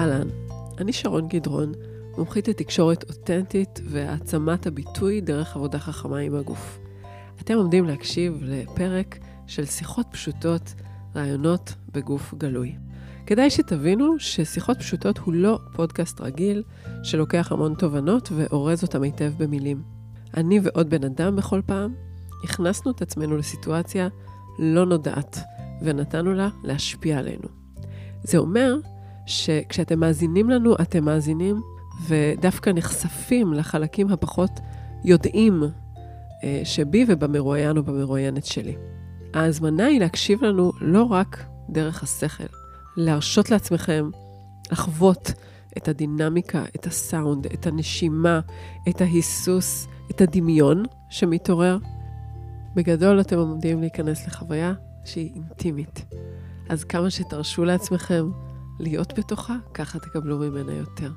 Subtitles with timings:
[0.00, 0.28] אהלן,
[0.78, 1.72] אני שרון גדרון,
[2.18, 6.78] מומחית לתקשורת אותנטית והעצמת הביטוי דרך עבודה חכמה עם הגוף.
[7.40, 10.74] אתם עומדים להקשיב לפרק של שיחות פשוטות,
[11.16, 12.74] רעיונות בגוף גלוי.
[13.26, 16.62] כדאי שתבינו ששיחות פשוטות הוא לא פודקאסט רגיל
[17.02, 19.82] שלוקח המון תובנות ואורז אותם היטב במילים.
[20.36, 21.94] אני ועוד בן אדם בכל פעם
[22.44, 24.08] הכנסנו את עצמנו לסיטואציה
[24.58, 25.38] לא נודעת
[25.82, 27.48] ונתנו לה להשפיע עלינו.
[28.22, 28.76] זה אומר
[29.30, 31.60] שכשאתם מאזינים לנו, אתם מאזינים
[32.08, 34.60] ודווקא נחשפים לחלקים הפחות
[35.04, 35.62] יודעים
[36.44, 38.76] אה, שבי ובמרואיין או במרואיינת שלי.
[39.34, 42.44] ההזמנה היא להקשיב לנו לא רק דרך השכל,
[42.96, 44.10] להרשות לעצמכם
[44.72, 45.32] לחוות
[45.76, 48.40] את הדינמיקה, את הסאונד, את הנשימה,
[48.88, 51.78] את ההיסוס, את הדמיון שמתעורר.
[52.74, 54.72] בגדול אתם עומדים להיכנס לחוויה
[55.04, 56.04] שהיא אינטימית.
[56.68, 58.30] אז כמה שתרשו לעצמכם
[58.80, 61.10] להיות בתוכה, ככה תקבלו ממנה יותר.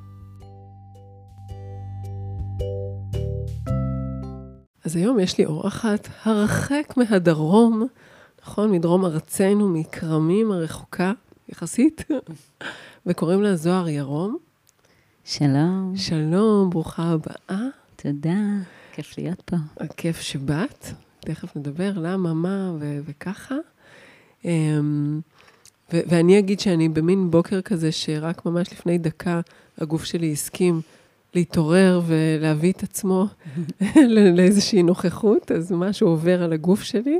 [4.85, 7.87] אז היום יש לי אורחת הרחק מהדרום,
[8.41, 8.71] נכון?
[8.71, 11.11] מדרום ארצנו, מכרמים הרחוקה
[11.49, 12.05] יחסית,
[13.05, 14.37] וקוראים לה זוהר ירום.
[15.25, 15.93] שלום.
[15.95, 17.67] שלום, ברוכה הבאה.
[17.95, 18.39] תודה,
[18.93, 19.57] כיף להיות פה.
[19.77, 20.87] הכיף שבאת,
[21.19, 23.55] תכף נדבר למה, מה ו- וככה.
[25.93, 29.41] ו- ואני אגיד שאני במין בוקר כזה שרק ממש לפני דקה
[29.77, 30.81] הגוף שלי הסכים
[31.33, 33.27] להתעורר ולהביא את עצמו
[34.35, 37.19] לאיזושהי נוכחות, אז משהו עובר על הגוף שלי.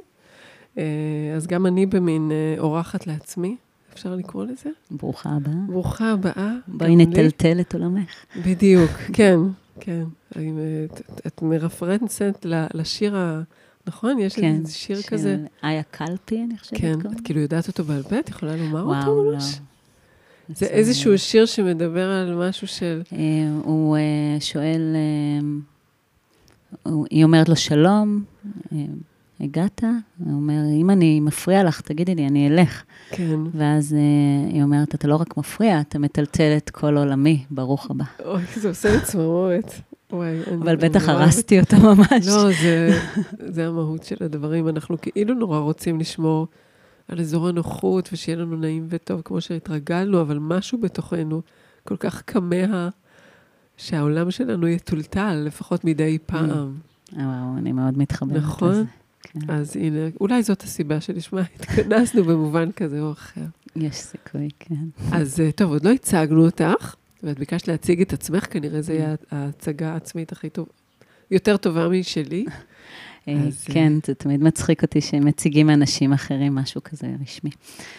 [0.78, 0.84] אה,
[1.36, 3.56] אז גם אני במין אה, אורחת לעצמי,
[3.94, 4.70] אפשר לקרוא לזה?
[4.92, 5.54] ברוכה הבאה.
[5.68, 6.52] ברוכה הבאה.
[6.68, 8.26] בואי נטלטל את עולמך.
[8.46, 9.40] בדיוק, כן,
[9.80, 10.04] כן.
[10.32, 13.42] את, את מרפרנסת לשיר ה...
[13.88, 14.20] נכון?
[14.20, 15.38] יש כן, איזה שיר של כזה.
[15.38, 16.80] של איה קלפי, אני חושבת.
[16.80, 18.20] כן, את כאילו יודעת אותו בעל פה?
[18.20, 19.32] את יכולה לומר וואו, אותו לא.
[19.34, 19.60] ממש?
[20.50, 23.02] זה איזשהו שיר שמדבר על משהו של...
[23.14, 23.18] אה,
[23.64, 24.02] הוא אה,
[24.40, 28.24] שואל, אה, היא אומרת לו, שלום,
[28.72, 28.78] אה,
[29.40, 29.84] הגעת?
[30.18, 32.84] הוא אומר, אם אני מפריע לך, תגידי לי, אני אלך.
[33.10, 33.40] כן.
[33.54, 38.06] ואז אה, היא אומרת, אתה לא רק מפריע, אתה מטלטל את כל עולמי, ברוך הבא.
[38.26, 39.74] אוי, זה עושה לי צמרמורת.
[40.14, 42.28] וואי, אבל בטח נורא הרסתי אותו ממש.
[42.28, 43.00] לא, זה,
[43.48, 44.70] זה המהות של הדברים.
[44.70, 46.48] אנחנו כאילו נורא רוצים לשמור
[47.08, 51.42] על אזור הנוחות ושיהיה לנו נעים וטוב כמו שהתרגלנו, אבל משהו בתוכנו
[51.84, 52.90] כל כך כמה
[53.78, 56.50] שהעולם שלנו יטולטל, לפחות מדי פעם.
[57.14, 58.72] וואו, אני מאוד מתחברת נכון?
[58.72, 58.84] לזה.
[59.24, 59.40] כן.
[59.48, 63.42] אז הנה, אולי זאת הסיבה שלשמה התכנסנו במובן כזה או אחר.
[63.76, 64.86] יש סיכוי, כן.
[65.12, 69.16] אז אה, טוב, עוד לא הצגנו אותך, ואת ביקשת להציג את עצמך, כנראה זו יהיה
[69.32, 70.68] ההצגה העצמית הכי טוב,
[71.32, 72.46] יותר טובה משלי.
[73.28, 77.50] אה, אז, כן, זה תמיד מצחיק אותי שמציגים אנשים אחרים משהו כזה רשמי.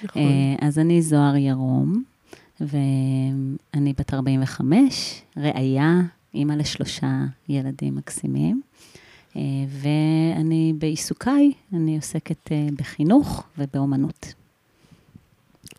[0.05, 0.23] נכון.
[0.23, 2.03] אה, אז אני זוהר ירום,
[2.61, 6.01] ואני בת 45, ראיה,
[6.35, 8.61] אימא לשלושה ילדים מקסימים.
[9.37, 14.35] אה, ואני בעיסוקיי, אני עוסקת אה, בחינוך ובאומנות.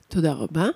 [0.07, 0.67] תודה רבה.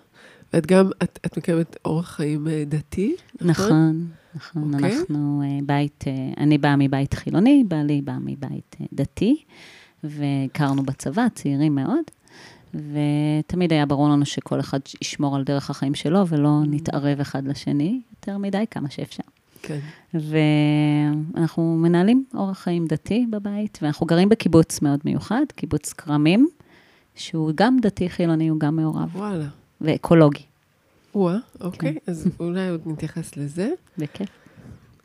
[0.53, 4.07] ואת גם, את, את מקיימת אורח חיים אה, דתי, נכון?
[4.35, 4.73] נכון, נכון.
[4.73, 4.97] אוקיי.
[4.97, 9.43] אנחנו אה, בית, אה, אני באה מבית חילוני, בעלי בא מבית דתי,
[10.03, 12.03] והכרנו בצבא, צעירים מאוד,
[12.73, 18.01] ותמיד היה ברור לנו שכל אחד ישמור על דרך החיים שלו, ולא נתערב אחד לשני
[18.11, 19.23] יותר מדי, כמה שאפשר.
[19.61, 19.79] כן.
[20.13, 26.47] ואנחנו מנהלים אורח חיים דתי בבית, ואנחנו גרים בקיבוץ מאוד מיוחד, קיבוץ כרמים,
[27.15, 29.45] שהוא גם דתי חילוני, הוא גם מעורב, וואלה.
[29.81, 30.43] ואקולוגי.
[31.15, 32.11] וואה, אוקיי, כן.
[32.11, 33.69] אז אולי עוד נתייחס לזה.
[33.97, 34.29] בכיף.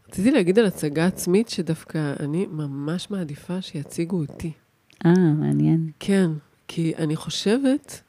[0.08, 4.52] רציתי להגיד על הצגה עצמית, שדווקא אני ממש מעדיפה שיציגו אותי.
[5.06, 5.90] אה, מעניין.
[6.00, 6.30] כן,
[6.68, 8.00] כי אני חושבת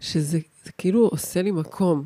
[0.00, 2.04] שזה זה כאילו עושה לי מקום.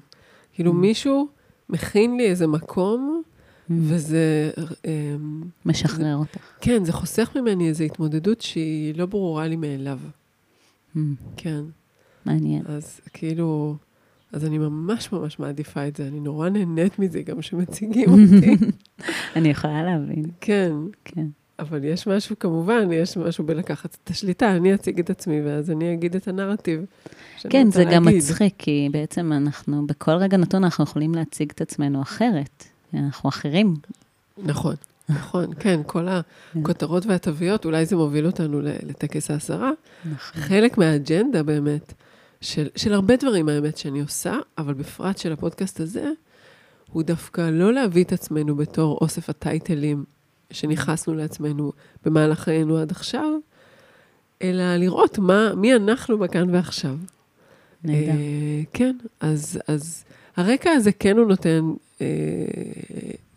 [0.52, 0.74] כאילו Mm.
[0.74, 1.28] מישהו
[1.68, 3.22] מכין לי איזה מקום,
[3.70, 4.50] וזה...
[4.84, 6.40] אמ, משחרר אותך.
[6.60, 9.98] כן, זה חוסך ממני איזו התמודדות שהיא לא ברורה לי מאליו.
[10.96, 10.98] Mm,
[11.36, 11.60] כן,
[12.24, 12.62] מעניין.
[12.66, 13.76] אז כאילו...
[14.32, 18.56] אז אני ממש ממש מעדיפה את זה, אני נורא נהנית מזה גם שמציגים אותי.
[19.36, 20.72] אני יכולה להבין, כן,
[21.04, 21.26] כן.
[21.58, 25.94] אבל יש משהו, כמובן, יש משהו בלקחת את השליטה, אני אציג את עצמי, ואז אני
[25.94, 26.84] אגיד את הנרטיב.
[27.50, 28.22] כן, זה גם להגיד.
[28.22, 32.64] מצחיק, כי בעצם אנחנו, בכל רגע נתון אנחנו יכולים להציג את עצמנו אחרת.
[32.94, 33.74] אנחנו אחרים.
[34.38, 34.74] נכון,
[35.08, 39.70] נכון, כן, כל הכותרות והתוויות, אולי זה מוביל אותנו לטקס העשרה.
[40.04, 40.42] נכון.
[40.42, 41.92] חלק מהאג'נדה באמת,
[42.42, 46.10] של, של הרבה דברים, האמת, שאני עושה, אבל בפרט של הפודקאסט הזה,
[46.90, 50.04] הוא דווקא לא להביא את עצמנו בתור אוסף הטייטלים
[50.50, 51.72] שנכנסנו לעצמנו
[52.04, 53.30] במהלך חיינו עד עכשיו,
[54.42, 56.96] אלא לראות מה, מי אנחנו בכאן ועכשיו.
[57.84, 58.10] נהדר.
[58.10, 60.04] אה, כן, אז, אז,
[60.36, 62.06] הרקע הזה כן הוא נותן אה,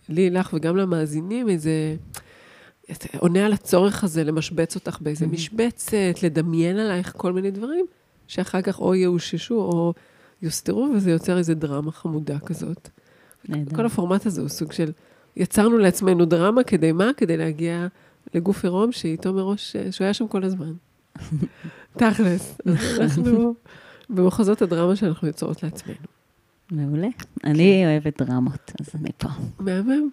[0.10, 1.96] לי, לך וגם למאזינים איזה...
[3.18, 7.86] עונה על הצורך הזה למשבץ אותך באיזה משבצת, לדמיין עלייך כל מיני דברים,
[8.28, 9.94] שאחר כך או יאוששו או
[10.42, 12.90] יוסתרו, וזה יוצר איזה דרמה חמודה כזאת.
[13.50, 13.76] נהדר.
[13.76, 14.92] כל הפורמט הזה הוא סוג של,
[15.36, 17.12] יצרנו לעצמנו דרמה, כדי מה?
[17.18, 17.88] כדי להגיע
[18.34, 20.74] לגוף עירום שאיתו מראש, שהוא היה שם כל הזמן.
[22.00, 22.58] תכלס.
[22.66, 23.56] אז אנחנו
[24.10, 25.98] במחוזות הדרמה שאנחנו יוצרות לעצמנו.
[26.72, 27.08] מעולה.
[27.44, 29.30] אני אוהבת דרמות, אז אני פה.
[29.60, 30.10] מהמם.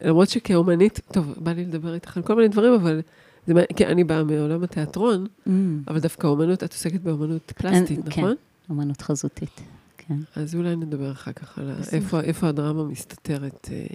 [0.00, 3.00] למרות שכאומנית, טוב, בא לי לדבר איתך על כל מיני דברים, אבל
[3.46, 5.50] זה, כן, אני באה מעולם התיאטרון, Mm.
[5.88, 8.34] אבל דווקא אומנות, את עוסקת באומנות פלסטית, אין- נכון?
[8.68, 9.60] כן, אמנות חזותית,
[9.98, 10.14] כן.
[10.36, 11.70] אז אולי נדבר אחר כך על.
[11.92, 13.86] איפה, איפה הדרמה מסתתרת אה,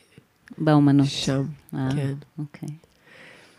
[0.58, 1.08] באומנות.
[1.08, 1.44] שם.
[1.74, 2.14] אה, כן.
[2.40, 2.70] אוקיי.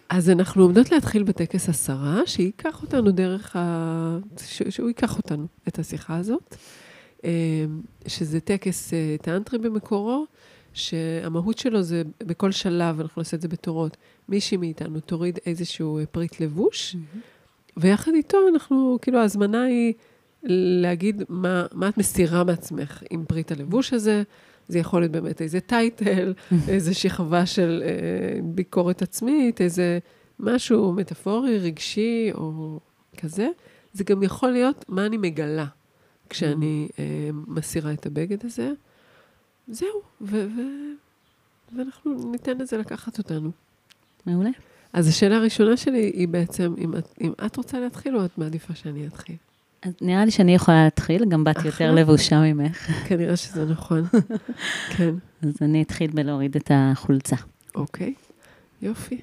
[0.09, 4.19] אז אנחנו עומדות להתחיל בטקס הסרה, שייקח אותנו דרך ה...
[4.47, 4.62] ש...
[4.71, 6.56] שהוא ייקח אותנו, את השיחה הזאת,
[7.25, 7.31] אה,
[8.06, 10.25] שזה טקס אה, טאנטרי במקורו,
[10.75, 13.97] שהמהות שלו זה בכל שלב, אנחנו נעשה את זה בתורות,
[14.28, 16.96] מישהי מאיתנו תוריד איזשהו אה, פריט לבוש,
[17.76, 19.92] ויחד איתו אנחנו, כאילו ההזמנה היא
[20.82, 24.22] להגיד מה, מה את מסירה מעצמך עם פריט הלבוש הזה.
[24.69, 26.34] זה יכול להיות באמת איזה טייטל,
[26.69, 29.98] איזה שכבה של אה, ביקורת עצמית, איזה
[30.38, 32.80] משהו מטאפורי, רגשי או
[33.20, 33.48] כזה.
[33.92, 35.66] זה גם יכול להיות מה אני מגלה
[36.28, 38.70] כשאני אה, מסירה את הבגד הזה.
[39.69, 40.92] זהו, ו- ו-
[41.76, 43.50] ואנחנו ניתן לזה לקחת אותנו.
[44.26, 44.50] מעולה.
[44.92, 48.74] אז השאלה הראשונה שלי היא בעצם, אם את, אם את רוצה להתחיל או את מעדיפה
[48.74, 49.36] שאני אתחיל?
[49.82, 51.94] אז נראה לי שאני יכולה להתחיל, גם באתי יותר.
[51.94, 52.90] לבושה ממך.
[53.08, 54.04] כנראה שזה נכון.
[54.96, 57.36] כן, אז אני אתחיל בלהוריד את החולצה.
[57.74, 58.14] אוקיי,
[58.82, 59.20] יופי.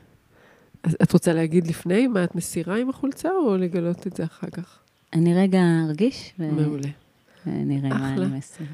[0.83, 4.49] אז את רוצה להגיד לפני מה את מסירה עם החולצה, או לגלות את זה אחר
[4.49, 4.79] כך?
[5.13, 6.89] אני רגע ארגיש, ו- מעולה.
[7.45, 8.13] ונראה מה.
[8.13, 8.69] אני מסירה.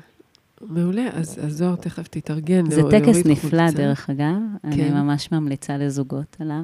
[0.62, 2.70] מעולה, אז זוהר תכף תתארגן.
[2.70, 3.78] זה להור- טקס נפלא, חולצה.
[3.78, 4.36] דרך אגב.
[4.64, 4.94] אני כן.
[4.94, 6.62] ממש ממליצה לזוגות עליו.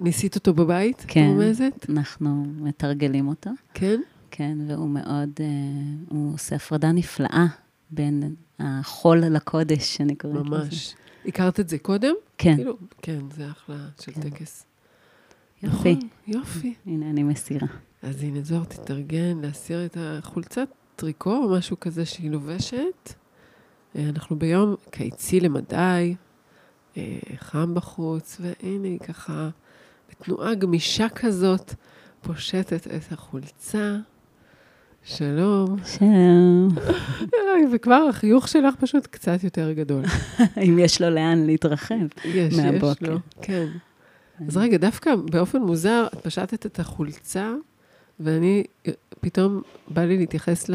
[0.00, 1.04] ניסית אותו בבית?
[1.08, 1.26] כן.
[1.28, 1.86] רומזת?
[1.88, 3.50] אנחנו מתרגלים אותו.
[3.74, 4.00] כן?
[4.30, 5.46] כן, והוא מאוד, אה,
[6.08, 7.46] הוא עושה הפרדה נפלאה
[7.90, 10.50] בין החול לקודש, שאני קוראת לזה.
[10.64, 10.94] ממש.
[11.26, 12.14] הכרת את זה קודם?
[12.38, 14.20] כן, כאילו, כן, זה אחלה של כן.
[14.20, 14.64] טקס.
[15.62, 15.94] יופי.
[15.96, 16.74] נכון, יופי.
[16.86, 17.66] הנה, אני מסירה.
[18.02, 23.12] אז הנה, זוהר תתארגן להסיר את החולצת טריקו או משהו כזה שהיא לובשת.
[23.96, 26.14] אה, אנחנו ביום קיצי למדי,
[26.96, 29.48] אה, חם בחוץ, והנה היא ככה,
[30.10, 31.74] בתנועה גמישה כזאת,
[32.20, 33.96] פושטת את החולצה.
[35.04, 35.76] שלום.
[35.84, 36.68] שלום.
[37.72, 40.04] וכבר החיוך שלך פשוט קצת יותר גדול.
[40.66, 41.94] אם יש לו לאן להתרחב.
[42.24, 43.12] יש, יש מהבוקר.
[43.12, 43.66] לו, כן.
[44.48, 47.54] אז רגע, דווקא באופן מוזר, את פשטת את החולצה,
[48.20, 48.64] ואני,
[49.20, 50.70] פתאום בא לי להתייחס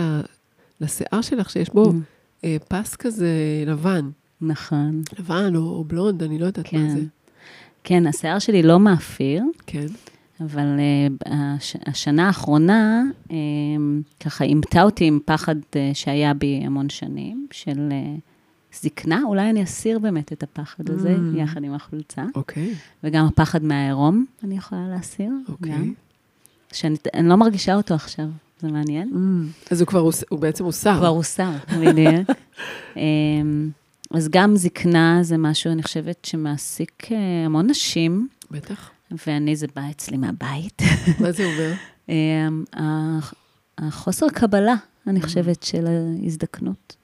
[0.81, 2.14] לשיער שלך, שיש בו Mm.
[2.45, 3.29] אה, פס כזה
[3.67, 4.09] לבן.
[4.41, 5.01] נכון.
[5.19, 6.89] לבן או, או בלונד, אני לא יודעת מה כן.
[6.89, 7.01] זה.
[7.83, 9.85] כן, השיער שלי לא מאפיר, כן.
[10.41, 13.31] אבל uh, הש, השנה האחרונה uh,
[14.19, 18.21] ככה אימתה אותי עם פחד uh, שהיה בי המון שנים, של uh,
[18.81, 19.21] זקנה.
[19.25, 21.39] אולי אני אסיר באמת את הפחד הזה, Mm.
[21.39, 22.23] יחד עם החולצה.
[22.35, 25.31] אוקיי, וגם הפחד מהעירום, אני יכולה להסיר.
[25.49, 25.71] אוקיי.
[25.71, 25.93] גם.
[26.73, 28.25] שאני אני לא מרגישה אותו עכשיו,
[28.59, 29.11] זה מעניין.
[29.13, 29.71] Mm.
[29.71, 30.97] אז הוא כבר, הוא בעצם הוסר.
[30.97, 32.29] כבר הוסר, בדיוק.
[32.97, 33.69] אמ,
[34.11, 38.89] אז גם זקנה זה משהו, אני חושבת, שמעסיק אה, המון נשים, בטח.
[39.27, 40.81] ואני, זה בא אצלי מהבית.
[41.21, 41.73] מה זה אומר?
[42.09, 42.63] אמ,
[43.77, 44.75] החוסר קבלה,
[45.07, 46.95] אני חושבת, של ההזדקנות.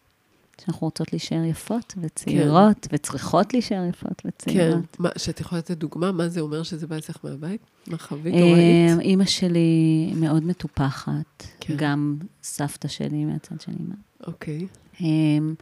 [0.66, 4.30] שאנחנו רוצות להישאר יפות וצעירות, וצריכות להישאר יפות כן.
[4.30, 5.00] וצעירות.
[5.00, 6.12] מה, שאת יכולה לתת דוגמה?
[6.12, 7.62] מה זה אומר שזה בא אצלך מהבית?
[7.88, 8.92] מה חווית או ראית?
[8.94, 11.74] אמ, אימא שלי מאוד מטופחת, כן.
[11.78, 13.96] גם סבתא שלי מהצד של אימא.
[14.28, 14.68] אוקיי.
[15.02, 15.54] אמ,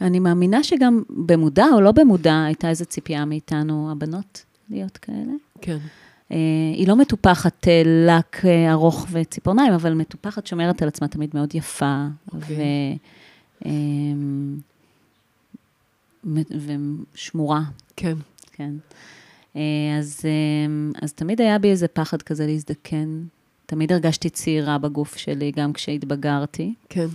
[0.00, 5.32] אני מאמינה שגם במודע או לא במודע, הייתה איזו ציפייה מאיתנו, הבנות, להיות כאלה.
[5.60, 5.78] כן.
[6.32, 6.36] אה,
[6.74, 11.54] היא לא מטופחת אה, לק אה, ארוך וציפורניים, אבל מטופחת שומרת על עצמה תמיד מאוד
[11.54, 12.06] יפה.
[12.32, 12.56] אוקיי.
[12.56, 13.23] ו, אמ, מ-
[17.14, 17.62] ושמורה,
[17.96, 18.16] כן.
[18.52, 18.70] כן.
[19.56, 19.62] אה,
[19.98, 23.22] אז, אמ, אז תמיד היה בי איזה פחד כזה להזדקן.
[23.66, 26.74] תמיד הרגשתי צעירה בגוף שלי, גם כשהתבגרתי.
[26.88, 27.06] כן.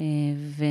[0.00, 0.04] אה,
[0.56, 0.64] ו...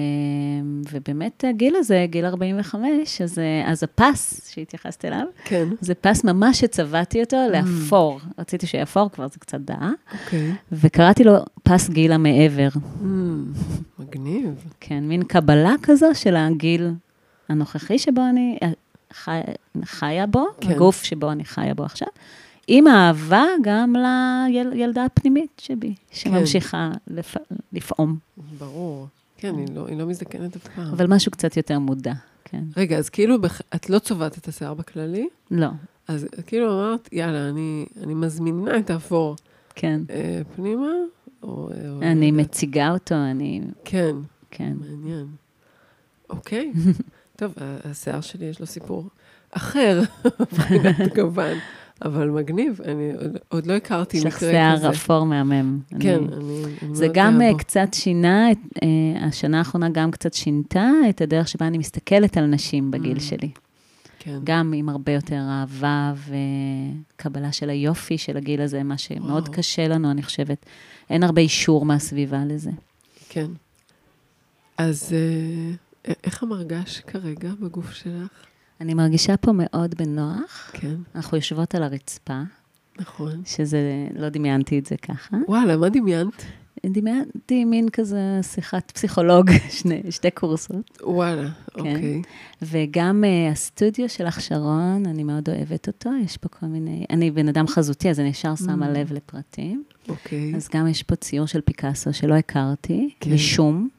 [0.91, 5.67] ובאמת הגיל הזה, גיל 45, אז, אה, אז הפס שהתייחסת אליו, כן.
[5.81, 8.19] זה פס ממש שצבעתי אותו לאפור.
[8.39, 10.51] רציתי שיהיה אפור, כבר זה קצת דעה, אוקיי.
[10.71, 11.33] וקראתי לו
[11.63, 12.69] פס גיל המעבר.
[12.73, 13.05] Mm,
[13.99, 14.65] מגניב.
[14.79, 16.91] כן, מין קבלה כזו של הגיל
[17.49, 18.69] הנוכחי שבו אני אה,
[19.13, 19.39] חי,
[19.85, 20.67] חיה בו, כן.
[20.67, 20.73] כן.
[20.73, 22.07] הגוף שבו אני חיה בו עכשיו,
[22.67, 23.95] עם אהבה גם
[24.71, 27.35] לילדה הפנימית שבי, שממשיכה לפ...
[27.73, 28.17] לפעום.
[28.57, 29.07] ברור.
[29.39, 30.87] כן, היא לא, היא לא מזדקנת אף פעם.
[30.91, 32.13] אבל משהו קצת יותר מודע,
[32.45, 32.63] כן.
[32.77, 35.67] רגע, אז כאילו, בח- את לא צובעת את השיער בכללי, לא,
[36.07, 39.35] אז כאילו אמרת, יאללה, אני, אני מזמינה את האפור
[39.75, 40.01] כן.
[40.09, 40.87] אה, פנימה,
[41.43, 41.49] או...
[41.49, 41.69] או
[42.01, 42.37] אני לא.
[42.37, 43.61] מציגה אותו, אני...
[43.85, 44.15] כן,
[44.51, 44.73] כן.
[44.79, 45.27] מעניין.
[46.29, 46.71] אוקיי.
[47.39, 47.53] טוב,
[47.83, 49.07] השיער שלי יש לו סיפור
[49.51, 50.01] אחר,
[50.41, 51.57] מבחינת גוון,
[52.05, 54.51] אבל מגניב, אני עוד, עוד לא הכרתי יש מקרה לך כזה.
[54.51, 55.79] שיער אפור מהמם.
[55.99, 57.57] כן, אני- אני, אני זה גם בו.
[57.57, 62.45] קצת שינה, את, אה, השנה האחרונה גם קצת שינתה את הדרך שבה אני מסתכלת על
[62.45, 63.21] נשים בגיל Mm.
[63.21, 63.51] שלי.
[64.19, 64.39] כן.
[64.43, 66.13] גם עם הרבה יותר אהבה
[67.15, 69.51] וקבלה של היופי של הגיל הזה, מה שמאוד וואו.
[69.53, 70.65] קשה לנו, אני חושבת.
[71.09, 72.71] אין הרבה אישור מהסביבה לזה.
[73.29, 73.47] כן.
[74.77, 78.29] אז אה, איך המרגש כרגע בגוף שלך?
[78.81, 80.71] אני מרגישה פה מאוד בנוח.
[80.73, 82.41] כן, אנחנו יושבות על הרצפה,
[82.99, 83.41] נכון.
[83.45, 83.79] שזה,
[84.15, 85.37] לא דמיינתי את זה ככה.
[85.47, 86.45] וואלה, מה דמיינת?
[86.85, 90.99] דמיינתי מין כזה שיחת פסיכולוג, שני, שתי קורסות.
[91.03, 92.21] וואלה, אוקיי.
[92.61, 97.05] וגם uh, הסטודיו שלך, שרון, אני מאוד אוהבת אותו, יש פה כל מיני...
[97.09, 98.97] אני בן אדם חזותי, אז אני ישר שמה Mm.
[98.97, 99.83] לב לפרטים.
[100.09, 103.33] אוקיי, אז גם יש פה ציור של פיקאסו שלא הכרתי, כן.
[103.33, 103.89] משום,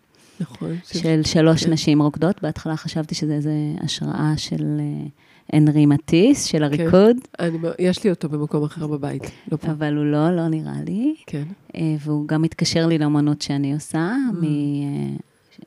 [0.41, 0.77] נכון.
[0.85, 1.73] של שלוש כן.
[1.73, 2.43] נשים רוקדות.
[2.43, 5.11] בהתחלה חשבתי שזה איזה השראה של uh,
[5.53, 9.71] הנרי מטיס, של הריקוד, אני, יש לי אותו במקום אחר בבית, לא פה.
[9.71, 11.15] אבל הוא לא, לא נראה לי.
[11.27, 11.45] כן.
[11.77, 14.13] אה, והוא גם מתקשר לי לאמנות שאני עושה.
[14.31, 14.35] Mm.
[14.35, 14.45] מ...
[14.45, 15.17] אה,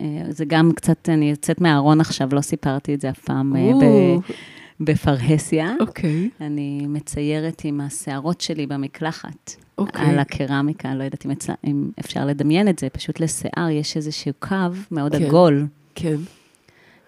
[0.02, 3.72] אה, זה גם קצת, אני יוצאת מהארון עכשיו, לא סיפרתי את זה אף פעם אה,
[3.82, 4.34] ב-
[4.80, 5.74] בפרהסיה.
[5.80, 10.06] אוקיי, אני מציירת עם השערות שלי במקלחת, אוקיי.
[10.06, 11.54] על הקרמיקה, לא יודעת אם, אצל...
[11.64, 14.56] אם אפשר לדמיין את זה, פשוט לשיער יש איזשהו קו
[14.92, 15.24] מאוד כן.
[15.24, 15.68] עגול.
[15.96, 16.16] כן,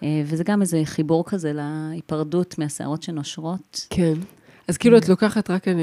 [0.02, 3.86] אה, וזה גם איזה חיבור כזה להיפרדות מהשערות שנושרות.
[3.90, 4.14] כן.
[4.68, 5.82] אז כאילו את לוקחת, רק אני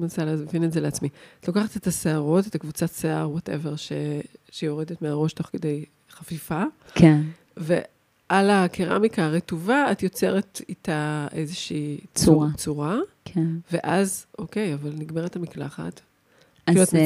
[0.00, 1.08] מנסה להבין את זה לעצמי,
[1.40, 3.74] את לוקחת את השערות, את הקבוצת שיער, וואטאבר,
[4.50, 6.62] שיורדת מהראש תוך כדי חפיפה,
[6.94, 7.20] כן.
[7.56, 12.46] ועל הקרמיקה הרטובה, את יוצרת איתה איזושהי צורה.
[12.48, 13.46] צור- צורה, כן.
[13.72, 16.00] ואז, אוקיי, אבל נגמרת המקלחת.
[16.68, 17.00] אז אה,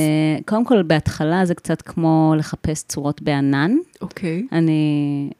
[0.46, 3.76] קודם כל, בהתחלה זה קצת כמו לחפש צורות בענן.
[4.00, 5.30] אוקיי, אני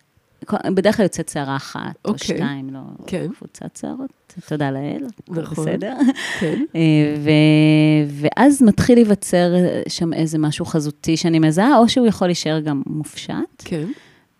[0.74, 2.26] בדרך כלל יוצאת שערה אחת או אוקיי.
[2.36, 3.26] שתיים, לא כן.
[3.38, 4.10] קבוצת שערות,
[4.48, 5.64] תודה לאל, נכון.
[5.64, 5.96] בסדר.
[6.40, 6.80] כן, אה,
[7.18, 9.54] ו- ואז מתחיל להיווצר
[9.88, 13.32] שם איזה משהו חזותי שאני מזהה, או שהוא יכול להישאר גם מופשט.
[13.58, 13.86] כן,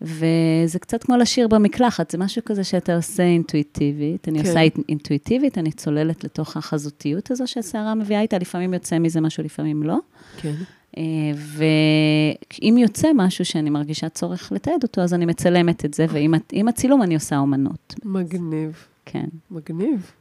[0.03, 4.27] וזה קצת כמו לשיר במקלחת, זה משהו כזה שאתה עושה אינטואיטיבית.
[4.27, 4.47] אני כן.
[4.47, 9.43] עושה אינ- אינטואיטיבית, אני צוללת לתוך החזותיות הזו שהסערה מביאה איתה, לפעמים יוצא מזה משהו,
[9.43, 9.97] לפעמים לא.
[10.41, 10.53] כן,
[10.97, 11.03] אה,
[11.35, 17.03] ואם יוצא משהו שאני מרגישה צורך לתעד אותו, אז אני מצלמת את זה, ועם הצילום
[17.03, 17.95] אני עושה אומנות.
[18.05, 19.25] מגניב, כן.
[19.51, 20.11] מגניב.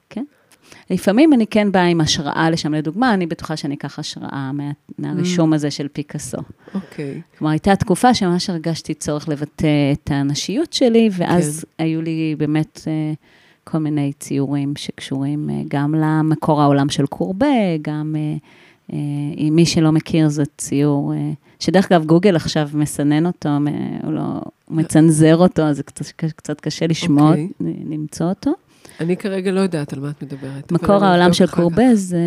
[0.90, 5.52] לפעמים אני כן באה עם השראה לשם, לדוגמה, אני בטוחה שאני אקח השראה מה, מהרישום
[5.52, 6.38] הזה של פיקאסו.
[6.74, 11.84] אוקיי, כלומר, הייתה תקופה שממש הרגשתי צורך לבטא את הנשיות שלי, ואז כן.
[11.84, 13.12] היו לי באמת אה,
[13.64, 17.46] כל מיני ציורים שקשורים אה, גם למקור העולם של קורבה,
[17.82, 18.36] גם, אה,
[18.92, 18.98] אה,
[19.36, 23.48] אם מי שלא מכיר, זה ציור, אה, שדרך אגב, גוגל עכשיו מסנן אותו,
[24.02, 24.20] הוא, לא,
[24.64, 27.48] הוא מצנזר אותו, אז זה קצת, קצת קשה לשמוע, אוקיי.
[27.60, 28.50] למצוא אותו.
[29.02, 30.72] אני כרגע לא יודעת על מה את מדברת.
[30.72, 31.46] מקור העולם של.
[31.46, 32.18] קורבה זה,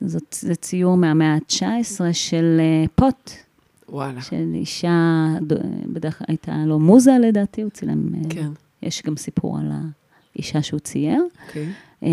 [0.00, 3.30] זאת, זה ציור מהמאה ה-19 של אה, פוט,
[3.88, 5.26] וואלה, של אישה,
[5.86, 8.48] בדרך כלל הייתה לו מוזה לדעתי, הוא צילם, אה, כן,
[8.82, 9.70] יש גם סיפור על
[10.34, 11.22] האישה שהוא צייר.
[11.46, 11.68] אוקיי.
[12.02, 12.08] אה,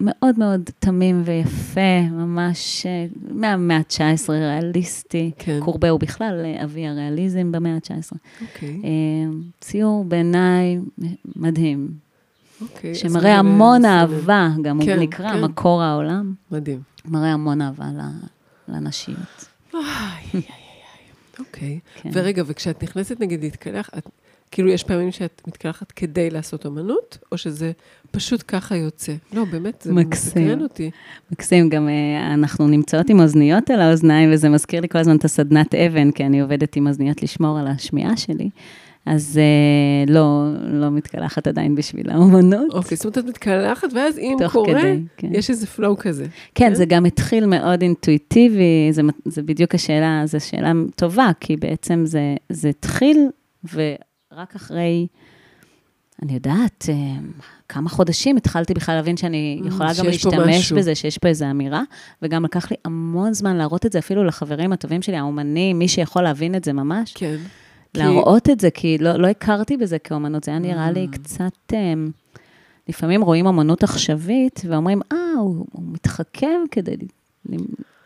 [0.00, 5.30] מאוד מאוד תמים ויפה, ממש אה, מהמאה ה-19, ריאליסטי.
[5.38, 5.58] כן.
[5.62, 8.16] קורבה הוא בכלל אבי הריאליזם במאה ה-19.
[8.40, 9.30] אוקיי, אה,
[9.60, 10.78] ציור בעיניי
[11.36, 11.88] מדהים,
[12.60, 12.94] אוקיי.
[12.94, 13.84] שמראה המון.
[13.84, 15.44] אהבה, גם כן, הוא נקרא כן.
[15.44, 16.34] מקור העולם.
[16.50, 16.80] מדהים.
[17.04, 17.84] מראה המון אהבה
[18.68, 19.44] לנשיות.
[21.38, 21.78] אוקיי.
[21.94, 22.10] כן.
[22.12, 24.08] ורגע, וכשאת נכנסת נגיד להתקלח, את,
[24.50, 27.72] כאילו יש פעמים שאת מתקלחת כדי לעשות אמנות, או שזה
[28.10, 29.12] פשוט ככה יוצא?
[29.32, 30.42] לא, באמת, זה מקסים.
[30.42, 30.90] מסקרן אותי.
[31.32, 35.24] מקסים, גם אה, אנחנו נמצאות עם אוזניות על האוזניים, וזה מזכיר לי כל הזמן את
[35.24, 38.50] הסדנת אבן, כי אני עובדת עם אוזניות לשמור על השמיעה שלי.
[39.08, 42.72] אז אה, לא, לא מתקלחת עדיין בשביל האומנות.
[42.72, 45.28] אוקיי, זאת אומרת, את מתקלחת, ואז אם קורה, כדי, כן.
[45.30, 46.26] יש איזה פלואו כזה.
[46.54, 46.74] כן, כן?
[46.74, 52.34] זה גם התחיל מאוד אינטואיטיבי, זה, זה בדיוק השאלה, זו שאלה טובה, כי בעצם זה,
[52.48, 53.26] זה התחיל,
[53.74, 55.06] ורק אחרי,
[56.22, 56.94] אני יודעת, אה,
[57.68, 60.72] כמה חודשים התחלתי בכלל להבין שאני Mm, יכולה גם להשתמש.
[60.72, 61.82] בזה, שיש פה איזו אמירה,
[62.22, 66.22] וגם לקח לי המון זמן להראות את זה אפילו לחברים הטובים שלי, האומנים, מי שיכול
[66.22, 67.12] להבין את זה ממש.
[67.14, 67.36] כן.
[67.94, 71.14] כי- להראות את זה, כי לא, לא הכרתי בזה כאומנות, זה היה נראה לי Mm.
[71.14, 71.72] קצת...
[71.72, 72.10] אמ,
[72.88, 76.96] לפעמים רואים אמנות עכשווית, ואומרים, אה, הוא, הוא מתחכם כדי
[77.50, 77.56] ל-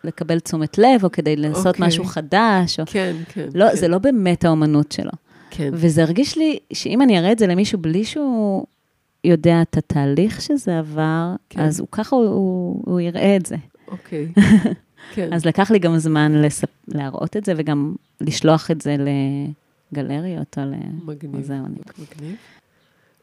[0.05, 1.87] לקבל תשומת לב, או כדי לעשות אוקיי.
[1.87, 2.85] משהו חדש, או...
[2.87, 3.49] כן, כן.
[3.55, 3.77] לא, כן.
[3.77, 5.11] זה לא באמת האומנות שלו.
[5.51, 5.71] כן.
[5.73, 8.65] וזה הרגיש לי שאם אני אראה את זה למישהו בלי שהוא
[9.25, 11.61] יודע את התהליך שזה עבר, כן.
[11.61, 13.57] אז הוא ככה, הוא, הוא, הוא יראה את זה.
[13.89, 14.29] אוקיי.
[15.15, 15.33] כן.
[15.33, 16.69] אז לקח לי גם זמן לספ...
[16.89, 18.97] להראות את זה, וגם לשלוח את זה
[19.93, 20.75] לגלריות או ל...
[21.99, 22.37] מגניב.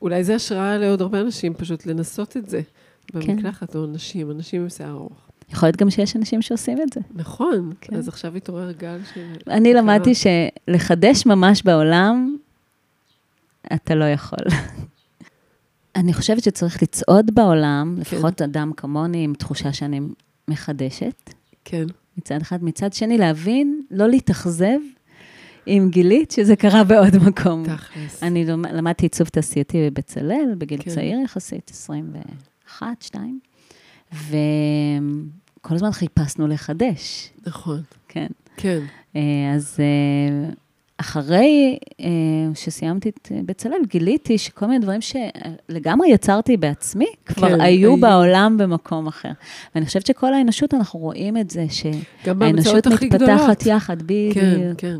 [0.02, 2.62] אולי זה השראה לעוד הרבה אנשים, פשוט לנסות את זה.
[3.08, 3.20] כן.
[3.20, 5.30] במקלחת, או נשים, אנשים עם שיער ארוך.
[5.50, 7.00] יכול להיות גם שיש אנשים שעושים את זה.
[7.16, 7.96] נכון, כן.
[7.96, 9.34] אז עכשיו התעורר גל של...
[9.48, 9.82] אני קרה.
[9.82, 12.38] למדתי שלחדש ממש בעולם,
[13.74, 14.46] אתה לא יכול.
[15.96, 18.02] אני חושבת שצריך לצעוד בעולם, כן.
[18.02, 20.00] לפחות אדם כמוני, עם תחושה שאני
[20.48, 21.34] מחדשת,
[21.66, 21.86] כן,
[22.18, 22.64] מצד אחד.
[22.64, 24.80] מצד שני, להבין, לא להתאכזב
[25.70, 27.64] אם גילית שזה קרה בעוד מקום.
[27.66, 28.24] תכלס.
[28.24, 30.92] אני למ- למדתי עיצוב תעשייתי בבצלאל, בגיל כן.
[30.92, 33.40] צעיר יחסית, 21, 2,
[34.14, 38.28] וכל הזמן חיפשנו לחדש, נכון, כן.
[38.58, 38.80] כן.
[39.16, 39.22] אה,
[39.56, 40.50] אז אה,
[40.98, 42.06] אחרי אה,
[42.56, 47.98] שסיימתי את בצלאל, גיליתי שכל מיני דברים שלגמרי יצרתי בעצמי, כבר כן, היו היו.
[48.02, 49.32] בעולם במקום אחר.
[49.76, 53.30] ואני חושבת שכל האנושות, אנחנו רואים את זה, שהאנושות הכי גדולות.
[53.36, 54.34] מתפתחת יחד, בדיוק.
[54.34, 54.98] כן, כן,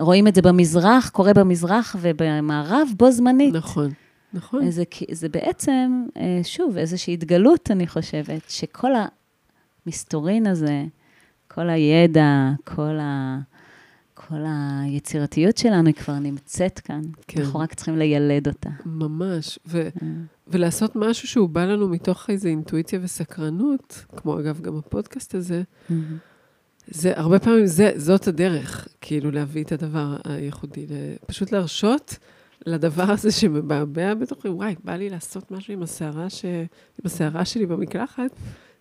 [0.00, 3.54] רואים את זה במזרח, קורה במזרח ובמערב בו זמנית.
[3.54, 3.90] נכון,
[4.34, 4.70] נכון.
[4.70, 8.90] זה, זה בעצם, אה, שוב, איזושהי התגלות, אני חושבת, שכל
[9.86, 10.84] המסתורין הזה,
[11.48, 13.38] כל הידע, כל, ה,
[14.14, 17.02] כל היצירתיות שלנו, היא כבר נמצאת כאן.
[17.28, 17.40] כן.
[17.40, 18.70] אנחנו רק צריכים לילד אותה.
[18.86, 19.58] ממש.
[19.66, 20.08] ו- אה,
[20.48, 25.62] ולעשות משהו שהוא בא לנו מתוך איזו אינטואיציה וסקרנות, כמו אגב גם הפודקאסט הזה,
[26.86, 30.86] זה הרבה פעמים, זה, זאת הדרך, כאילו להביא את הדבר הייחודי,
[31.26, 32.18] פשוט להרשות
[32.66, 36.44] לדבר הזה שמבעבע בתוכי, וואי, בא לי לעשות משהו עם השערה, ש...
[36.44, 38.30] עם השערה שלי במקלחת,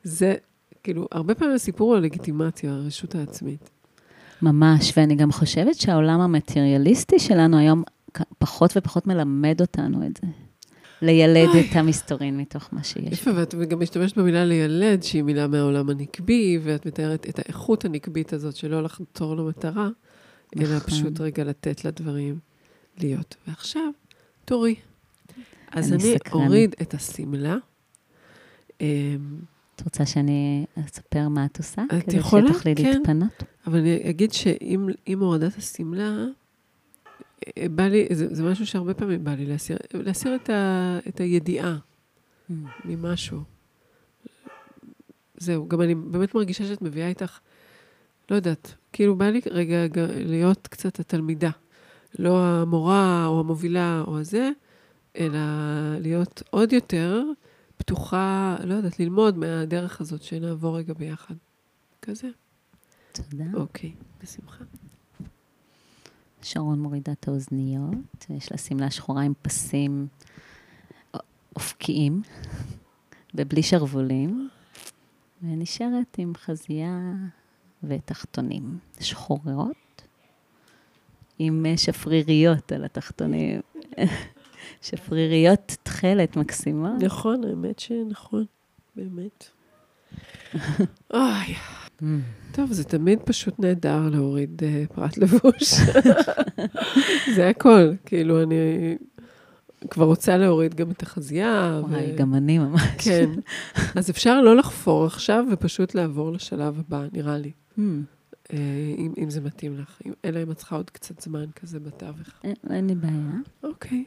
[0.03, 0.35] זה,
[0.83, 3.69] כאילו, הרבה פעמים הסיפור הוא הלגיטימציה, הרשות העצמית.
[4.41, 7.83] ממש, ואני גם חושבת שהעולם המטריאליסטי שלנו היום
[8.37, 10.27] פחות ופחות מלמד אותנו את זה.
[11.01, 11.49] לילד.
[11.55, 13.13] את המסתורין מתוך מה שיש.
[13.13, 18.33] יפה, ואת גם משתמשת במילה לילד, שהיא מילה מהעולם הנקבי, ואת מתארת את האיכות הנקבית
[18.33, 19.89] הזאת, שלא לחתור למטרה,
[20.57, 20.79] אלא נכון.
[20.79, 22.39] פשוט רגע לתת לדברים
[22.97, 23.35] להיות.
[23.47, 23.91] ועכשיו,
[24.45, 24.75] תורי.
[25.71, 26.15] אז אני.
[26.33, 27.57] אוריד את השמלה.
[28.81, 28.87] אמ,
[29.75, 31.83] את רוצה שאני אספר מה את עושה?
[31.97, 32.83] את כדי יכולה, שתוכלי כן.
[32.83, 33.43] להתפנות?
[33.67, 36.25] אבל אני אגיד שעם עם הורדת השמלה,
[37.71, 41.77] בא לי, זה, זה משהו שהרבה פעמים בא לי להסיר, להסיר את, ה, את הידיעה
[42.85, 43.39] ממשהו.
[45.37, 47.39] זהו, גם אני באמת מרגישה שאת מביאה איתך,
[48.31, 51.49] לא יודעת, כאילו בא לי רגע להיות קצת התלמידה.
[52.19, 54.49] לא המורה או המובילה או הזה,
[55.17, 55.39] אלא
[55.99, 57.23] להיות עוד יותר
[57.77, 61.35] פתוחה, לא יודעת, ללמוד מהדרך הזאת שנעבור רגע ביחד.
[62.01, 62.27] כזה.
[63.11, 63.45] תודה.
[63.53, 63.91] אוקיי,
[64.23, 64.63] בשמחה.
[66.41, 70.07] שרון מורידה את האוזניות, יש לה שמלה שחורה עם פסים
[71.55, 72.21] אופקיים
[73.35, 74.49] ובלי שרוולים,
[75.43, 77.13] ונשארת עם חזייה
[77.83, 80.01] ותחתונים שחורות,
[81.39, 83.61] עם שפריריות על התחתונים.
[84.81, 86.93] שפריריות תכלת מקסימה.
[87.01, 88.45] נכון, האמת שנכון,
[88.95, 89.45] באמת.
[91.13, 91.55] אוי.
[92.51, 95.73] טוב, זה תמיד פשוט נהדר להוריד אה, פרט לבוש.
[97.35, 98.55] זה הכל, כאילו, אני
[99.89, 101.81] כבר רוצה להוריד גם את החזייה.
[101.83, 102.81] וואי, גם אני ממש.
[102.97, 103.29] כן.
[103.95, 107.51] אז אפשר לא לחפור עכשיו ופשוט לעבור לשלב הבא, נראה לי.
[107.77, 107.81] Mm.
[108.53, 108.57] אה,
[108.97, 112.27] אם, אם זה מתאים לך, אם- אלא אם את צריכה עוד קצת זמן כזה בתווך.
[112.43, 113.31] אין- אין לי בעיה.
[113.63, 114.03] אוקיי.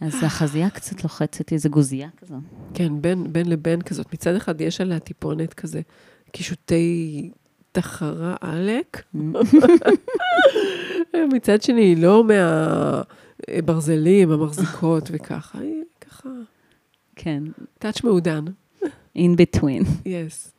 [0.00, 2.34] אז החזייה קצת לוחצת, איזה גוזייה כזו.
[2.74, 4.14] כן, בין, בין לבין כזאת.
[4.14, 5.80] מצד אחד יש עליה טיפונת כזה,
[6.32, 7.30] קישוטי
[7.72, 9.02] תחרה עלק.
[11.34, 12.24] מצד שני, היא לא
[13.48, 16.28] מהברזלים המחזיקות וככה, היא ככה,
[17.16, 17.42] כן,
[17.78, 18.44] טאץ' מעודן.
[19.18, 19.84] in between.
[20.04, 20.52] יס.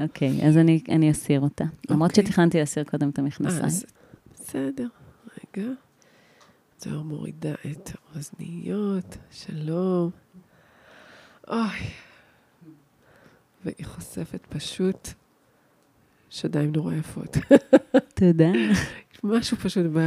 [0.00, 1.64] אוקיי, אז אני, אני אסיר אותה.
[1.90, 2.26] למרות אוקיי.
[2.26, 3.64] שתכננתי להסיר קודם את המכנסיים.
[3.64, 3.86] אז
[4.34, 4.86] בסדר,
[5.38, 5.68] רגע.
[6.78, 10.10] זוהר מורידה את האוזניות, שלום.
[11.48, 12.05] אוי.
[13.66, 15.08] והיא חושפת פשוט
[16.30, 17.36] שדיים נורא יפות.
[18.14, 18.52] תודה.
[19.24, 19.98] משהו פשוט ב...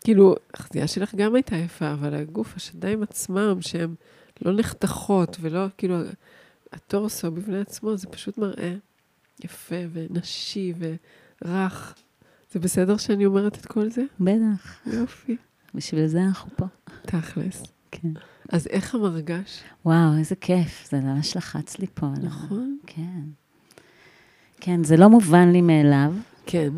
[0.00, 3.94] כאילו, החזייה שלך גם הייתה יפה, אבל הגוף, השדיים עצמם, שהן
[4.42, 5.96] לא נחתכות ולא, כאילו,
[6.72, 8.74] הטורסו בפני עצמו, זה פשוט מראה
[9.44, 11.94] יפה ונשי ורך.
[12.52, 14.02] זה בסדר שאני אומרת את כל זה?
[14.20, 15.36] בטח, יופי.
[15.74, 16.66] בשביל זה אנחנו פה.
[17.02, 17.73] תכלס.
[18.02, 18.08] כן.
[18.48, 19.60] אז איך המרגש?
[19.84, 22.06] וואו, איזה כיף, זה ממש לחץ לי פה.
[22.22, 22.78] נכון?
[22.86, 23.20] כן.
[24.60, 26.12] כן, זה לא מובן לי מאליו
[26.46, 26.68] כן.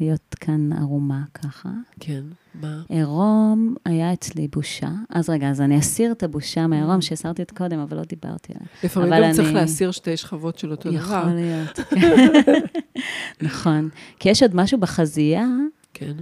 [0.00, 1.68] להיות כאן ערומה ככה.
[2.00, 2.22] כן,
[2.60, 2.82] מה?
[2.88, 4.88] עירום היה אצלי בושה.
[5.10, 8.66] אז רגע, אז אני אסיר את הבושה מהעירום, שהסרתי את קודם, אבל לא דיברתי עליה.
[8.84, 10.98] לפעמים גם צריך אני- להסיר שתי שכבות של אותו דבר.
[10.98, 11.78] יכול להיות.
[11.90, 12.60] כן.
[13.48, 13.88] נכון.
[14.18, 15.46] כי יש עוד משהו בחזייה,
[15.94, 16.12] כן,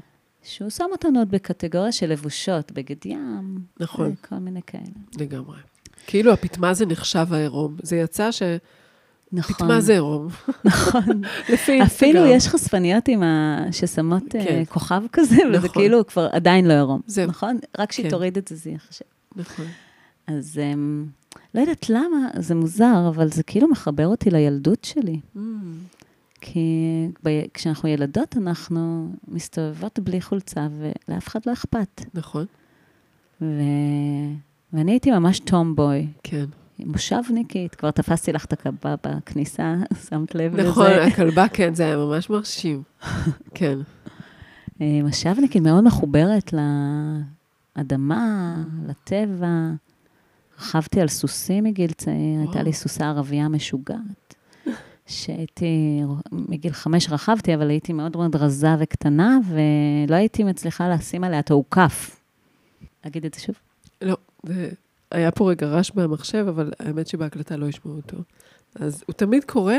[0.42, 4.82] שהוא שם אותנו עוד בקטגוריה של לבושות, בגד ים, נכון, כל מיני כאלה.
[5.18, 5.58] לגמרי.
[6.06, 7.76] כאילו הפטמה זה נחשב העירום.
[7.82, 9.80] זה יצא שפטמה נכון.
[9.80, 10.28] זה עירום.
[10.64, 11.22] נכון.
[11.48, 11.82] לפי אינסטגרם.
[11.82, 13.58] אפילו יש חשפניות עם ה...
[13.72, 14.62] ששמות אה, כן.
[14.68, 15.68] כוכב כזה, וזה נכון.
[15.68, 17.00] כאילו כבר עדיין לא עירום.
[17.06, 17.26] זהו.
[17.26, 17.58] נכון?
[17.78, 18.10] רק כשהיא כן.
[18.10, 19.04] תוריד את זה, זה ייחשב.
[19.36, 19.66] נכון.
[20.26, 21.06] אז אמ,
[21.54, 25.20] לא יודעת למה, זה מוזר, אבל זה כאילו מחבר אותי לילדות שלי.
[25.36, 25.38] Mm,
[26.44, 32.02] כי ב- כשאנחנו ילדות, אנחנו מסתובבות בלי חולצה, ולאף אחד לא אכפת.
[32.14, 32.46] נכון,
[33.40, 33.46] ו...
[34.72, 36.44] ואני הייתי ממש טומבוי, כן.
[36.78, 39.74] מושבניקית, כבר תפסתי לך את הקבה בכניסה,
[40.08, 41.04] שמת לב נכון, לזה.
[41.04, 42.82] הכלבה, כן, זה היה ממש מרשים.
[43.54, 43.78] כן,
[44.80, 46.52] אה, מושבניקית מאוד מחוברת
[47.76, 48.54] לאדמה,
[48.88, 49.70] לטבע.
[50.58, 52.62] רכבתי על סוסים מגיל צעיר, הייתה.
[52.62, 54.34] לי סוסה ערבייה משוגעת.
[55.06, 61.38] שהייתי, מגיל חמש רכבתי, אבל הייתי מאוד מאוד רזה וקטנה, ולא הייתי מצליחה לשים עליה
[61.38, 62.20] את האוכף.
[63.06, 63.54] אגיד את זה שוב?
[64.02, 64.70] לא, זה...
[65.10, 68.16] היה פה רגע רעש במחשב, אבל האמת שבהקלטה לא ישמעו אותו.
[68.74, 69.78] אז הוא תמיד קורה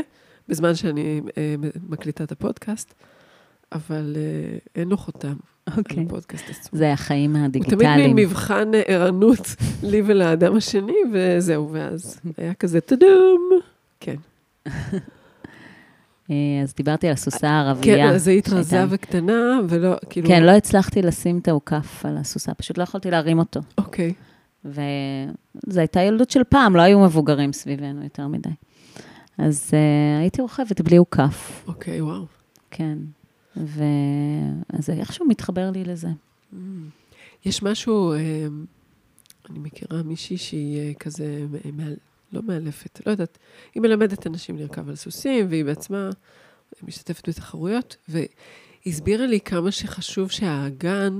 [0.49, 1.55] בזמן שאני אה,
[1.89, 2.93] מקליטה את הפודקאסט,
[3.71, 6.03] אבל אה, אין לו חותם על אוקיי.
[6.05, 6.79] הפודקאסט עצמו.
[6.79, 8.15] זה החיים הוא תמיד הדיגיטליים.
[8.15, 13.49] מין מבחן ערנות לי ולאדם השני, וזהו, ואז היה כזה טאדום.
[13.99, 14.15] כן.
[16.31, 18.09] אה, אז דיברתי על הסוסה כן, הערבייה.
[18.09, 20.27] אז היית רזה וקטנה, ולא, כאילו...
[20.27, 23.59] כן, לא הצלחתי לשים את האוכף על הסוסה, פשוט לא יכולתי להרים אותו.
[23.77, 24.13] אוקיי,
[24.65, 28.49] וזו הייתה ילדות של פעם, לא היו מבוגרים סביבנו יותר מדי.
[29.37, 32.25] אז uh, הייתי רוכבת בלי אוכף, אוקיי, וואו.
[32.71, 32.97] כן.
[33.55, 36.07] ואז זה איכשהו מתחבר לי לזה.
[36.53, 36.57] Mm.
[37.45, 38.47] יש משהו, אה,
[39.49, 41.45] אני מכירה מישהי שהיא כזה,
[42.33, 43.37] לא מאלפת, לא יודעת,
[43.75, 46.09] היא מלמדת אנשים לרכב על סוסים, והיא בעצמה
[46.83, 48.27] משתתפת בתחרויות, והיא
[48.85, 51.17] הסבירה לי כמה שחשוב שהאגן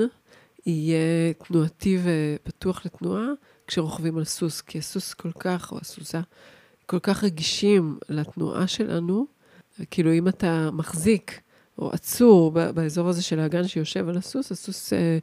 [0.66, 3.28] יהיה תנועתי ופתוח לתנועה
[3.68, 6.22] כשרוכבים על סוס, כי הסוס כל כך, או הסוסה,
[6.86, 9.26] כל כך רגישים לתנועה שלנו,
[9.92, 11.42] כאילו אם אתה מחזיק
[11.78, 15.18] או עצור באזור הזה של האגן שיושב על הסוס, הסוס, אה,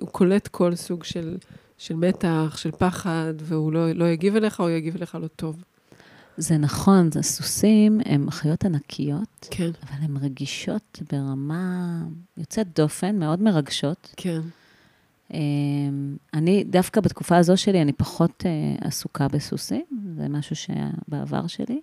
[0.00, 1.36] הוא קולט כל סוג של,
[1.78, 5.64] של מתח, של פחד, והוא לא, לא יגיב אליך או יגיב אליך לא טוב.
[6.36, 12.02] זה נכון, זה סוסים הם חיות ענקיות, כן, אבל הן רגישות ברמה
[12.36, 14.14] יוצאת דופן, מאוד מרגשות.
[14.16, 14.40] כן.
[15.34, 19.84] אמ, אני, דווקא בתקופה הזו שלי, אני פחות אה, עסוקה בסוסים,
[20.16, 21.80] זה משהו שהיה בעבר שלי.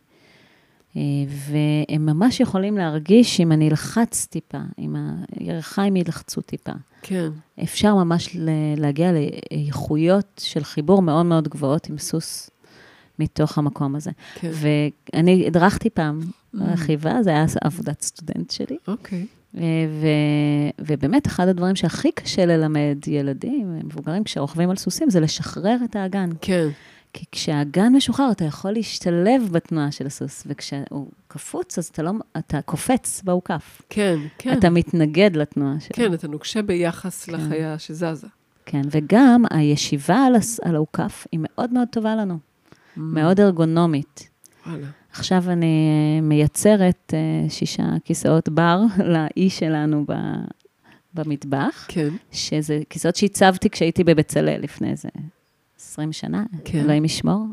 [0.98, 4.96] אה, והם ממש יכולים להרגיש אם אני אלחץ טיפה, אם
[5.40, 6.72] הירכיים ילחצו טיפה.
[7.02, 7.30] כן,
[7.64, 8.38] אפשר ממש
[8.78, 12.50] להגיע לאיכויות של חיבור מאוד מאוד גבוהות עם סוס
[13.20, 14.12] מתוך המקום הזה.
[14.36, 14.52] כן.
[15.14, 16.20] ואני הדרכתי פעם
[16.56, 16.58] Mm.
[16.62, 18.78] רכיבה, זה היה עבודת סטודנט שלי.
[18.88, 19.26] אוקיי.
[19.54, 19.60] ו-
[20.02, 25.96] ו- ובאמת, אחד הדברים שהכי קשה ללמד ילדים, מבוגרים, כשרוכבים על סוסים, זה לשחרר את
[25.96, 26.30] האגן.
[26.42, 26.68] כן,
[27.14, 32.62] כי כשהאגן משוחרר, אתה יכול להשתלב בתנועה של הסוס, וכשהוא קפוץ, אז אתה לא, אתה
[32.62, 33.82] קופץ באוכף.
[33.90, 34.58] כן, כן.
[34.58, 35.90] אתה מתנגד לתנועה שלו.
[35.94, 37.34] כן, אתה נוקשה ביחס כן.
[37.34, 38.28] לחיה שזזה.
[38.66, 42.38] כן, וגם הישיבה על, הס- על האוכף היא מאוד מאוד טובה לנו,
[42.98, 44.30] מאוד ארגונומית.
[44.68, 44.88] וואלה.
[45.12, 45.90] עכשיו אני
[46.22, 48.82] מייצרת אה, שישה כיסאות בר
[49.14, 50.14] לאי שלנו ב,
[51.14, 55.10] במטבח, כן, שזה כיסאות שהצבתי כשהייתי בבצלאל לפני איזה
[55.92, 56.80] 20 שנה, כן.
[56.80, 57.46] אלוהים ישמור,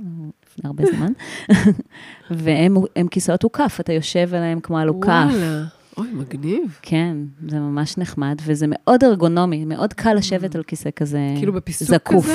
[0.46, 1.12] לפני הרבה זמן.
[2.31, 5.09] והם הם כיסאות הוקף, אתה יושב עליהם כמו על הוקף.
[5.09, 5.64] וואלה.
[5.96, 6.79] אוי, מגניב.
[6.83, 7.16] כן,
[7.48, 11.38] זה ממש נחמד, וזה מאוד ארגונומי, מאוד קל לשבת על כיסא כזה Mm.
[11.38, 12.24] כאילו בפיסוק זקוף.
[12.24, 12.35] כזה?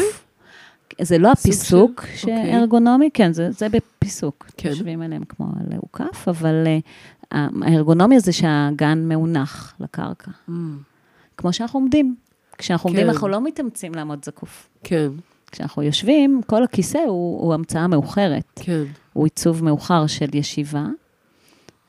[1.05, 4.47] זה לא הפיסוק של- שארגונומי, כן, זה, זה בפיסוק.
[4.57, 4.69] כן.
[4.69, 10.31] יושבים עליהם כמו על הוקף, אבל uh, הארגונומיה זה שהגן מאונח לקרקע.
[10.49, 10.51] Mm,
[11.37, 12.15] כמו שאנחנו עומדים.
[12.57, 13.09] כשאנחנו עומדים, כן.
[13.11, 14.69] אנחנו לא מתאמצים לעמוד זקוף.
[14.83, 15.07] כן,
[15.53, 18.43] כשאנחנו יושבים, כל הכיסא הוא, הוא המצאה מאוחרת.
[18.55, 18.83] כן.
[19.13, 20.85] הוא עיצוב מאוחר של ישיבה,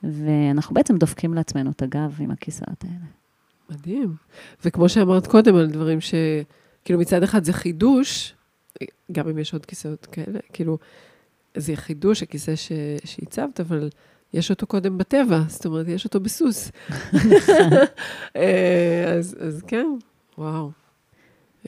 [0.03, 3.05] ואנחנו בעצם דופקים לעצמנו את הגב עם הכיסאות האלה.
[3.70, 4.14] מדהים.
[4.64, 6.14] וכמו שאמרת קודם, על דברים ש...
[6.85, 8.35] כאילו מצד אחד זה חידוש,
[9.12, 10.79] גם אם יש עוד כיסאות כאלה, כאילו,
[11.57, 12.72] זה חידוש, הכיסא ש...
[13.05, 13.88] שהצבת, אבל
[14.35, 16.70] יש אותו קודם בטבע, זאת אומרת, יש אותו בסוס.
[18.37, 19.87] אה, אז, אז כן,
[20.38, 20.84] וואו.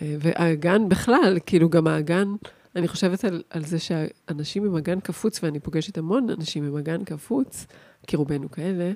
[0.02, 2.28] אה, והאגן בכלל, כאילו גם האגן,
[2.76, 7.04] אני חושבת על, על זה שאנשים עם אגן קפוץ, ואני פוגשת המון אנשים עם אגן
[7.04, 7.66] קפוץ,
[8.06, 8.92] כי רובנו כאלה,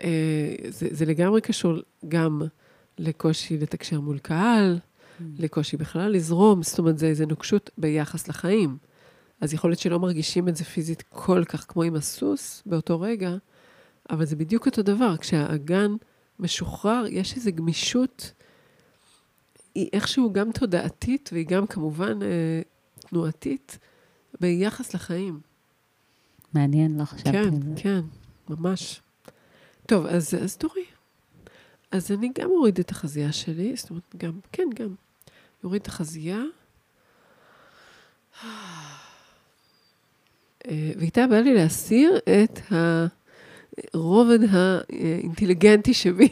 [0.00, 1.78] אה, זה, זה לגמרי קשור
[2.08, 2.42] גם
[2.98, 4.78] לקושי לתקשר מול קהל,
[5.20, 5.22] Mm.
[5.38, 8.76] לקושי בכלל לזרום, זאת אומרת, זה איזה נוקשות ביחס לחיים.
[9.40, 13.36] אז יכול להיות שלא מרגישים את זה פיזית כל כך כמו עם הסוס באותו רגע,
[14.10, 15.16] אבל זה בדיוק אותו דבר.
[15.16, 15.92] כשהאגן
[16.38, 18.32] משוחרר, יש איזו גמישות,
[19.74, 22.62] היא איכשהו גם תודעתית, והיא גם כמובן אה,
[23.00, 23.78] תנועתית,
[24.40, 25.40] ביחס לחיים.
[26.54, 27.82] מעניין, לא חשבתי כן, על זה.
[27.82, 28.00] כן,
[28.48, 29.00] ממש.
[29.86, 30.84] טוב, אז, אז תורי.
[31.90, 34.94] אז אני גם אוריד את החזייה שלי, זאת אומרת, גם, כן, גם.
[35.64, 36.42] אוריד את החזייה.
[40.66, 42.60] אה, ואיתה בא לי להסיר את
[43.94, 46.28] הרובד האינטליגנטי שבי.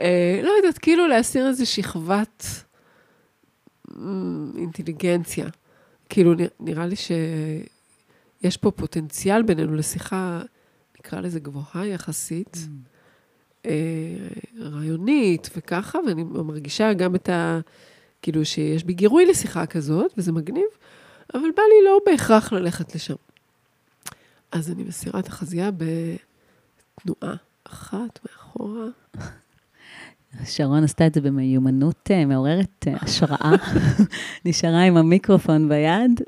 [0.00, 2.44] אה, לא יודעת, כאילו להסיר איזו שכבת
[3.96, 5.46] אמ, אינטליגנציה.
[6.08, 10.42] כאילו, נראה לי שיש פה פוטנציאל בינינו לשיחה,
[10.98, 12.56] נקרא לזה גבוהה יחסית,
[13.66, 13.72] אה,
[14.60, 17.60] רעיונית וככה, ואני מרגישה גם את ה...
[18.22, 20.64] כאילו שיש בי גירוי לשיחה כזאת, וזה מגניב,
[21.34, 23.14] אבל בא לי לא בהכרח ללכת לשם.
[24.52, 28.86] אז אני מסירה את החזייה בתנועה אחת מאחורה.
[30.44, 33.52] שרון עשתה את זה במיומנות אה, מעוררת אה, השראה.
[34.44, 36.20] נשארה עם המיקרופון ביד,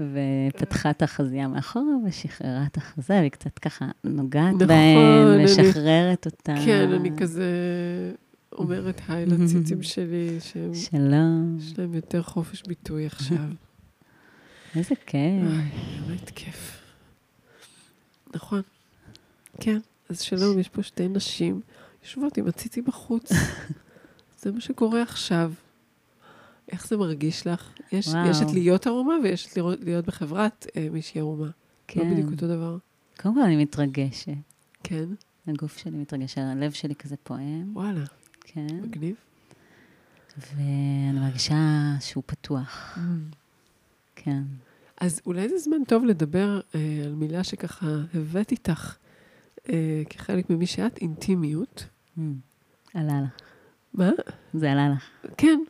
[0.00, 6.54] ופתחה את החזייה מאחורה, ושחררה את החזה, והיא קצת ככה נוגעת נכון, בהם, משחררת אותה.
[6.64, 7.44] כן, אני כזה
[8.52, 13.36] אומרת היי לציצים שלי, שהם- שלום, יש להם יותר חופש ביטוי עכשיו.
[14.76, 15.42] איזה כיף.
[15.46, 15.62] אוי,
[16.06, 16.80] באמת כיף.
[18.34, 18.62] נכון.
[19.60, 19.78] כן,
[20.14, 21.60] אז שלום, יש פה שתי נשים
[22.02, 23.32] יושבות עם הציצי בחוץ.
[24.40, 25.52] זה מה שקורה עכשיו.
[26.72, 27.72] איך זה מרגיש לך?
[27.92, 28.30] יש, וואו.
[28.30, 31.46] יש את להיות ערומה ויש את לראות, להיות בחברת אה, מישהי ערומה.
[31.46, 31.52] לא
[31.88, 32.10] כן.
[32.10, 32.76] בדיוק אותו דבר.
[33.20, 34.32] קודם כל אני מתרגשת.
[34.82, 35.04] כן,
[35.46, 38.04] הגוף שלי מתרגש, הלב שלי כזה פועם, וואלה,
[38.40, 38.66] כן.
[38.82, 39.14] מגניב.
[40.38, 41.56] ואני מרגישה
[42.00, 42.98] שהוא פתוח,
[44.16, 44.42] כן.
[45.00, 48.96] אז אולי זה זמן טוב לדבר אה, על מילה שככה הבאת איתך
[49.72, 51.84] אה, כחלק ממי שאת, אינטימיות.
[52.18, 52.20] Mm.
[52.94, 53.40] עלה לך.
[53.94, 54.10] מה?
[54.54, 55.30] זה עלה לך.
[55.36, 55.60] כן,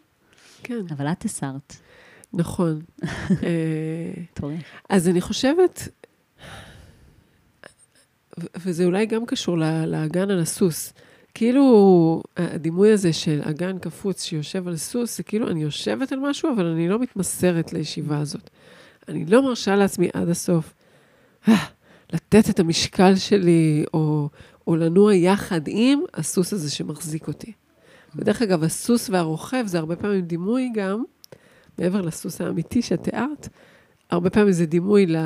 [0.62, 1.76] כן, אבל את הסרת.
[2.33, 2.80] נכון.
[3.42, 4.57] אה.
[4.88, 5.88] אז אני חושבת,
[8.57, 10.92] וזה אולי גם קשור לאגן על הסוס.
[11.35, 16.52] כאילו, הדימוי הזה של אגן קפוץ שיושב על סוס, זה כאילו אני יושבת על משהו,
[16.54, 18.50] אבל אני לא מתמסרת לישיבה הזאת.
[19.09, 20.74] אני לא מרשה לעצמי עד הסוף
[21.48, 21.54] אה,
[22.14, 24.29] לתת את המשקל שלי, או,
[24.66, 27.53] או לנוע יחד עם הסוס הזה שמחזיק אותי.
[28.16, 31.05] ודרך אגב, הסוס והרוכב זה הרבה פעמים דימוי גם,
[31.79, 33.48] מעבר לסוס האמיתי שאת תיארת,
[34.11, 35.16] הרבה פעמים זה דימוי ל...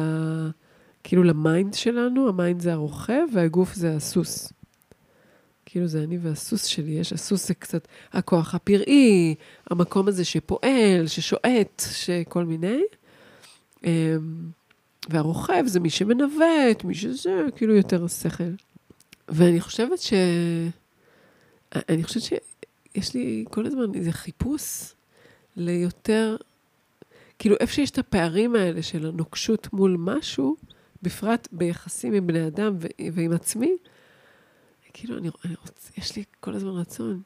[1.05, 4.53] כאילו ל mind שלנו, ה mind זה הרוכב והגוף זה הסוס.
[5.66, 9.35] כאילו זה אני והסוס שלי, יש, הסוס זה קצת הכוח הפראי,
[9.70, 12.83] המקום הזה שפועל, ששועט, שכל מיני.
[15.09, 18.53] והרוכב זה מי שמנווט, מי שזה, כאילו יותר השכל.
[19.29, 20.12] ואני חושבת ש...
[21.75, 24.92] אני חושבת שיש לי כל הזמן איזה חיפוש
[25.57, 26.37] ליותר
[27.38, 30.57] כאילו, איפה שיש את הפערים האלה של הנוקשות מול משהו,
[31.03, 33.77] בפרט ביחסים עם בני אדם ו- ועם עצמי,
[34.92, 35.90] כאילו, אני, אני רוצ...
[35.99, 37.23] יש לי כל הזמן רצון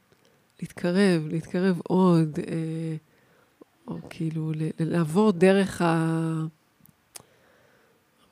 [0.62, 2.96] להתקרב, להתקרב עוד, אה,
[3.88, 6.44] או כאילו, ל- לעבור דרך ה...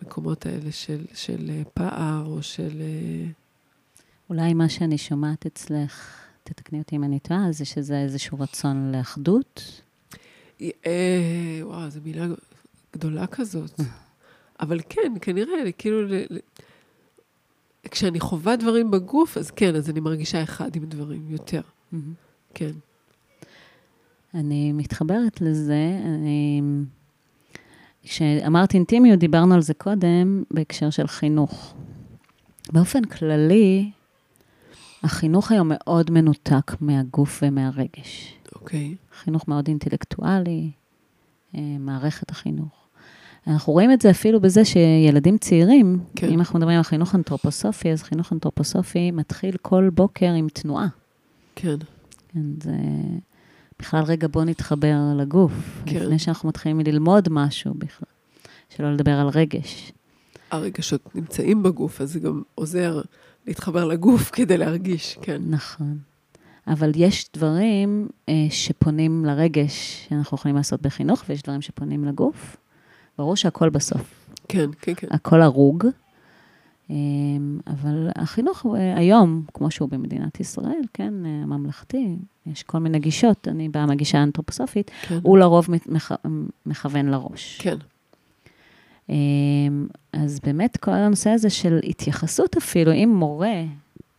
[0.02, 2.80] המקומות האלה של, של אה, פער, או של...
[2.80, 3.26] אה,
[4.30, 9.82] אולי מה שאני שומעת אצלך, תתקני אותי אם אני טועה, זה שזה איזשהו רצון לאחדות.
[10.62, 12.26] אה, וואו, זו מילה
[12.92, 13.80] גדולה כזאת.
[14.60, 16.38] אבל כן, כנראה, כאילו, ל, ל,
[17.90, 21.60] כשאני חווה דברים בגוף, אז כן, אז אני מרגישה אחד עם דברים, יותר,
[22.54, 22.72] כן.
[24.34, 26.62] אני מתחברת לזה, אני...
[28.02, 31.74] כשאמרתי אינטימיות, דיברנו על זה קודם בהקשר של חינוך.
[32.72, 33.90] באופן כללי,
[35.02, 38.34] החינוך היום מאוד מנותק מהגוף ומהרגש.
[38.54, 38.94] אוקיי.
[39.22, 40.70] חינוך מאוד אינטלקטואלי,
[41.54, 42.80] אה, מערכת החינוך.
[43.46, 46.28] אנחנו רואים את זה אפילו בזה שילדים צעירים, כן.
[46.28, 50.86] אם אנחנו מדברים על חינוך אנתרופוסופי, אז חינוך אנתרופוסופי מתחיל כל בוקר עם תנועה.
[51.56, 51.76] כן,
[52.28, 52.76] כן, זה...
[53.80, 55.52] בכלל, רגע, בוא נתחבר לגוף,
[55.86, 55.96] כן.
[55.96, 58.08] לפני שאנחנו מתחילים ללמוד משהו בכלל.
[58.76, 59.92] שלא לדבר על רגש.
[60.50, 63.00] הרגשות נמצאים בגוף, אז זה גם עוזר
[63.46, 65.42] להתחבר לגוף כדי להרגיש, כן.
[65.46, 65.98] נכון.
[66.66, 72.56] אבל יש דברים אה, שפונים לרגש שאנחנו יכולים לעשות בחינוך, ויש דברים שפונים לגוף.
[73.18, 74.26] ברור שהכל בסוף.
[74.48, 75.06] כן, כן, כן.
[75.10, 75.86] הכל הרוג.
[76.90, 82.98] אמ, אבל החינוך אה, היום, כמו שהוא במדינת ישראל, כן, אה, הממלכתי, יש כל מיני
[82.98, 85.18] גישות, אני באה מהגישה האנתרופוסופית, כן.
[85.22, 86.12] הוא לרוב מכ...
[86.66, 87.58] מכוון לראש.
[87.60, 87.76] כן.
[89.08, 93.62] אמ, אז באמת כל הנושא הזה של התייחסות אפילו, אם מורה,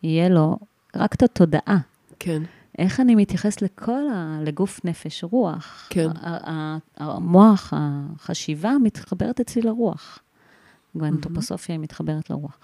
[0.03, 0.57] יהיה לו
[0.95, 1.77] רק את התודעה.
[2.19, 2.43] כן.
[2.77, 4.39] איך אני מתייחס לכל ה...
[4.41, 5.87] לגוף, נפש, רוח.
[5.89, 6.07] כן.
[6.97, 10.19] המוח, החשיבה מתחברת אצלי לרוח.
[10.95, 12.57] באנתרופוסופיה היא מתחברת לרוח.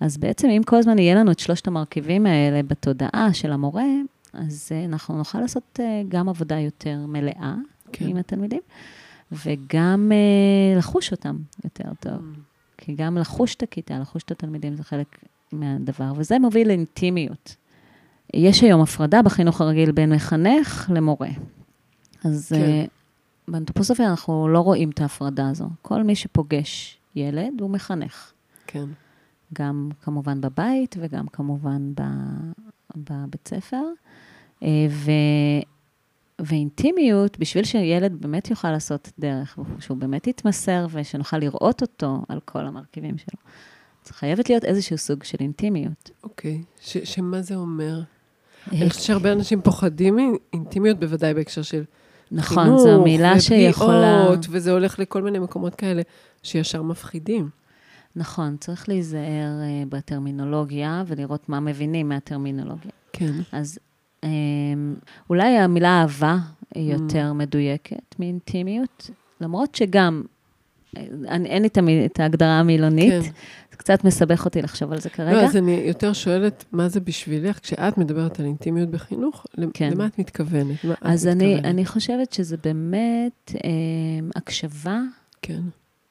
[0.00, 3.84] אז בעצם, אם כל הזמן יהיה לנו את שלושת המרכיבים האלה בתודעה של המורה,
[4.32, 7.54] אז אה, אנחנו נוכל לעשות אה, גם עבודה יותר מלאה
[7.92, 8.06] כן.
[8.08, 8.60] עם התלמידים,
[9.32, 12.12] וגם uh, לחוש אותם יותר טוב.
[12.12, 12.40] Mm.
[12.78, 15.18] כי גם לחוש את הכיתה, לחוש את התלמידים, זה חלק
[15.52, 17.56] מהדבר, וזה מוביל לאינטימיות.
[18.34, 21.28] יש היום הפרדה בחינוך הרגיל בין מחנך למורה.
[22.24, 22.86] אז כן.
[23.48, 25.68] באנתרופוסופיה אנחנו לא רואים את ההפרדה הזו.
[25.82, 28.32] כל מי שפוגש ילד הוא מחנך.
[28.66, 28.84] כן.
[29.54, 31.92] גם כמובן בבית וגם כמובן
[32.96, 33.82] בבית ספר.
[34.62, 35.10] אה, ו,
[36.38, 42.66] ואינטימיות, בשביל שילד באמת יוכל לעשות דרך, שהוא באמת יתמסר ושנוכל לראות אותו על כל
[42.66, 43.40] המרכיבים שלו,
[44.06, 46.10] אז חייבת להיות איזשהו סוג של אינטימיות.
[46.24, 48.00] אוקיי, ש, שמה זה אומר?
[48.72, 51.84] אני חושבת שהרבה אנשים פוחדים מאינטימיות, בוודאי בהקשר של
[52.32, 54.28] נכון, חינוך, זו מילה שיכולה...
[54.50, 56.02] וזה הולך לכל מיני מקומות כאלה
[56.42, 57.48] שישר מפחידים.
[58.16, 62.90] נכון, צריך להיזהר uh, בטרמינולוגיה ולראות מה מבינים מהטרמינולוגיה.
[63.12, 63.32] כן.
[63.52, 63.78] אז
[64.24, 64.28] um,
[65.30, 66.36] אולי המילה אהבה
[66.74, 67.00] היא mm.
[67.00, 67.34] יותר mm.
[67.34, 69.10] מדויקת מאינטימיות,
[69.40, 70.22] למרות שגם,
[70.96, 73.30] אה, אני, אין לי את ההגדרה המילונית, כן.
[73.78, 75.32] קצת מסבך אותי לחשוב על זה כרגע.
[75.32, 79.90] לא, אז אני יותר שואלת, מה זה בשבילך, כשאת מדברת על אינטימיות בחינוך, כן.
[79.92, 80.84] למה את מתכוונת?
[80.84, 81.74] מה אז את אני, מתכוונת?
[81.74, 83.70] אני חושבת שזה באמת אה,
[84.36, 85.00] הקשבה.
[85.42, 85.60] כן.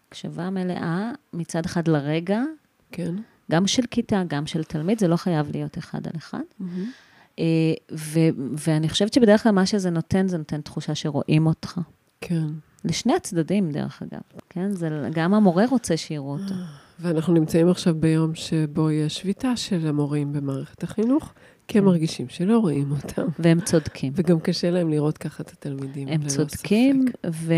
[0.08, 2.44] הקשבה מלאה, מצד אחד לרגע,
[2.92, 3.16] כן.
[3.52, 6.40] גם של כיתה, גם של תלמיד, זה לא חייב להיות אחד על אחד.
[6.62, 7.44] Mm-hmm.
[7.92, 11.80] ו- ואני חושבת שבדרך כלל מה שזה נותן, זה נותן תחושה שרואים אותך.
[12.22, 12.48] כן.
[12.86, 14.22] לשני הצדדים, דרך אגב.
[14.50, 14.72] כן?
[14.72, 16.54] זה, גם המורה רוצה שיראו אותו.
[17.00, 21.34] ואנחנו נמצאים עכשיו ביום שבו יש שביתה של המורים במערכת החינוך,
[21.68, 21.90] כי הם כן.
[21.90, 23.26] מרגישים שלא רואים אותם.
[23.40, 24.14] והם צודקים.
[24.16, 27.54] וגם קשה להם לראות ככה את התלמידים, הם צודקים, ו...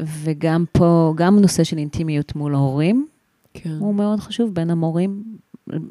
[0.00, 3.06] וגם פה, גם נושא של אינטימיות מול ההורים,
[3.54, 3.76] כן.
[3.78, 5.22] הוא מאוד חשוב, בין המורים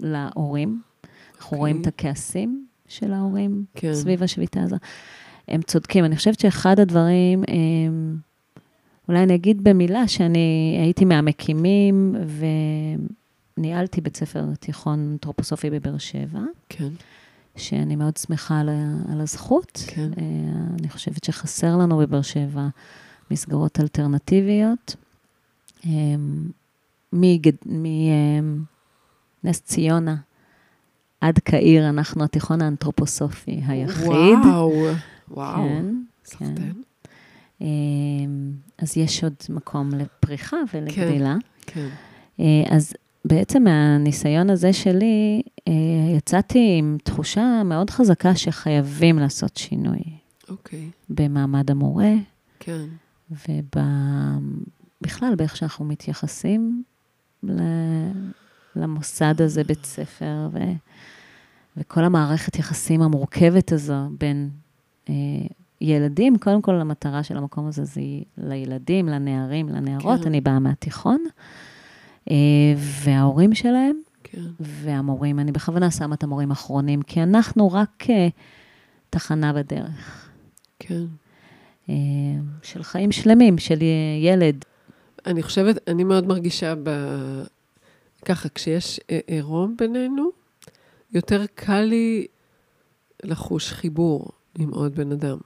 [0.01, 0.81] להורים.
[1.37, 1.59] אנחנו okay.
[1.59, 2.09] רואים את אוקיי.
[2.09, 3.93] הכעסים של ההורים כן.
[3.93, 4.75] סביב השביתה הזו.
[5.47, 6.05] הם צודקים.
[6.05, 8.17] אני חושבת שאחד הדברים, הם,
[9.09, 12.15] אולי אני אגיד במילה שאני הייתי מהמקימים
[13.57, 16.39] וניהלתי בית ספר תיכון אנתרופוסופי בבאר שבע.
[16.69, 16.89] כן.
[17.57, 18.69] שאני מאוד שמחה על,
[19.11, 19.83] על הזכות.
[19.87, 20.11] כן.
[20.17, 20.23] אה,
[20.79, 22.67] אני חושבת שחסר לנו בבאר שבע
[23.31, 24.95] מסגרות אלטרנטיביות.
[25.85, 26.49] אמ,
[29.43, 30.15] מנס ציונה
[31.21, 34.09] עד קהיר, אנחנו התיכון האנתרופוסופי היחיד.
[34.09, 34.71] וואו,
[35.29, 35.63] וואו.
[36.23, 36.71] כן, כן.
[37.61, 37.67] אמ,
[38.77, 41.35] אז יש עוד מקום לפריחה ולגדילה.
[41.65, 41.89] כן,
[42.37, 42.43] כן.
[42.69, 42.93] אז
[43.25, 45.73] בעצם מהניסיון הזה שלי, אה,
[46.17, 49.99] יצאתי עם תחושה מאוד חזקה שחייבים לעשות שינוי.
[50.49, 50.89] אוקיי.
[51.09, 52.13] במעמד המורה.
[52.59, 52.85] כן.
[53.31, 56.83] ובכלל, באיך שאנחנו מתייחסים
[58.75, 60.59] למוסד הזה, בית ספר, ו,
[61.77, 64.49] וכל המערכת יחסים המורכבת הזו בין
[65.09, 65.13] אה,
[65.85, 68.01] ילדים, קודם כל המטרה של המקום הזה זה
[68.37, 70.27] לילדים, לנערים, לנערות, כן.
[70.27, 71.23] אני באה מהתיכון,
[72.31, 72.35] אה,
[72.77, 74.41] וההורים שלהם, כן.
[74.59, 78.27] והמורים, אני בכוונה שמה את המורים האחרונים, כי אנחנו רק אה,
[79.09, 80.29] תחנה בדרך.
[80.79, 81.03] כן.
[81.89, 81.95] אה,
[82.63, 83.77] של חיים שלמים, של
[84.21, 84.65] ילד.
[85.25, 86.89] אני חושבת, אני מאוד מרגישה ב...
[88.25, 90.29] ככה, כשיש עירום בינינו,
[91.13, 92.27] יותר קל לי
[93.23, 95.37] לחוש חיבור עם עוד בן אדם.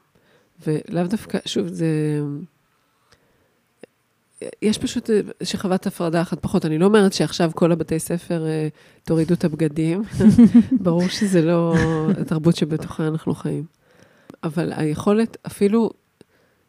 [0.68, 1.88] ולאו דווקא, שוב, זה...
[4.62, 5.10] יש פשוט
[5.44, 6.66] שכבת הפרדה אחת פחות.
[6.66, 8.46] אני לא אומרת שעכשיו כל הבתי ספר
[9.04, 10.02] תורידו את הבגדים.
[10.84, 11.76] ברור שזה לא
[12.22, 13.66] התרבות שבתוכה אנחנו חיים.
[14.44, 15.92] אבל היכולת, אפילו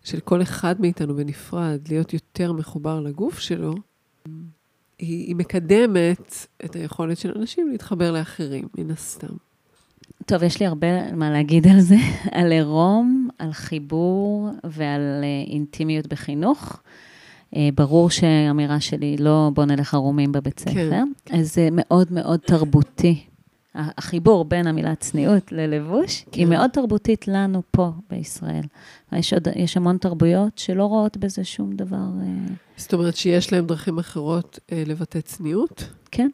[0.04, 3.74] של כל אחד מאיתנו בנפרד, להיות יותר מחובר לגוף שלו,
[4.98, 9.34] היא, היא מקדמת את היכולת של אנשים להתחבר לאחרים, מן הסתם.
[10.26, 11.96] טוב, יש לי הרבה מה להגיד על זה,
[12.32, 16.80] על עירום, על חיבור ועל אה, אינטימיות בחינוך.
[17.56, 21.38] אה, ברור שהאמירה שלי לא בוא נלך ערומים בבית כן, ספר, כן.
[21.38, 23.24] אז זה מאוד מאוד תרבותי.
[23.74, 26.40] החיבור בין המילה צניעות ללבוש, כן.
[26.40, 28.64] היא מאוד תרבותית לנו פה בישראל.
[29.12, 31.96] יש, עוד, יש המון תרבויות שלא רואות בזה שום דבר...
[31.96, 35.84] אה, זאת אומרת שיש להם דרכים אחרות לבטא צניעות?
[36.10, 36.28] כן.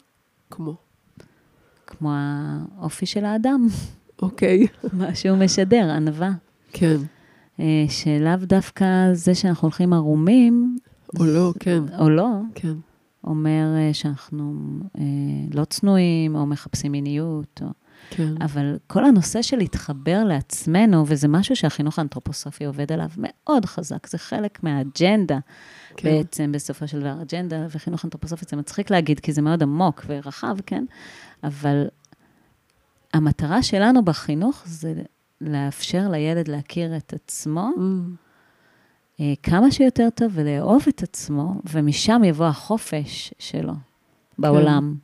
[0.51, 0.86] כמו?
[1.87, 2.11] כמו
[2.79, 3.67] האופי של האדם,
[4.23, 4.67] אוקיי.
[4.93, 6.31] מה שהוא משדר, ענווה.
[6.73, 6.97] כן.
[7.61, 10.79] אה, שלאו דווקא זה שאנחנו הולכים ערומים,
[11.19, 11.83] או לא, כן.
[11.99, 12.75] או לא, כן.
[13.25, 14.55] אומר אה, שאנחנו
[14.99, 15.03] אה,
[15.55, 17.69] לא צנועים, או מחפשים מיניות, או...
[18.11, 18.43] כן.
[18.43, 24.19] אבל כל הנושא של להתחבר לעצמנו, וזה משהו שהחינוך האנתרופוסופי עובד עליו מאוד חזק, זה
[24.19, 25.39] חלק מהאג'נדה,
[25.97, 26.09] כן.
[26.09, 30.57] בעצם, בסופו של דבר, אג'נדה וחינוך אנתרופוסופי, זה מצחיק להגיד, כי זה מאוד עמוק ורחב,
[30.67, 30.85] כן?
[31.45, 31.87] אבל
[33.15, 34.95] המטרה שלנו בחינוך זה
[35.41, 37.81] לאפשר לילד להכיר את עצמו Mm,
[39.21, 43.73] אה, כמה שיותר טוב ולאהוב את עצמו, ומשם יבוא החופש שלו
[44.39, 44.95] בעולם.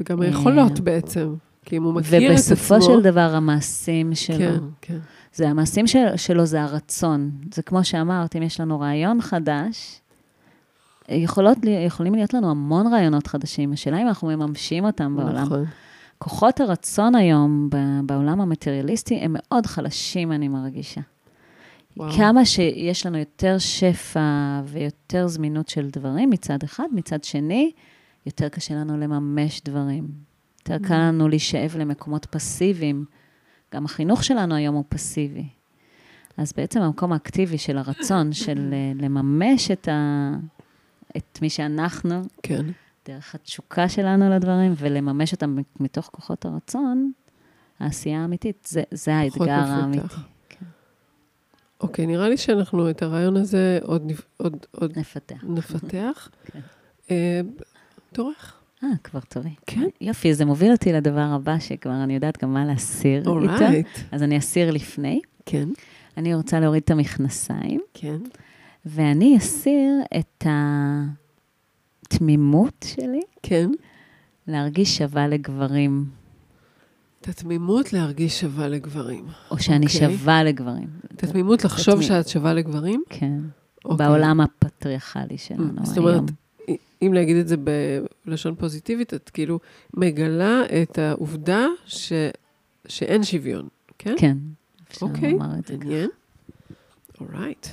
[0.00, 1.34] וגם אה, היכולות בעצם.
[1.64, 2.52] כי אם הוא מכיר את עצמו...
[2.54, 4.38] ובסופו של דבר, המעשים שלו.
[4.38, 4.98] כן, כן.
[5.34, 7.30] זה המעשים של, שלו, זה הרצון.
[7.54, 10.00] זה כמו שאמרת, אם יש לנו רעיון חדש,
[11.14, 13.72] יכולות, לי- יכולים להיות לנו המון רעיונות חדשים.
[13.72, 15.36] השאלה אם אנחנו מממשים אותם בעולם.
[15.44, 15.64] נכון.
[16.18, 17.68] כוחות הרצון היום
[18.06, 21.00] בעולם המטריאליסטי הם מאוד חלשים, אני מרגישה.
[21.96, 22.12] וואו.
[22.12, 27.72] כמה שיש לנו יותר שפע ויותר זמינות של דברים מצד אחד, מצד שני,
[28.26, 30.08] יותר קשה לנו לממש דברים.
[30.60, 33.04] יותר קל לנו להישאב למקומות פסיביים.
[33.74, 35.44] גם החינוך שלנו היום הוא פסיבי.
[36.36, 40.32] אז בעצם המקום האקטיבי של הרצון, של אה, לממש את, ה...
[41.16, 42.66] את מי שאנחנו, כן.
[43.06, 47.12] דרך התשוקה שלנו לדברים, ולממש אותם מתוך כוחות הרצון,
[47.80, 49.68] העשייה האמיתית, זה, זה האתגר מפותח.
[49.68, 50.32] האמיתי.
[51.80, 55.44] אוקיי, נראה לי שאנחנו את הרעיון הזה עוד, עוד, עוד נפתח.
[55.44, 56.28] נפתח.
[56.52, 56.60] כן.
[57.10, 57.40] אה,
[58.12, 58.62] תורך.
[58.84, 59.54] אה, כבר טובי.
[59.66, 59.88] כן.
[60.00, 63.30] יופי, זה מוביל אותי לדבר הבא, שכבר אני יודעת גם מה להסיר איתו.
[63.30, 63.86] אורייט.
[64.12, 65.20] אז אני אסיר לפני.
[65.46, 65.68] כן,
[66.16, 68.16] אני רוצה להוריד את המכנסיים, כן.
[68.86, 70.46] ואני אסיר את
[72.04, 73.70] התמימות שלי כן.
[74.46, 76.04] להרגיש שווה לגברים,
[77.20, 79.24] את התמימות להרגיש שווה לגברים.
[79.50, 80.00] או שאני אוקיי.
[80.00, 80.88] שווה לגברים.
[81.14, 83.02] את התמימות לחשוב התמי- שאת שווה לגברים?
[83.10, 83.38] כן.
[83.84, 84.06] אוקיי.
[84.06, 85.84] בעולם הפטריארכלי שלנו היום.
[85.84, 86.22] זאת אומרת,
[87.02, 87.56] אם להגיד את זה
[88.26, 89.60] בלשון פוזיטיבית, את כאילו
[89.94, 92.12] מגלה את העובדה ש...
[92.88, 93.68] שאין שוויון,
[93.98, 94.14] כן?
[94.18, 94.36] כן,
[94.90, 95.84] אפשר אוקיי, לומר את זה ככה.
[95.84, 96.10] מעניין.
[97.20, 97.66] אורייט.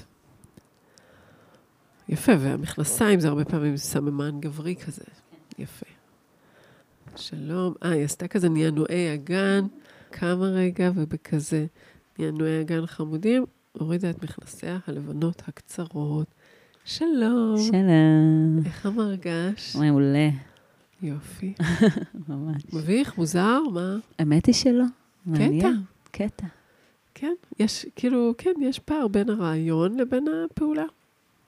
[2.10, 5.04] יפה, והמכנסיים זה הרבה פעמים סממן גברי כזה.
[5.60, 5.86] יפה.
[7.16, 7.74] שלום.
[7.84, 9.66] אה, היא עשתה כזה נענועי אגן,
[10.12, 11.66] כמה רגע, ובכזה
[12.20, 16.28] נענועי אגן חמודים, הורידה את מכנסיה הלבנות הקצרות.
[16.86, 17.58] שלום.
[17.58, 18.60] שלום.
[18.66, 19.76] איך המרגש?
[19.76, 20.30] מעולה,
[21.02, 21.54] יופי.
[22.28, 22.64] ממש.
[22.74, 23.18] מביך?
[23.18, 23.62] מוזר?
[23.74, 23.98] מה?
[24.20, 24.86] האמת היא שלא.
[25.34, 25.70] קטע.
[26.12, 26.48] קטע.
[27.16, 30.86] כן, יש, כאילו, כן, יש פער בין הרעיון לבין הפעולה.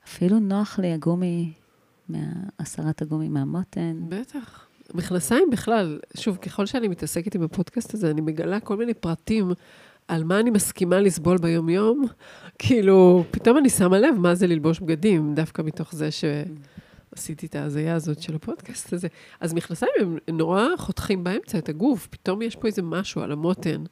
[0.06, 1.54] אפילו נוח לי הגומי,
[2.60, 4.02] הסרת הגומי מהמותן.
[4.10, 4.68] בטח.
[4.94, 9.52] מכנסיים בכלל, שוב, ככל שאני מתעסקת עם הפודקאסט הזה, אני מגלה כל מיני פרטים
[10.08, 12.06] על מה אני מסכימה לסבול ביום-יום.
[12.60, 17.96] כאילו, פתאום אני שמה לב מה זה ללבוש בגדים, דווקא מתוך זה שעשיתי את ההזיה
[17.96, 19.08] הזאת של הפודקאסט הזה.
[19.40, 23.84] אז מכנסיים הם נורא חותכים באמצע את הגוף, פתאום יש פה איזה משהו על המותן.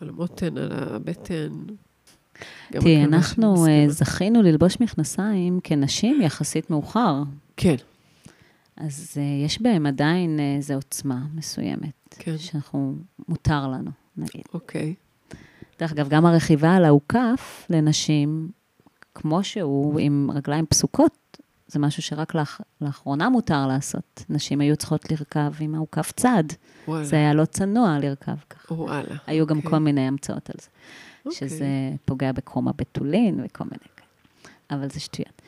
[0.00, 1.52] על המותן, על הבטן.
[2.70, 3.84] תראי, כמה אנחנו אה.
[3.88, 7.22] זכינו ללבוש מכנסיים כנשים יחסית מאוחר.
[7.56, 7.76] כן,
[8.76, 12.38] אז אה, יש בהם עדיין אה, איזו עוצמה מסוימת, כן.
[12.38, 12.94] שאנחנו,
[13.28, 14.44] מותר לנו, נגיד.
[14.54, 14.94] אוקיי.
[15.78, 18.48] דרך אגב, גם הרכיבה על האוכף לנשים,
[19.14, 24.24] כמו שהוא, עם רגליים פסוקות, זה משהו שרק לאח, לאחרונה מותר לעשות.
[24.28, 26.44] נשים היו צריכות לרכב עם האוכף צד.
[26.88, 27.04] וואלה.
[27.04, 28.74] זה היה לא צנוע לרכב ככה.
[28.74, 29.16] וואלה.
[29.26, 29.70] היו גם אוקיי.
[29.70, 30.68] כל מיני המצאות על זה.
[31.26, 31.48] אוקיי.
[31.48, 31.66] שזה
[32.04, 34.08] פוגע בקרום הבתולין וכל מיני כאלה.
[34.70, 35.42] אבל זה שטויות.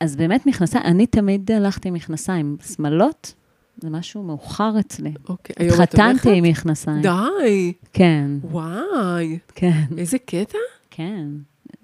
[0.00, 2.56] אז באמת מכנסיים, אני תמיד הלכתי עם מכנסיים.
[2.74, 3.34] שמאלות,
[3.76, 5.12] זה משהו מאוחר אצלי.
[5.28, 5.54] אוקיי.
[5.58, 6.30] היום את התחתנתי הולכת?
[6.36, 7.02] עם מכנסיים.
[7.02, 10.58] די, כן, וואי, כן, איזה קטע?
[10.90, 11.26] כן.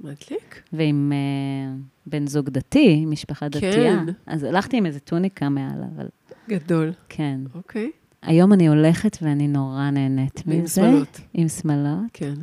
[0.01, 0.63] מדליק.
[0.73, 3.71] ועם uh, בן זוג דתי, משפחה כן.
[3.71, 4.03] דתייה.
[4.27, 6.07] אז הלכתי עם איזה טוניקה מעל, אבל
[6.49, 6.93] גדול.
[7.09, 7.41] כן.
[7.55, 7.91] אוקיי.
[8.23, 10.75] היום אני הולכת ואני נורא נהנית ועם מזה.
[10.75, 11.21] שמאלות.
[11.35, 12.05] עם שמאלות.
[12.13, 12.35] כן,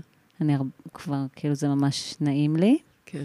[0.42, 0.62] אני הר-
[0.94, 2.78] כבר, כאילו, זה ממש נעים לי.
[3.06, 3.24] כן.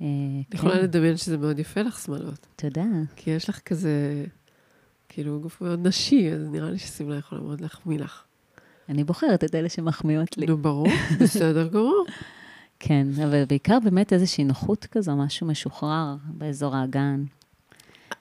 [0.00, 0.06] אה,
[0.50, 2.46] כן, יכולה לדמיין שזה מאוד יפה לך שמאלות.
[2.56, 2.84] תודה.
[3.16, 4.24] כי יש לך כזה,
[5.08, 8.22] כאילו, גוף מאוד נשי, אז נראה לי ששמלה יכולה מאוד להחמיא לך.
[8.88, 10.46] אני בוחרת את אלה שמחמיאות לי.
[10.46, 10.86] נו, ברור,
[11.20, 12.04] בסדר גמור.
[12.78, 17.24] כן, אבל בעיקר באמת איזושהי נוחות כזו, משהו משוחרר באזור האגן.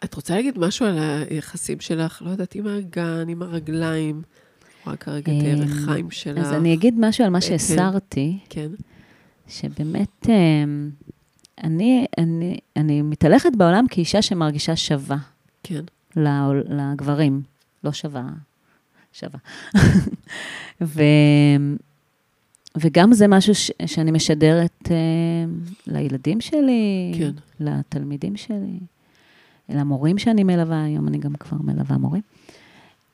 [0.03, 0.97] את רוצה להגיד משהו על
[1.29, 4.21] היחסים שלך, לא יודעת, עם האגן, עם הרגליים?
[4.85, 6.37] רואה כרגע את אה, הירכיים שלך.
[6.37, 7.47] אז אני אגיד משהו על מה בטן.
[7.47, 8.67] שהסרתי, כן,
[9.47, 10.63] שבאמת, אה,
[11.63, 15.17] אני, אני, אני מתהלכת בעולם כאישה שמרגישה שווה.
[15.63, 15.81] כן.
[16.15, 17.41] לגברים,
[17.83, 18.29] לא שווה,
[19.13, 19.39] שווה.
[20.81, 21.01] ו...
[22.77, 23.71] וגם זה משהו ש...
[23.85, 24.89] שאני משדרת
[25.87, 27.31] לילדים שלי, כן.
[27.59, 28.79] לתלמידים שלי,
[29.69, 32.21] למורים שאני מלווה, היום אני גם כבר מלווה מורים.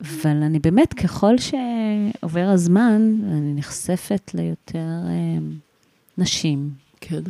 [0.01, 5.41] אבל אני באמת, ככל שעובר הזמן, אני נחשפת ליותר uh,
[6.17, 6.69] נשים.
[7.01, 7.21] כן.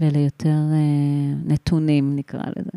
[0.00, 2.70] וליותר uh, נתונים, נקרא לזה.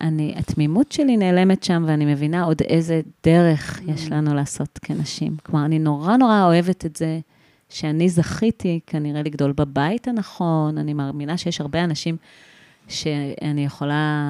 [0.00, 4.10] אני, התמימות שלי נעלמת שם, ואני מבינה עוד איזה דרך יש Mm.
[4.10, 5.36] לנו לעשות כנשים.
[5.42, 7.20] כלומר, אני נורא נורא אוהבת את זה
[7.68, 10.78] שאני זכיתי כנראה לגדול בבית הנכון.
[10.78, 12.16] אני מאמינה שיש הרבה אנשים
[12.88, 14.24] שאני יכולה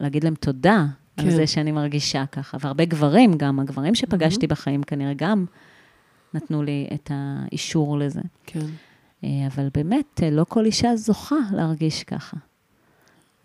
[0.00, 0.86] להגיד להם תודה
[1.18, 1.24] כן.
[1.24, 4.48] על זה שאני מרגישה ככה, והרבה גברים גם, הגברים שפגשתי Mm-hmm.
[4.48, 5.44] בחיים כנראה גם
[6.34, 8.20] נתנו לי את האישור לזה.
[8.46, 8.66] כן.
[9.24, 12.36] אה, אבל באמת, אה, לא כל אישה זוכה להרגיש ככה.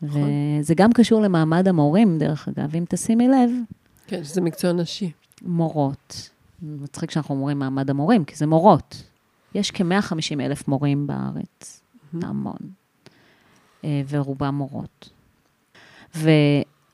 [0.01, 0.21] נכון.
[0.59, 2.75] וזה גם קשור למעמד המורים, דרך אגב.
[2.75, 3.49] אם תשימי לב,
[4.07, 5.11] כן, שזה מקצוע נשי.
[5.41, 6.29] מורות,
[6.61, 9.03] מצחיק שאנחנו אומרים מעמד המורים, כי זה מורות.
[9.55, 11.81] יש כ-150 אלף מורים בארץ,
[12.13, 12.25] Mhm.
[12.25, 12.57] המון.
[13.83, 15.09] אה, ורובם מורות.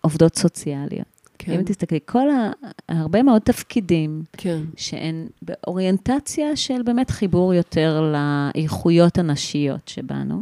[0.03, 1.07] ועובדות סוציאליות.
[1.37, 1.51] כן.
[1.51, 2.51] אם תסתכלי, כל ה...
[2.89, 4.61] הרבה מאוד תפקידים כן.
[4.77, 10.41] שהן באוריינטציה של באמת חיבור יותר לאיכויות הנשיות שבנו.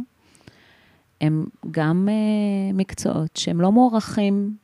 [1.20, 4.56] הם גם uh, מקצועות שהם לא מוערכים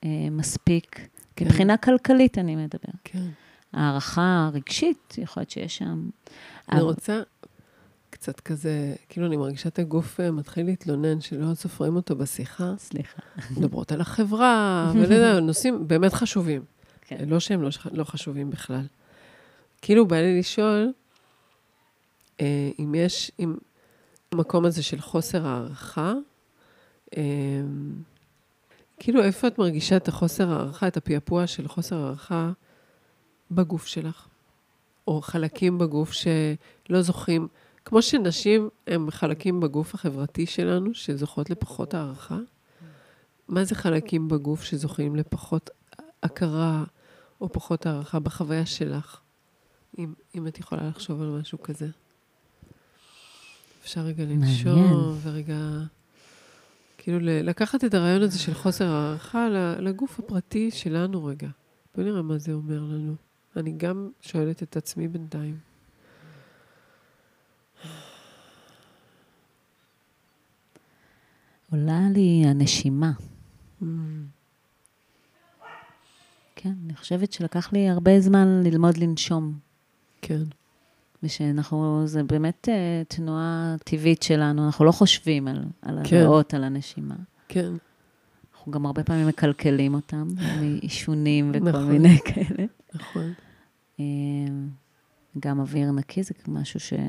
[0.00, 1.44] uh, מספיק, כן.
[1.44, 2.92] מבחינה כלכלית אני מדבר.
[3.04, 3.28] כן.
[3.72, 6.08] הערכה רגשית, יכול להיות שיש שם...
[6.72, 7.22] אני אבל- רוצה
[8.24, 12.72] קצת כזה, כאילו אני מרגישה את הגוף אה, מתחיל להתלונן שלא סופרים אותו בשיחה.
[12.78, 13.22] סליחה.
[13.50, 16.62] מדברות על החברה, ולזה, נושאים באמת חשובים.
[17.00, 17.28] כן.
[17.28, 18.86] לא שהם לא, לא חשובים בכלל.
[19.82, 20.92] כאילו בא לי לשאול,
[22.40, 23.56] אה, אם יש, אם
[24.32, 26.12] המקום הזה של חוסר הערכה,
[27.16, 27.22] אה,
[28.98, 32.52] כאילו איפה את מרגישה את החוסר הערכה, את הפעפוע של חוסר הערכה
[33.50, 34.26] בגוף שלך?
[35.08, 37.48] או חלקים בגוף שלא זוכים,
[37.84, 42.38] כמו שנשים הם חלקים בגוף החברתי שלנו, שזוכות לפחות הערכה,
[43.48, 45.70] מה זה חלקים בגוף שזוכים לפחות
[46.22, 46.84] הכרה
[47.40, 49.20] או פחות הערכה בחוויה שלך?
[49.98, 51.88] אם, אם את יכולה לחשוב על משהו כזה.
[53.82, 54.24] אפשר רגע.
[54.24, 55.58] לנשום ורגע...
[56.98, 61.48] כאילו לקחת את הרעיון הזה של חוסר הערכה לגוף הפרטי שלנו רגע.
[61.94, 63.14] בוא נראה מה זה אומר לנו.
[63.56, 65.73] אני גם שואלת את עצמי בינתיים.
[71.74, 73.12] עולה לי הנשימה.
[73.82, 73.84] Mm,
[76.56, 79.58] כן, אני חושבת שלקח לי הרבה זמן ללמוד לנשום.
[80.22, 80.42] כן,
[81.22, 86.16] ושאנחנו, זה באמת אה, תנועה טבעית שלנו, אנחנו לא חושבים על, על כן.
[86.16, 87.14] הריאות, על הנשימה.
[87.48, 87.72] כן,
[88.54, 90.28] אנחנו גם הרבה פעמים מקלקלים אותם,
[90.60, 91.90] מעישונים וכל נכון.
[91.90, 92.66] מיני כאלה.
[92.94, 93.32] נכון.
[95.38, 97.06] גם אוויר נקי זה משהו שאי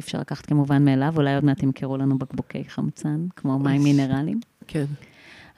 [0.00, 4.40] אפשר לקחת כמובן מאליו, אולי עוד מעט ימכרו לנו בקבוקי חמצן, כמו מים מינרליים.
[4.66, 4.84] כן,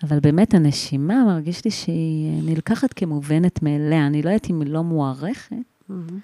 [0.03, 4.07] אבל באמת הנשימה, מרגיש לי שהיא נלקחת כמובנת מאליה.
[4.07, 5.57] אני לא יודעת אם היא לא מוערכת,
[5.89, 6.19] מהמם.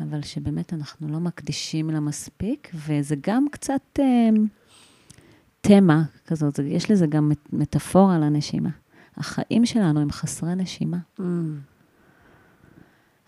[0.00, 4.28] אבל שבאמת אנחנו לא מקדישים לה מספיק, וזה גם קצת אה,
[5.60, 8.70] תמה כזאת, יש לזה גם מט- מטאפורה לנשימה.
[9.16, 10.98] החיים שלנו הם חסרי נשימה.
[11.18, 11.22] Mm,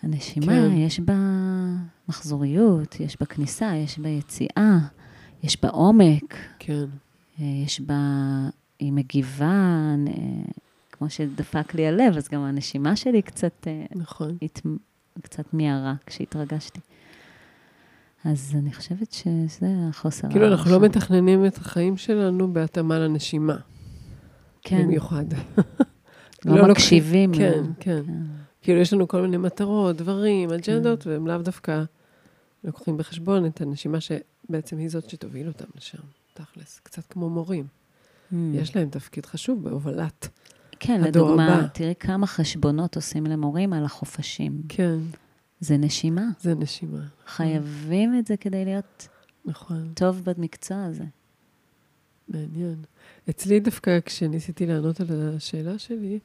[0.07, 0.69] הנשימה, כן.
[0.71, 0.77] כן.
[0.77, 1.15] יש בה
[2.09, 4.79] מחזוריות, יש בה כניסה, יש בה יציאה,
[5.43, 6.85] יש בה עומק, כן,
[7.41, 7.97] אה, יש בה,
[8.79, 10.13] היא מגיבה, אה,
[10.93, 14.37] כמו שדפק לי הלב, אז גם הנשימה שלי קצת, אה, נכון.
[14.43, 14.61] הת...
[15.23, 16.81] קצת מיהרה כשהתרגשתי.
[18.25, 20.81] אז אני חושבת שזה החוסר כאילו אנחנו לא.
[20.81, 23.57] מתכננים את החיים שלנו בהתאמה לנשימה.
[24.63, 25.25] כן, במיוחד.
[26.45, 27.35] לא, לא מקשיבים.
[27.35, 27.73] כן, לה.
[27.81, 28.03] כן.
[28.67, 28.73] כן.
[28.73, 31.83] כאילו, יש לנו כל מיני מטרות, דברים, אג'נדות, והם לאו דווקא
[32.65, 35.99] לוקחים בחשבון את הנשימה שבעצם היא זאת שתוביל אותם לשם,
[36.35, 36.81] תכלס.
[36.83, 37.67] קצת כמו מורים.
[37.67, 38.35] Mm.
[38.55, 40.29] יש להם תפקיד חשוב בהובלת.
[40.81, 41.67] כן, הדור לדוגמה, הבא.
[41.67, 44.63] תראי כמה חשבונות עושים למורים על החופשים.
[44.69, 44.99] כן,
[45.61, 46.25] זה נשימה.
[46.41, 47.03] זה נשימה.
[47.27, 49.09] חייבים את זה כדי להיות
[49.45, 51.05] נכון, טוב במקצוע הזה.
[52.29, 52.77] מעניין.
[53.31, 55.07] אצלי דווקא, כשניסיתי לענות על
[55.37, 56.19] השאלה שלי,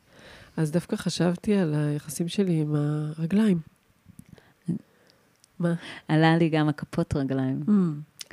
[0.57, 3.59] אז דווקא חשבתי על היחסים שלי עם הרגליים.
[5.59, 5.73] מה?
[6.07, 7.59] עלה לי גם הכפות רגליים.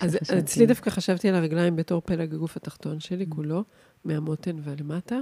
[0.01, 0.39] אז כשחשבתי.
[0.39, 3.65] אצלי דווקא חשבתי על הרגליים בתור פלג הגוף התחתון שלי כולו,
[4.05, 5.19] מהמותן ולמטה,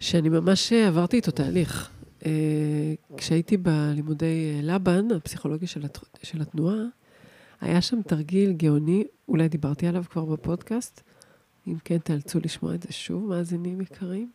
[0.00, 1.90] שאני ממש עברתי איתו תהליך.
[2.26, 2.30] אה,
[3.16, 5.98] כשהייתי בלימודי אה, לבן, הפסיכולוגיה של, הת...
[6.22, 6.82] של התנועה,
[7.60, 11.02] היה שם תרגיל גאוני, אולי דיברתי עליו כבר בפודקאסט,
[11.66, 14.30] אם כן, תאלצו לשמוע את זה שוב, מאזינים יקרים.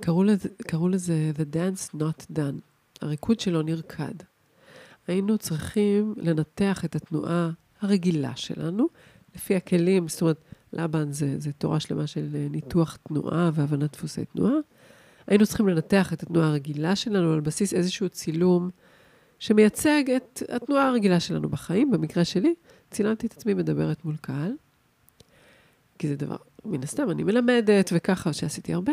[0.00, 2.60] קראו לזה, קראו לזה The Dance Not Done,
[3.00, 4.14] הריקוד שלא נרקד.
[5.08, 7.50] היינו צריכים לנתח את התנועה
[7.80, 8.88] הרגילה שלנו,
[9.34, 10.38] לפי הכלים, זאת אומרת,
[10.72, 14.54] לבן זה, זה תורה שלמה של ניתוח תנועה והבנת דפוסי תנועה.
[15.26, 18.70] היינו צריכים לנתח את התנועה הרגילה שלנו על בסיס איזשהו צילום
[19.38, 21.90] שמייצג את התנועה הרגילה שלנו בחיים.
[21.90, 22.54] במקרה שלי,
[22.90, 24.52] צילמתי את עצמי מדברת מול קהל,
[25.98, 26.36] כי זה דבר,
[26.70, 28.92] מן הסתם, אני מלמדת וככה, שעשיתי הרבה.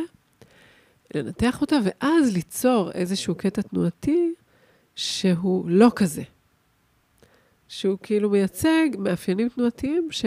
[1.15, 4.33] לנתח אותה, ואז ליצור איזשהו קטע תנועתי
[4.95, 6.23] שהוא לא כזה.
[7.67, 10.25] שהוא כאילו מייצג מאפיינים תנועתיים ש,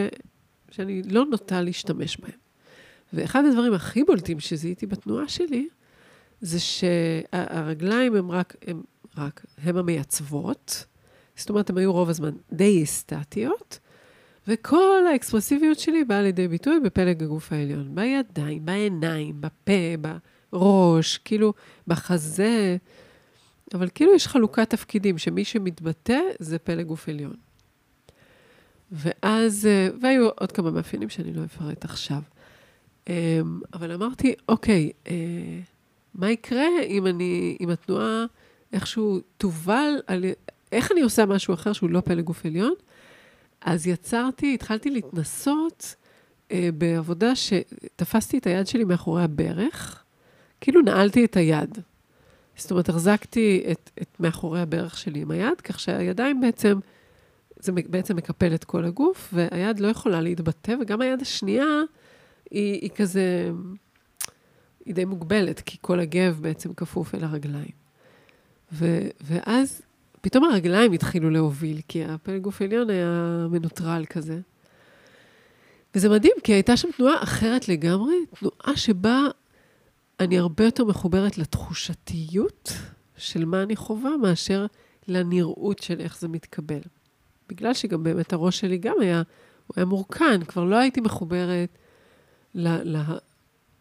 [0.70, 2.38] שאני לא נוטה להשתמש בהם.
[3.12, 5.68] ואחד הדברים הכי בולטים שזיהיתי בתנועה שלי,
[6.40, 8.82] זה שהרגליים הם רק, הם
[9.16, 10.84] רק, הם המייצבות,
[11.36, 13.78] זאת אומרת, הן היו רוב הזמן די סטטיות,
[14.48, 19.72] וכל האקספרסיביות שלי באה לידי ביטוי בפלג הגוף העליון, בידיים, בעיניים, בפה,
[20.52, 21.52] בראש, כאילו,
[21.86, 22.76] בחזה,
[23.74, 27.36] אבל כאילו יש חלוקת תפקידים, שמי שמתבטא זה פלג גוף עליון.
[28.92, 32.22] ואז, אה, והיו עוד כמה מאפיינים שאני לא אפרט עכשיו.
[33.08, 35.14] אמ, אבל אמרתי, אוקיי, אה,
[36.14, 38.24] מה יקרה אם אני, אם התנועה
[38.72, 40.24] איכשהו תובל על...
[40.72, 42.74] איך אני עושה משהו אחר שהוא לא פלג גוף עליון?
[43.66, 45.94] אז יצרתי, התחלתי להתנסות
[46.52, 50.04] אה, בעבודה שתפסתי את היד שלי מאחורי הברך,
[50.60, 51.78] כאילו נעלתי את היד.
[52.56, 56.78] זאת אומרת, החזקתי את, את מאחורי הברך שלי עם היד, כך שהידיים בעצם,
[57.56, 61.80] זה בעצם מקפל את כל הגוף, והיד לא יכולה להתבטא, וגם היד השנייה
[62.50, 63.50] היא, היא כזה,
[64.84, 67.86] היא די מוגבלת, כי כל הגב בעצם כפוף אל הרגליים.
[68.72, 69.82] ו, ואז
[70.26, 74.40] פתאום הרגליים התחילו להוביל, כי הפלג גוף עליון היה מנוטרל כזה.
[75.94, 79.20] וזה מדהים, כי הייתה שם תנועה אחרת לגמרי, תנועה שבה
[80.20, 82.72] אני הרבה יותר מחוברת לתחושתיות
[83.16, 84.66] של מה אני חווה, מאשר
[85.08, 86.80] לנראות של איך זה מתקבל.
[87.48, 89.22] בגלל שגם באמת הראש שלי גם היה,
[89.66, 91.68] הוא היה מורכן, כבר לא הייתי מחוברת
[92.54, 92.96] ל...
[92.96, 93.02] ל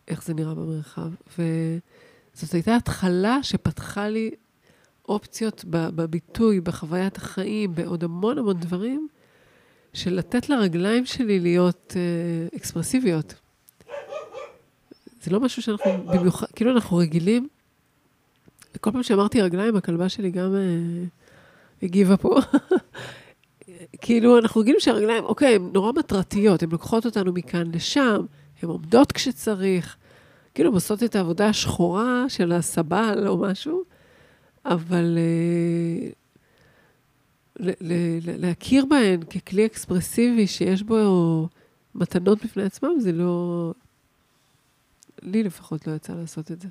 [0.07, 1.09] איך זה נראה במרחב.
[1.27, 4.31] וזאת הייתה התחלה שפתחה לי
[5.09, 9.07] אופציות בביטוי, בחוויית החיים, בעוד המון המון דברים,
[9.93, 13.33] של לתת לרגליים שלי להיות אה, אקספרסיביות.
[15.21, 17.47] זה לא משהו שאנחנו במיוחד, כאילו אנחנו רגילים.
[18.81, 21.05] כל פעם שאמרתי רגליים, הכלבה שלי גם אה,
[21.83, 22.39] הגיבה פה.
[24.01, 28.25] כאילו, אנחנו רגילים שהרגליים, אוקיי, הן נורא מטרתיות, הן לוקחות אותנו מכאן לשם,
[28.61, 29.95] הן עומדות כשצריך,
[30.53, 33.83] כאילו, עושות את העבודה השחורה של הסבל או משהו,
[34.65, 36.15] אבל uh,
[38.37, 41.47] להכיר בהן ככלי אקספרסיבי שיש בו
[41.95, 43.73] מתנות בפני עצמם, זה לא...
[45.21, 46.67] לי לפחות לא יצא לעשות את זה.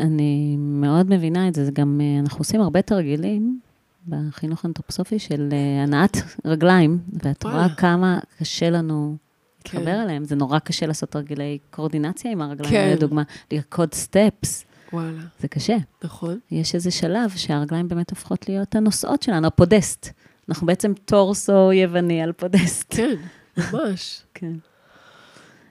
[0.00, 3.60] אני מאוד מבינה את זה, זה גם, אה, אנחנו עושים הרבה תרגילים
[4.08, 9.16] בחינוך האנתרופוסופי של אה, הנעת רגליים, ואת רואה כמה קשה לנו
[9.58, 10.00] להתחבר כן.
[10.00, 10.24] אליהם.
[10.24, 12.92] זה נורא קשה לעשות תרגילי קואורדינציה עם הרגליים, כן.
[12.96, 14.64] לדוגמה, לרקוד סטפס.
[14.94, 15.22] וואלה.
[15.40, 15.76] זה קשה.
[16.04, 16.38] נכון.
[16.50, 20.08] יש איזה שלב שהרגליים באמת הופכות להיות הנושאות שלנו, הפודסט.
[20.48, 22.94] אנחנו בעצם טורסו יווני על פודסט.
[22.94, 23.16] כן,
[23.56, 24.22] ממש.
[24.34, 24.52] כן.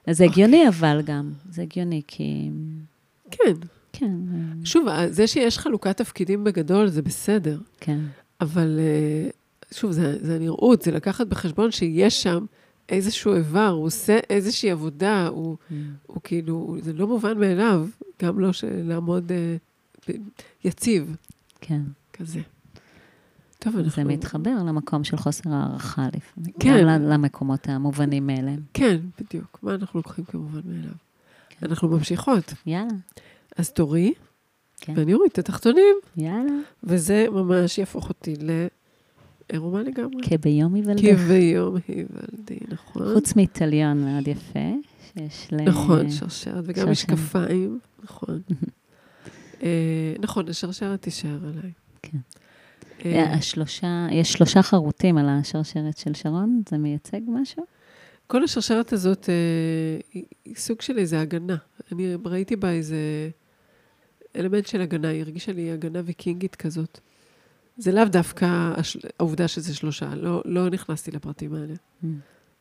[0.06, 2.50] אז זה הגיוני אבל גם, זה הגיוני כי...
[3.30, 3.52] כן.
[3.92, 4.12] כן.
[4.64, 7.58] שוב, זה שיש חלוקת תפקידים בגדול, זה בסדר.
[7.80, 7.98] כן.
[8.40, 9.30] אבל אה,
[9.72, 12.44] שוב, זה, זה נראות, זה לקחת בחשבון שיש שם
[12.88, 15.74] איזשהו איבר, הוא עושה איזושהי עבודה, הוא, mm.
[16.06, 17.86] הוא כאילו, זה לא מובן מאליו,
[18.22, 19.56] גם לא לעמוד אה,
[20.64, 21.16] יציב.
[21.60, 21.80] כן.
[22.12, 22.40] כזה.
[23.58, 23.90] טוב, אנחנו...
[23.90, 26.52] זה מתחבר למקום של חוסר הערכה לפעמים.
[26.60, 26.80] כן.
[26.80, 28.60] גם למקומות המובנים מאליהם.
[28.74, 29.58] כן, בדיוק.
[29.62, 30.92] מה אנחנו לוקחים כמובן מאליו?
[31.48, 31.66] כן.
[31.66, 32.54] אנחנו ממשיכות.
[32.66, 32.88] יאללה.
[33.56, 34.14] אז תורי,
[34.80, 34.92] כן.
[34.96, 35.96] ואני אוריד את התחתונים.
[36.16, 36.52] יאללה.
[36.82, 38.36] וזה ממש יהפוך אותי
[39.50, 40.22] לעירומה לגמרי.
[40.22, 41.02] כביום היוולדך.
[41.02, 43.14] כביום היוולדי, נכון.
[43.14, 44.70] חוץ מאיטליון מאוד יפה,
[45.12, 45.56] שיש ל...
[45.60, 48.40] נכון, שרשרת, וגם משקפיים, נכון.
[49.62, 51.72] אה, נכון, השרשרת תישאר עליי.
[52.02, 52.18] כן.
[53.04, 57.64] אה, השלושה, יש שלושה חרוטים על השרשרת של שרון, זה מייצג משהו?
[58.26, 61.56] כל השרשרת הזאת אה, היא סוג של איזה הגנה.
[61.92, 63.30] אני ראיתי בה איזה
[64.36, 67.00] אלמנט של הגנה, היא הרגישה לי הגנה ויקינגית כזאת.
[67.76, 68.74] זה לאו דווקא.
[69.18, 71.74] העובדה שזה שלושה, לא, לא נכנסתי לפרטים האלה.
[71.74, 72.06] Mm.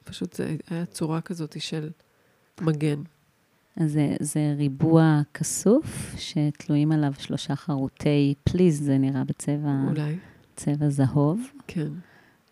[0.03, 1.89] פשוט זה היה צורה כזאת של
[2.61, 3.01] מגן.
[3.77, 9.75] אז זה, זה ריבוע כסוף, שתלויים עליו שלושה חרוטי פליז, זה נראה בצבע...
[9.89, 10.15] אולי.
[10.55, 11.41] צבע זהוב.
[11.67, 11.87] כן.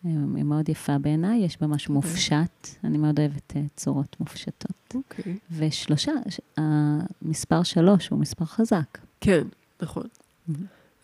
[0.04, 2.10] היא מאוד יפה בעיניי, יש בה משהו אוקיי.
[2.10, 4.94] מופשט, אני מאוד אוהבת אה, צורות מופשטות.
[4.94, 5.38] אוקיי.
[5.50, 8.98] ושלושה, ש- המספר שלוש הוא מספר חזק.
[9.20, 9.44] כן,
[9.82, 10.06] נכון.
[10.50, 10.52] Mhm.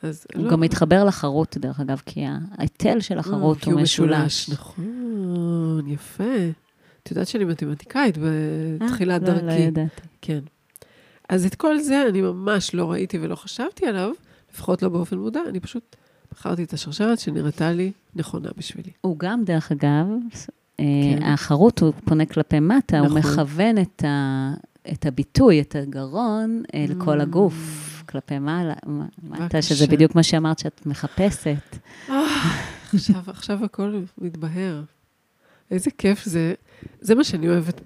[0.02, 2.24] אז הוא לא- גם מתחבר לחרוט, דרך אגב, כי
[2.58, 4.50] ההיטל של אה, החרוט כי הוא משולש.
[4.50, 6.24] נכון, יפה.
[7.02, 9.46] את יודעת שאני מתמטיקאית בתחילת אה, לא, דרכי.
[9.46, 10.02] לא ידעתי.
[10.20, 10.40] כן.
[11.28, 14.10] אז את כל זה אני ממש לא ראיתי ולא חשבתי עליו,
[14.54, 15.96] לפחות לא באופן מודע, אני פשוט
[16.32, 18.90] בחרתי את השרשרת שנראתה לי נכונה בשבילי.
[19.00, 20.06] הוא גם, דרך אגב,
[20.80, 20.84] אה,
[21.18, 21.22] כן.
[21.22, 23.18] החרוט הוא פונה כלפי מטה, הוא נכון.
[23.18, 24.52] מכוון את, ה,
[24.92, 27.22] את הביטוי, את הגרון, אל כל Mm.
[27.22, 27.54] הגוף,
[28.08, 28.74] כלפי מעלה,
[29.22, 29.62] בבקשה.
[29.62, 31.76] שזה בדיוק מה שאמרת שאת מחפשת.
[32.94, 34.82] עכשיו, עכשיו הכל מתבהר.
[35.70, 36.54] איזה כיף זה.
[37.00, 37.80] זה מה שאני אוהבת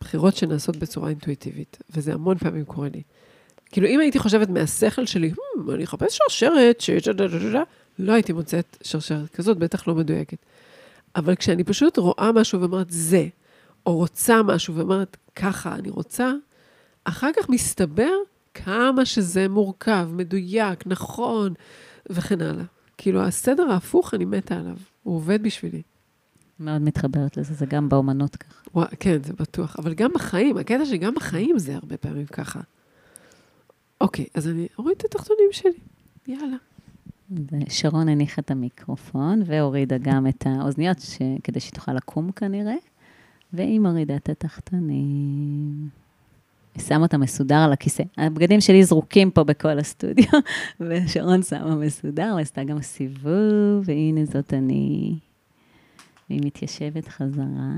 [0.00, 3.02] בבחירות שנעשות בצורה אינטואיטיבית, וזה המון פעמים קורה לי.
[3.70, 6.90] כאילו, אם הייתי חושבת מהשכל שלי, "Hmm, אני אחפש שרשרת, ש...
[6.90, 7.62] ש- ד- ד- ד- ד",
[7.98, 10.38] לא הייתי מוצאת שרשרת כזאת, בטח לא מדויקת.
[11.16, 13.26] אבל כשאני פשוט רואה משהו ואומרת, זה,
[13.86, 16.32] או רוצה משהו ואומרת, ככה אני רוצה,
[17.04, 18.12] אחר כך מסתבר
[18.54, 21.54] כמה שזה מורכב, מדויק, נכון,
[22.10, 22.64] וכן הלאה.
[22.98, 24.76] כאילו, הסדר ההפוך, אני מתה עליו.
[25.02, 25.82] הוא עובד בשבילי.
[26.60, 28.62] מאוד מתחברת לזה, זה גם באומנות ככה.
[28.74, 29.76] וואי, כן, זה בטוח.
[29.78, 32.60] אבל גם בחיים, הקטע שגם בחיים זה הרבה פעמים ככה.
[34.00, 35.78] אוקיי, אז אני אוריד את התחתונים שלי.
[36.26, 36.56] יאללה.
[37.30, 41.18] ושרון הניחה את המיקרופון והורידה גם את האוזניות, ש...
[41.44, 42.74] כדי שהיא תוכל לקום כנראה,
[43.52, 45.88] והיא מורידה את התחתונים.
[46.74, 48.02] היא שמה אותה מסודר על הכיסא.
[48.18, 50.26] הבגדים שלי זרוקים פה בכל הסטודיו,
[50.80, 55.14] ושרון שמה מסודר, ועשתה גם סיבוב, והנה זאת אני.
[56.30, 57.72] והיא מתיישבת חזרה.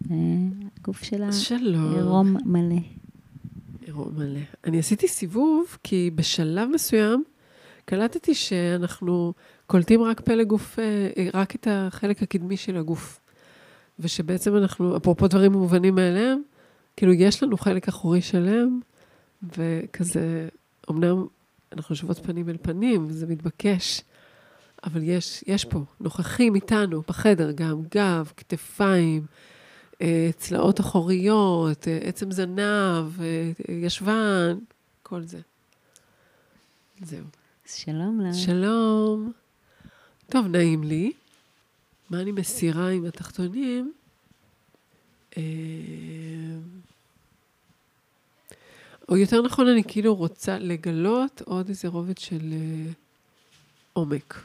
[0.00, 1.94] והגוף שלה שלום.
[1.94, 2.80] עירום מלא.
[3.86, 4.40] עירום מלא.
[4.64, 7.24] אני עשיתי סיבוב, כי בשלב מסוים
[7.84, 9.32] קלטתי שאנחנו
[9.66, 10.84] קולטים רק פלא גוף, אה,
[11.34, 13.19] רק את החלק הקדמי של הגוף.
[14.00, 16.42] ושבעצם אנחנו, אפרופו דברים מובנים מאליהם,
[16.96, 18.80] כאילו יש לנו חלק אחורי שלם,
[19.42, 20.48] וכזה,
[20.90, 21.26] אמנם
[21.72, 24.02] אנחנו יושבות פנים אל פנים, וזה מתבקש,
[24.84, 29.26] אבל יש, יש פה, נוכחים איתנו בחדר גם גב, כתפיים,
[30.02, 34.58] אה, צלעות אחוריות, אה, עצם זנב, אה, ישבן,
[35.02, 35.40] כל זה.
[37.02, 37.24] זהו.
[37.66, 38.34] שלום לך.
[38.34, 39.32] שלום.
[40.26, 41.12] טוב, נעים לי.
[42.10, 43.92] מה אני מסירה עם התחתונים?
[45.36, 45.42] אה,
[49.08, 52.92] או יותר נכון, אני כאילו רוצה לגלות עוד איזה רובד של אה,
[53.92, 54.42] עומק.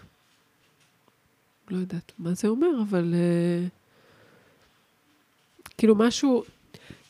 [1.70, 3.68] לא יודעת מה זה אומר, אבל אה,
[5.78, 6.44] כאילו משהו,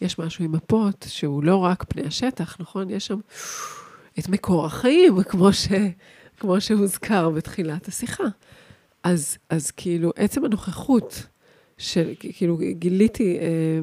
[0.01, 2.89] יש משהו עם מפות שהוא לא רק פני השטח, נכון?
[2.89, 3.19] יש שם
[4.19, 5.67] את מקור החיים, כמו, ש,
[6.39, 8.23] כמו שהוזכר בתחילת השיחה.
[9.05, 11.27] אז, אז כאילו, עצם הנוכחות
[11.77, 13.79] של, כאילו, גיליתי אה,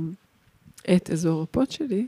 [0.96, 2.06] את אזור הפות שלי,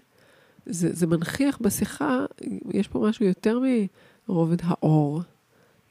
[0.66, 2.24] זה, זה מנכיח בשיחה,
[2.72, 3.58] יש פה משהו יותר
[4.28, 5.22] מרובד האור.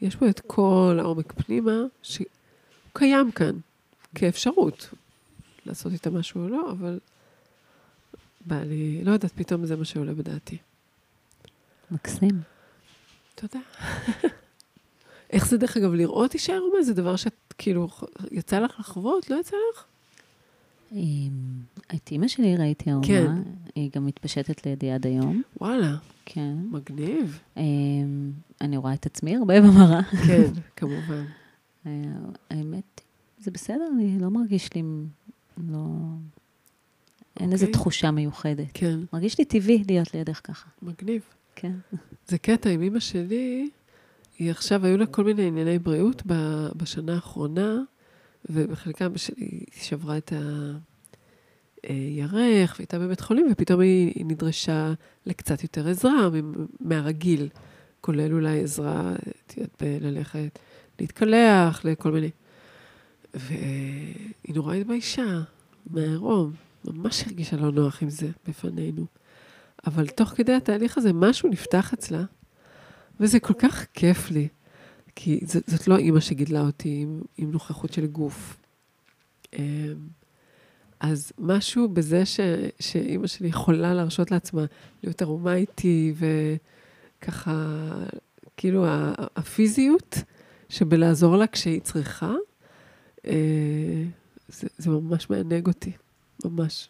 [0.01, 2.27] יש פה את כל העומק פנימה, שהוא
[2.93, 3.55] קיים כאן
[4.15, 4.89] כאפשרות.
[5.65, 6.99] לעשות איתה משהו או לא, אבל
[8.45, 10.57] בא לי, לא יודעת, פתאום זה מה שעולה בדעתי.
[11.91, 12.41] מקסים.
[13.35, 13.59] תודה.
[15.33, 16.83] איך זה דרך אגב לראות אישה עירומה?
[16.83, 17.87] זה דבר שאת כאילו,
[18.31, 19.29] יצא לך לחוות?
[19.29, 19.85] לא יצא לך?
[20.91, 21.29] אמ,
[21.95, 23.35] את אימא שלי ראיתי ערומה, כן.
[23.75, 25.41] היא גם מתפשטת לידי עד היום.
[25.61, 26.55] וואלה, כן.
[26.71, 27.39] מגניב.
[27.57, 28.31] אמ,
[28.61, 30.03] אני רואה את עצמי הרבה במראה.
[30.27, 31.25] כן, כמובן.
[31.85, 31.91] אה,
[32.49, 33.01] האמת,
[33.39, 34.83] זה בסדר, אני לא מרגיש לי,
[35.71, 35.79] לא...
[37.39, 37.73] אין איזו אוקיי.
[37.73, 38.67] תחושה מיוחדת.
[38.73, 40.69] כן, מרגיש לי טבעי להיות לידך ככה.
[40.81, 41.21] מגניב.
[41.55, 41.73] כן.
[42.27, 43.69] זה קטע עם אימא שלי,
[44.39, 46.23] היא עכשיו, היו לה כל מיני ענייני בריאות
[46.75, 47.81] בשנה האחרונה,
[48.49, 50.33] ובחלקם היא שברה את
[51.83, 54.93] הירך, והייתה בבית חולים, ופתאום היא, נדרשה
[55.25, 56.29] לקצת יותר עזרה
[56.79, 57.49] מהרגיל,
[58.01, 59.13] כולל אולי עזרה,
[59.45, 60.59] את יודעת, בללכת
[60.99, 62.29] להתקלח, לכל מיני.
[63.33, 65.41] והיא נורא התביישה
[65.89, 66.51] מהעירום,
[66.85, 69.05] ממש הרגישה לא נוח עם זה בפנינו.
[69.87, 72.23] אבל תוך כדי התהליך הזה, משהו נפתח אצלה,
[73.19, 74.47] וזה כל כך כיף לי.
[75.15, 78.57] כי זאת, זאת לא אימא שגידלה אותי עם, עם נוכחות של גוף.
[79.53, 79.63] אמ,
[80.99, 82.39] אז משהו בזה ש,
[82.79, 84.65] שאימא שלי יכולה להרשות לעצמה
[85.03, 86.13] להיות ערומה איתי,
[87.21, 87.87] וככה,
[88.57, 88.85] כאילו
[89.35, 90.17] הפיזיות
[90.69, 92.33] שבלעזור לה כשהיא צריכה,
[93.27, 94.03] אה,
[94.47, 95.91] זה, זה ממש מענג אותי,
[96.45, 96.89] ממש.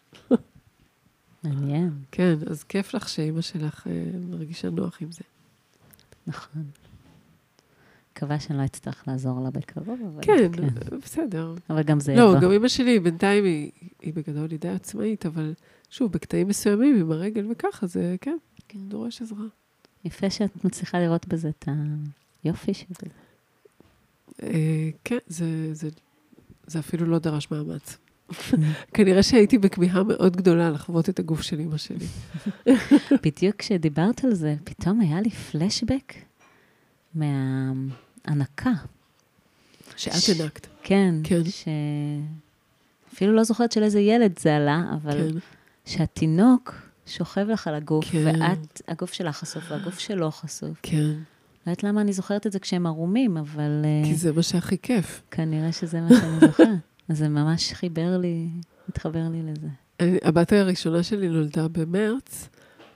[1.43, 5.23] מעניין, כן, אז כיף לך שאימא שלך אה, מרגישה נוח עם זה.
[6.27, 6.63] נכון.
[8.11, 10.21] מקווה שאני לא אצטרך לעזור לה בקרוב, אבל...
[10.21, 10.51] כן,
[11.03, 11.55] בסדר.
[11.69, 12.39] אבל גם זה לא, יבוא.
[12.39, 13.71] גם אמא שלי בינתיים היא,
[14.01, 15.53] היא בגדול היא די עצמאית, אבל
[15.89, 18.79] שוב, בקטעים מסוימים עם הרגל וככה, זה כן, כן.
[18.79, 19.45] דורש עזרה.
[20.05, 21.69] יפה שאת מצליחה לראות בזה את
[22.43, 23.07] היופי של זה.
[24.43, 25.89] אה, כן, זה, זה,
[26.67, 27.97] זה אפילו לא דרש מאמץ.
[28.93, 32.05] כנראה שהייתי בכמיהה מאוד גדולה לחוות את הגוף של אמא שלי.
[33.23, 36.13] בדיוק כשדיברת על זה, פתאום היה לי פלשבק
[37.15, 38.71] מההנקה.
[39.97, 40.67] שאת ש- הענקת.
[40.83, 41.43] כן, כן.
[41.43, 41.67] ש...
[43.13, 45.39] אפילו לא זוכרת של איזה ילד זה עלה, אבל כן,
[45.85, 46.75] שהתינוק
[47.05, 48.41] שוכב לך על הגוף, כן.
[48.41, 50.77] ואת, הגוף שלך חשוף והגוף שלו חשוף.
[50.81, 51.13] כן, לא
[51.71, 55.21] יודעת למה אני זוכרת את זה כשהם ערומים, אבל אה, כי זה מה שהכי כיף.
[55.31, 56.67] כנראה שזה מה שאני זוכרת.
[57.09, 58.47] אז זה ממש חיבר לי,
[58.89, 59.67] התחבר לי לזה.
[59.99, 62.49] אני- הבת הראשונה שלי נולדה במרץ,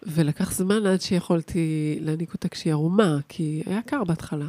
[0.04, 4.48] ולקח זמן עד שיכולתי להניק אותה כשהיא ערומה, כי היה קר בהתחלה.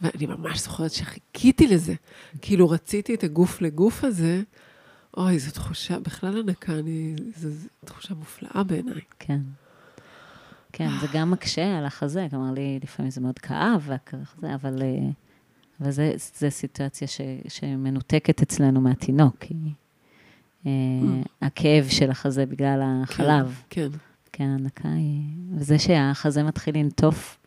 [0.00, 1.94] ואני ממש זוכרת שחיכיתי לזה.
[2.42, 4.42] כאילו רציתי את הגוף לגוף הזה.
[5.16, 9.00] אוי, זו תחושה, בכלל הנקה, אני, זו, זו תחושה מופלאה בעיניי.
[9.18, 9.40] כן.
[10.72, 15.10] כן, זה גם מקשה על החזה, כלומר, לי לפעמים זה מאוד כאב, והכזה, אבל, אה,
[15.80, 19.54] אבל זה סיטואציה ש, שמנותקת אצלנו מהתינוק, כי
[20.66, 20.70] אה,
[21.42, 23.88] הכאב של החזה בגלל החלב, כן,
[24.32, 25.22] כן, הנקה היא...
[25.56, 27.38] וזה שהחזה מתחיל לנטוף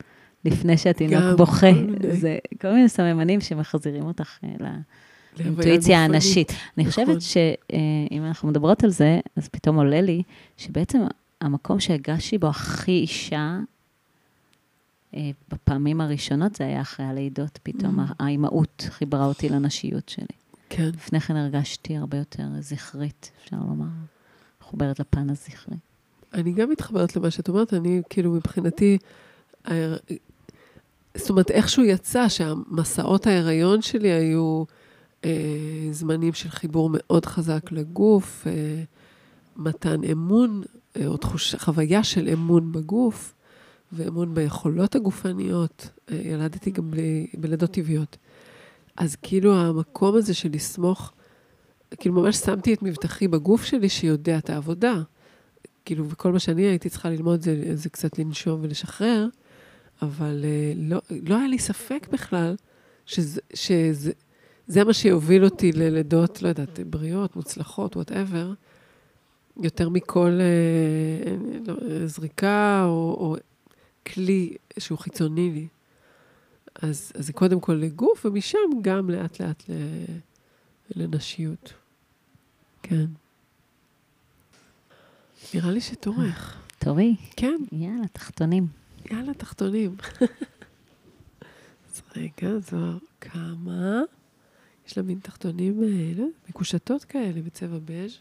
[0.45, 1.67] לפני שהתינוק גם, בוכה.
[2.11, 4.65] זה כל מיני סממנים שמחזירים אותך אה, ל...
[5.39, 6.05] אינטואיציה.
[6.05, 6.51] הנשית.
[6.77, 7.05] אני נכון.
[7.05, 10.23] חושבת שאם אנחנו מדברות על זה, אז פתאום עולה לי
[10.57, 10.99] שבעצם
[11.41, 13.59] המקום שהרגשתי בו הכי אישה, אה,
[15.51, 18.13] בפעמים הראשונות זה היה אחרי הלידות, פתאום Mm.
[18.19, 20.25] האימהות חיברה אותי לנשיות שלי.
[20.69, 23.85] כן, לפני כן הרגשתי הרבה יותר זכרית, אפשר לומר,
[24.61, 25.75] מחוברת לפן הזכרי.
[26.33, 28.97] אני גם מתחברת למה שאת אומרת, אני כאילו מבחינתי,
[29.65, 29.97] ההר-
[31.17, 34.63] זאת אומרת, איכשהו יצא שהמסעות ההיריון שלי היו
[35.25, 35.31] אה,
[35.91, 38.83] זמנים של חיבור מאוד חזק לגוף, אה,
[39.55, 40.61] מתן אמון,
[40.97, 43.34] אה, או תחוש, חוויה של אמון בגוף,
[43.95, 45.89] ואמון ביכולות הגופניות.
[46.11, 48.17] אה, ילדתי גם בלי, בלידות טבעיות.
[48.97, 51.13] אז כאילו המקום הזה של לסמוך,
[51.97, 55.01] כאילו ממש שמתי את מבטחי בגוף שלי שיודע את העבודה.
[55.85, 59.27] כאילו, וכל מה שאני הייתי צריכה ללמוד זה, זה קצת לנשום ולשחרר,
[60.01, 62.55] אבל אה, לא, לא היה לי ספק בכלל
[63.05, 64.11] שזה, שזה
[64.67, 68.53] זה מה שיוביל אותי ללידות, לא יודעת, בריאות, מוצלחות, וואטאבר,
[69.61, 71.35] יותר מכל אה,
[71.67, 73.35] לא, אה, זריקה או, או
[74.13, 75.67] כלי שהוא חיצוני לי.
[76.81, 79.73] אז, אז זה קודם כל לגוף, ומשם גם לאט-לאט ל,
[80.95, 81.73] לנשיות.
[82.83, 83.05] כן.
[85.53, 86.61] נראה לי שתורך.
[86.79, 88.67] תורי, כן, יאללה, תחתונים.
[89.11, 89.95] יאללה, תחתונים.
[91.89, 94.01] אז רגע, זוהר, כמה?
[94.87, 98.17] יש לה מין תחתונים, אה, לא מקושטות כאלה בצבע בז'.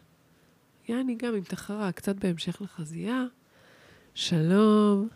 [0.88, 3.24] יעני גם עם תחרה, קצת בהמשך לחזייה.
[4.14, 5.08] שלום.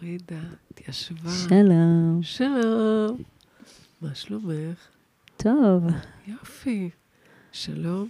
[0.00, 0.40] הורידה,
[0.70, 1.30] התיישבה.
[1.48, 2.22] שלום.
[2.22, 3.22] שלום.
[4.00, 4.88] מה שלומך?
[5.36, 5.84] טוב.
[6.26, 6.90] יופי.
[7.52, 8.08] שלום.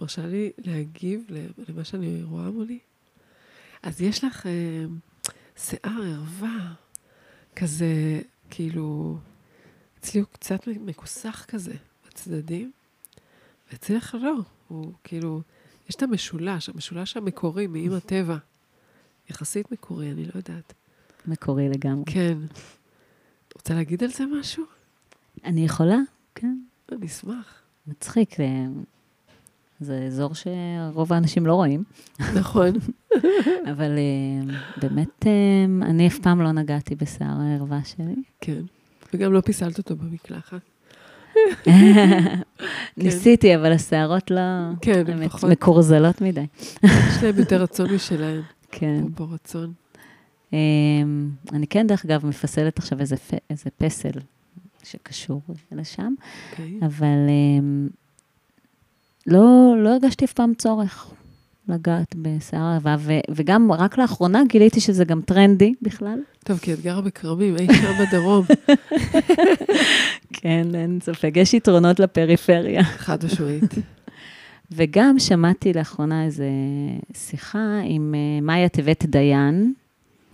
[0.00, 1.24] מרשה לי להגיב
[1.68, 2.78] למה שאני רואה מולי?
[3.82, 4.84] אז יש לך אה,
[5.56, 6.74] שיער ערווה,
[7.56, 8.20] כזה,
[8.50, 9.18] כאילו,
[10.00, 11.74] אצלי הוא קצת מכוסח כזה,
[12.06, 12.72] בצדדים,
[13.72, 14.36] ואצלך לא,
[14.68, 15.42] הוא כאילו,
[15.88, 18.36] יש את המשולש, המשולש המקורי מאמא טבע.
[19.30, 20.74] יחסית מקורי, אני לא יודעת.
[21.28, 22.04] מקורי לגמרי.
[22.06, 22.38] כן.
[23.54, 24.64] רוצה להגיד על זה משהו?
[25.44, 25.98] אני יכולה?
[26.34, 26.58] כן.
[26.92, 27.62] אני אשמח.
[27.86, 28.46] מצחיק, זה,
[29.80, 31.84] זה אזור שרוב האנשים לא רואים,
[32.34, 32.68] נכון.
[33.72, 38.14] אבל אה, באמת, אה, אני אף פעם לא נגעתי בשיער הערווה שלי.
[38.40, 38.62] כן.
[39.14, 40.60] וגם לא פיסלת אותו במקלחת.
[42.96, 44.40] ניסיתי, אבל השערות לא...
[44.80, 45.50] כן, פחות.
[45.50, 46.46] מקורזלות מדי.
[46.82, 48.98] יש להם יותר רצון משלהם, כן.
[48.98, 49.72] אפרופו רצון.
[50.52, 50.58] אה,
[51.52, 54.10] אני כן, דרך אגב, מפסלת עכשיו איזה, פ- איזה פסל
[54.84, 55.40] שקשור
[55.72, 56.12] לשם,
[56.50, 56.78] אוקיי.
[56.82, 57.86] אבל אה,
[59.26, 59.42] לא,
[59.78, 61.10] לא הרגשתי אף פעם צורך
[61.68, 66.18] לגעת בשיער הערווה, ו- וגם רק לאחרונה גיליתי שזה גם טרנדי בכלל.
[66.44, 68.44] טוב, כי את גרה בכרמים, אי שם בדרום,
[70.32, 72.84] כן, אין ספק, יש יתרונות לפריפריה.
[73.06, 73.74] חד משמעית.
[74.72, 76.44] וגם שמעתי לאחרונה איזו
[77.16, 79.74] שיחה עם אה, מאיה טבת דיין,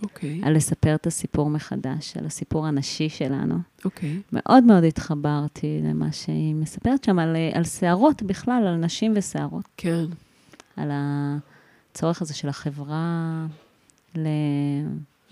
[0.03, 3.55] אוקיי, על לספר את הסיפור מחדש, על הסיפור הנשי שלנו.
[3.85, 4.21] אוקיי.
[4.31, 9.65] מאוד מאוד התחברתי למה שהיא מספרת שם, על, אה, על שערות בכלל, על נשים ושערות,
[9.77, 10.05] כן,
[10.77, 13.45] על הצורך הזה של החברה
[14.15, 14.27] ל...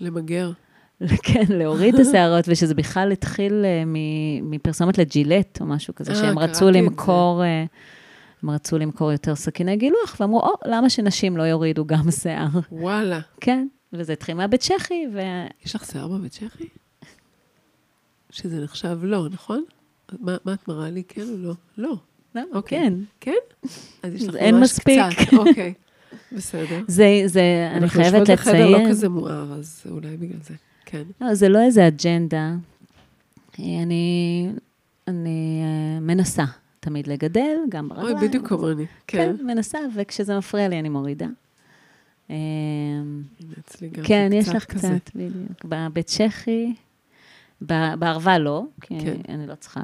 [0.00, 0.52] למגר.
[1.22, 3.82] כן, להוריד את השערות, ושזה בכלל התחיל אה,
[4.42, 6.70] מפרסומת לג'ילט או משהו כזה, אה, שהם רצו.
[6.70, 7.64] למכור, אה,
[8.42, 12.48] הם רצו למכור יותר סכיני גילוח, ואמרו, או, למה שנשים לא יורידו גם שיער?
[12.72, 13.20] וואלה.
[13.40, 15.20] כן, וזה התחיל מהבית צ'כי, ו...
[15.64, 16.68] יש לך שיער בבית צ'כי?
[18.30, 19.64] שזה נחשב לא, נכון?
[20.20, 21.54] מה, מה את מראה לי, כן או לא?
[21.78, 21.96] לא.
[22.34, 22.78] לא, אוקיי.
[22.78, 22.94] כן.
[23.20, 23.66] כן?
[24.02, 25.00] אז יש לך אין ממש מספיק.
[25.18, 25.74] קצת, אוקיי.
[26.32, 26.80] בסדר.
[26.88, 30.54] זה, זה, אני חייבת אנחנו יושבות בחדר לא לציין, כזה מואר, אז אולי בגלל זה.
[30.84, 31.02] כן.
[31.20, 32.54] לא, זה לא איזה אג'נדה.
[33.58, 34.48] אני,
[35.08, 36.44] אני אה, מנסה
[36.80, 38.28] תמיד לגדל, גם אוי, ברגליים.
[38.28, 38.86] בדיוק כמוני.
[39.06, 39.46] כן, כן.
[39.46, 41.26] מנסה, וכשזה מפריע לי אני מורידה.
[42.32, 42.36] אה,
[43.60, 44.88] אצלי גם כן, יש לך כזה.
[45.04, 45.64] קצת, בדיוק.
[45.64, 46.74] בבית צ'כי,
[47.66, 49.16] ב- בערבה לא, כי כן.
[49.28, 49.80] אני לא צריכה,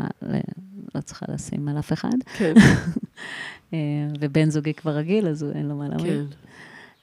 [0.94, 2.08] לא צריכה לשים על אף אחד.
[2.38, 2.54] כן,
[3.74, 3.78] אה,
[4.20, 6.12] ובן זוגי כבר רגיל, אז אין לו מה להוריד.
[6.12, 6.36] כן.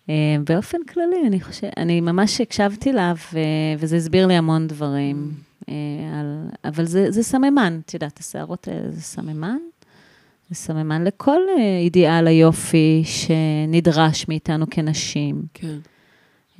[0.09, 3.39] אה, באופן כללי, אני חושבת, אני ממש הקשבתי לה, ו-
[3.79, 5.33] וזה הסביר לי המון דברים.
[5.69, 5.73] אה,
[6.19, 9.57] על, אבל זה, זה סממן, את יודעת, השערות האלה זה סממן.
[10.53, 15.43] סממן לכל אה, אידיאל היופי שנדרש מאיתנו כנשים.
[15.53, 15.77] כן,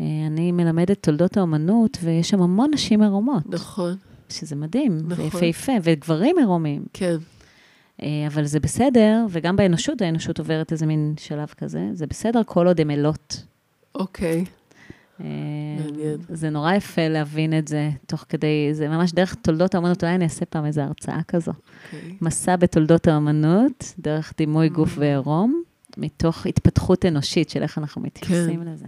[0.01, 3.95] אה, אני מלמדת תולדות האומנות, ויש שם המון נשים עירומות, נכון,
[4.29, 5.25] שזה מדהים, נכון.
[5.25, 6.86] יפהפה, וגברים עירומים.
[6.93, 7.15] כן,
[8.03, 12.67] אה, אבל זה בסדר, וגם באנושות, האנושות עוברת איזה מין שלב כזה, זה בסדר כל
[12.67, 13.43] עוד הן אלות.
[13.95, 14.45] אוקיי,
[15.20, 16.18] מעניין.
[16.30, 20.24] זה נורא יפה להבין את זה, תוך כדי, זה ממש דרך תולדות האמנות, אולי אני
[20.24, 21.51] אעשה פעם איזו הרצאה כזו.
[21.86, 22.16] אוקיי.
[22.22, 24.99] מסע בתולדות האמנות, דרך דימוי גוף Mm.
[24.99, 25.61] ועירום,
[25.97, 28.86] מתוך התפתחות אנושית של איך אנחנו מתייחסים לזה.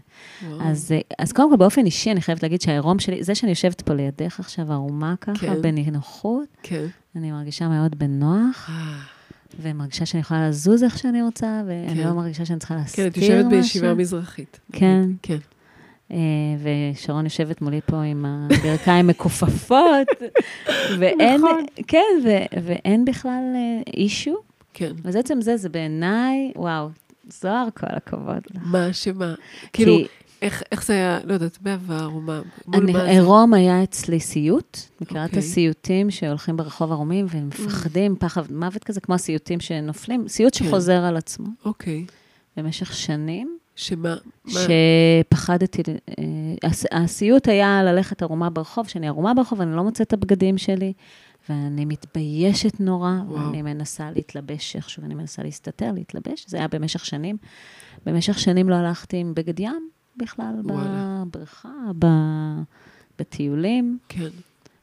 [0.48, 0.62] וואו.
[0.62, 3.94] אז, אז קודם כל, באופן אישי, אני חייבת להגיד שהעירום שלי, זה שאני יושבת פה
[3.94, 5.62] לידך עכשיו, ערומה ככה, כן.
[5.62, 6.86] בנינוחות, כן.
[7.16, 8.98] אני מרגישה מאוד בנוח, אה,
[9.62, 12.08] ומרגישה שאני יכולה לזוז איך שאני רוצה, ואני כן.
[12.08, 13.34] לא מרגישה שאני צריכה להסתיר כן, את משהו.
[13.34, 14.60] יושבת בישיבה מזרחית.
[14.72, 15.10] כן.
[15.22, 15.38] כן.
[16.12, 16.18] אה,
[16.94, 20.08] ושרון יושבת מולי פה עם הברכיים מכופפות,
[21.00, 21.66] ואין, נכון.
[21.88, 22.30] כן, ו,
[22.64, 24.36] ואין בכלל אה, אישו.
[24.74, 24.92] כן.
[25.06, 26.90] אז עצם זה, זה בעיניי, וואו,
[27.42, 28.62] זוהר, כל הכבוד לך.
[28.66, 29.34] מה, שמה?
[29.74, 30.08] כאילו, כי
[30.42, 32.42] איך איך זה היה, לא יודעת, בעבר, או מה?
[32.74, 33.10] אני, מה זה?
[33.10, 35.40] עירום היה אצלי סיוט, מכירה את אוקיי.
[35.40, 40.66] הסיוטים שהולכים ברחוב ערומים והם מפחדים, פחד מוות כזה, כמו הסיוטים שנופלים, סיוט כן.
[40.66, 42.06] שחוזר על עצמו אוקיי.
[42.58, 43.58] במשך שנים.
[43.78, 44.16] שמה?
[44.46, 44.52] מה?
[44.52, 46.24] שפחדתי, אה,
[46.70, 50.94] הס- הסיוט היה ללכת ערומה ברחוב, שאני ערומה ברחוב, אני לא מוצאת את הבגדים שלי,
[51.50, 53.46] ואני מתביישת נורא, וואו.
[53.46, 57.38] ואני מנסה להתלבש איכשהו, אני מנסה להסתתר, להתלבש, זה היה במשך שנים.
[58.06, 61.24] במשך שנים לא הלכתי עם בגד ים בכלל, וואלה.
[61.28, 61.70] בבריכה,
[62.00, 62.62] ב-
[63.20, 63.98] בטיולים.
[64.10, 64.28] כן,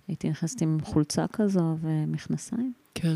[0.09, 2.73] הייתי נכנסת עם חולצה כזו ומכנסיים.
[2.95, 3.15] כן.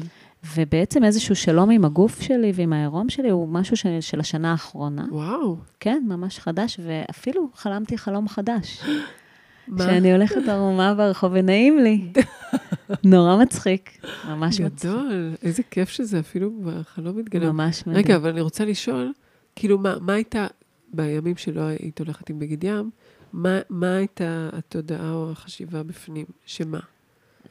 [0.57, 5.07] ובעצם איזשהו שלום עם הגוף שלי ועם העירום שלי הוא משהו ש- של השנה האחרונה.
[5.11, 5.57] וואו.
[5.81, 8.81] כן, ממש חדש, ואפילו חלמתי חלום חדש.
[9.69, 9.85] מה?
[9.85, 12.13] שאני הולכת ערומה ברחוב ונעים לי.
[13.05, 13.91] נורא מצחיק,
[14.29, 14.91] ממש מצחיק.
[14.91, 17.53] גדול, איזה כיף שזה אפילו בחלום מתגלה.
[17.53, 18.05] ממש מדהים.
[18.05, 19.13] רגע, אבל אני רוצה לשאול,
[19.57, 20.47] כאילו, מה, מה הייתה,
[20.93, 22.91] בימים שלא היית הולכת עם בגד ים,
[23.33, 26.27] מה, מה הייתה התודעה או החשיבה בפנים?
[26.47, 26.79] שמה?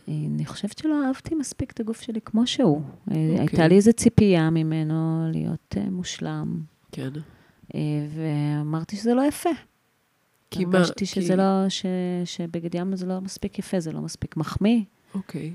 [0.08, 2.82] אני חושבת שלא אהבתי מספיק את הגוף שלי כמו שהוא.
[3.08, 3.40] אוקיי.
[3.40, 7.10] הייתה לי איזו ציפייה ממנו להיות אה, מושלם, כן.
[7.76, 7.80] אה,
[8.16, 9.50] ואמרתי שזה לא יפה.
[10.52, 10.78] כי מה?
[10.78, 11.86] הרגשתי שזה כי- לא, ש,
[12.26, 14.82] שבגד ים זה לא מספיק יפה, זה לא מספיק מחמיא
[15.16, 15.52] אוקיי.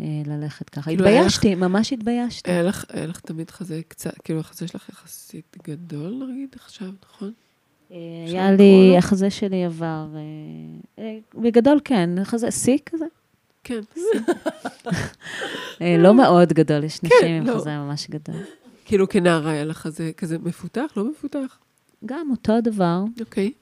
[0.00, 0.82] אה, ללכת ככה.
[0.90, 2.50] כאילו, היה לך- התביישתי, ממש התביישתי.
[2.50, 7.32] היה לך, היה לך תמיד חזה קצת, כאילו, החזה שלך יחסית גדול, נגיד, עכשיו, נכון?
[7.92, 7.96] אה,
[8.26, 8.94] היה לי?
[8.98, 10.20] החזה שלי עבר, אה,
[11.04, 13.04] אה, בגדול כן, חזה, שיא כזה.
[13.64, 13.80] כן.
[15.82, 17.54] אה, לא מאוד גדול, יש נשים עם לא.
[17.54, 18.40] חזה ממש גדול.
[18.84, 21.58] כאילו, כנער היה לך חזה כזה מפותח, לא מפותח?
[22.06, 23.52] גם אותו דבר, אוקיי.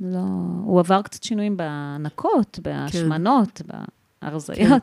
[0.00, 0.18] לא,
[0.64, 3.62] הוא עבר קצת שינויים בהנקות, בהשמנות,
[4.22, 4.82] בהרזיות,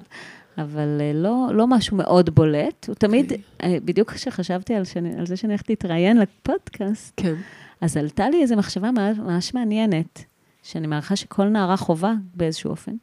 [0.58, 2.88] אבל אה, לא, לא משהו מאוד בולט.
[2.88, 3.44] הוא תמיד, אוקיי.
[3.64, 7.36] אה, בדיוק כשחשבתי על, שאני, על זה שאני הולכת להתראיין לפודקאסט, כן.
[7.82, 10.24] אז עלתה לי איזו מחשבה ממש, מעניינת,
[10.64, 12.96] שאני מעריכה שכל נערה חובה באיזשהו אופן,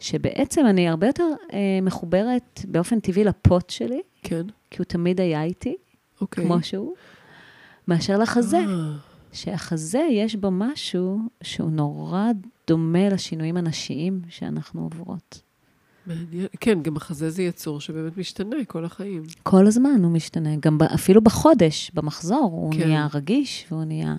[0.00, 4.42] שבעצם אני הרבה יותר אה, מחוברת באופן טבעי לפוט שלי, כן.
[4.70, 5.76] כי הוא תמיד היה איתי,
[6.20, 6.44] אוקיי.
[6.44, 6.94] כמו שהוא,
[7.88, 8.58] מאשר לחזה.
[8.58, 8.92] אה,
[9.32, 12.24] שהחזה, יש בו משהו שהוא נורא
[12.68, 15.42] דומה לשינויים הנשיים שאנחנו עוברות.
[16.06, 16.46] מעניין.
[16.60, 19.22] כן, גם החזה זה יצור שבאמת משתנה כל החיים.
[19.42, 22.88] כל הזמן הוא משתנה, גם ב- אפילו בחודש, במחזור, הוא כן.
[22.88, 24.16] נהיה רגיש והוא נהיה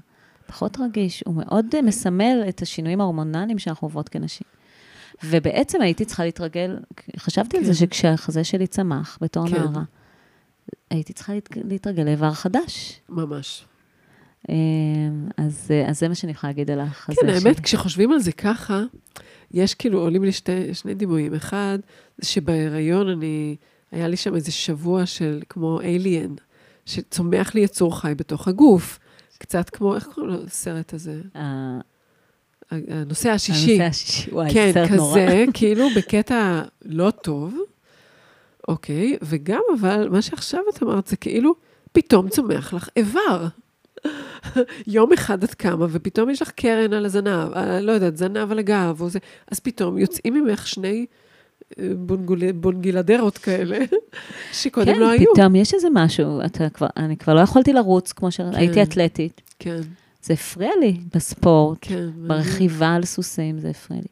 [0.47, 1.23] פחות רגיש.
[1.25, 4.47] הוא מאוד אה, מסמל את השינויים ההורמונליים שאנחנו עוברות כנשים.
[5.23, 6.77] ובעצם הייתי צריכה להתרגל,
[7.17, 7.75] חשבתי על זה כן.
[7.75, 9.55] שכשהחזה שלי צמח בתור כן.
[9.55, 9.83] נערה,
[10.89, 12.99] הייתי צריכה להת- להתרגל לאיבר חדש.
[13.09, 13.65] ממש.
[14.49, 14.55] אה,
[15.37, 17.37] אז, אה, אז זה מה שאני יכולה להגיד על החזה כן, שלי.
[17.49, 18.83] האמת, כשחושבים על זה ככה,
[19.51, 21.33] יש כאילו, עולים לי שתי, שני דימויים.
[21.33, 21.79] אחד,
[22.21, 23.55] שבהיריון אני,
[23.91, 26.33] היה לי שם איזה שבוע של כמו אליאן,
[26.85, 28.99] שצומח לי יצור חי בתוך הגוף.
[29.37, 31.21] קצת כמו, איך קוראים לו הסרט הזה?
[32.71, 33.71] הנושא השישי.
[33.71, 35.25] הנושא השישי, וואי, כן, סרט נורא.
[35.25, 37.57] כזה, כאילו בקטע לא טוב,
[38.67, 41.55] אוקיי, וגם אבל, מה שעכשיו את אמרת, זה כאילו,
[41.91, 43.47] פתאום צומח לך איבר.
[44.87, 48.59] יום אחד את קמה, ופתאום יש לך קרן על הזנב, על, לא יודעת, זנב על
[48.59, 49.19] הגב, או זה,
[49.51, 51.05] אז פתאום יוצאים ממך שני
[51.79, 53.77] אה, בונגול- בונגילדרות כאלה,
[54.61, 55.33] שקודם כן, לא היו.
[55.33, 58.81] פתאום יש איזה משהו, אתה כבר, אני כבר לא יכולתי לרוץ כמו שהייתי כן.
[58.81, 59.41] אתלטית.
[59.59, 59.79] כן,
[60.27, 62.09] זה הפריע לי בספורט, כן.
[62.27, 64.07] ברכיבה על סוסים, זה הפריע לי.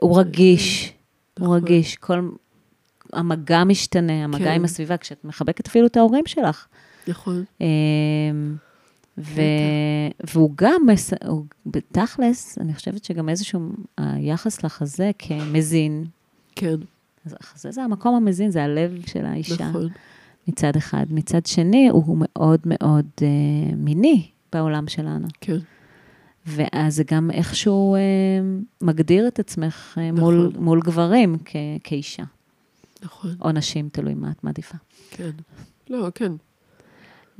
[0.00, 0.92] הוא רגיש,
[1.38, 1.56] הוא נכון.
[1.56, 2.28] רגיש, כל...
[3.12, 4.50] המגע משתנה, המגע כן.
[4.50, 6.66] עם הסביבה, כשאת מחבקת אפילו את ההורים שלך.
[7.08, 7.66] נכון, אמ,
[9.18, 9.40] ו...
[10.24, 13.60] והוא גם, מס- הוא, בתכלס, אני חושבת שגם איזשהו,
[13.98, 16.04] היחס לחזה כמזין,
[16.56, 16.76] כן,
[17.26, 19.68] אז החזה זה המקום המזין, זה הלב של האישה.
[19.68, 19.88] נכון.
[20.48, 21.06] מצד אחד.
[21.10, 25.28] מצד שני, הוא מאוד מאוד אה, מיני בעולם שלנו.
[25.40, 25.58] כן,
[26.46, 28.00] ואז זה גם איכשהו אה,
[28.80, 30.64] מגדיר את עצמך אה, מול, נכון.
[30.64, 32.24] מול גברים כ, כאישה,
[33.02, 34.76] נכון, או נשים, תלוי מה את מעדיפה.
[35.10, 35.30] כן.
[35.90, 36.32] לא, כן,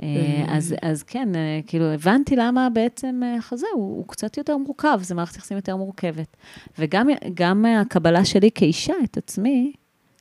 [0.03, 0.57] אה, אה.
[0.57, 5.15] אז, אז כן, אה, כאילו, הבנתי למה בעצם החזה הוא, הוא קצת יותר מורכב, זה
[5.15, 6.37] מערכת יחסים יותר מורכבת.
[6.79, 9.73] וגם גם הקבלה שלי כאישה את עצמי,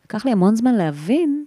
[0.05, 1.45] לקח לי המון זמן להבין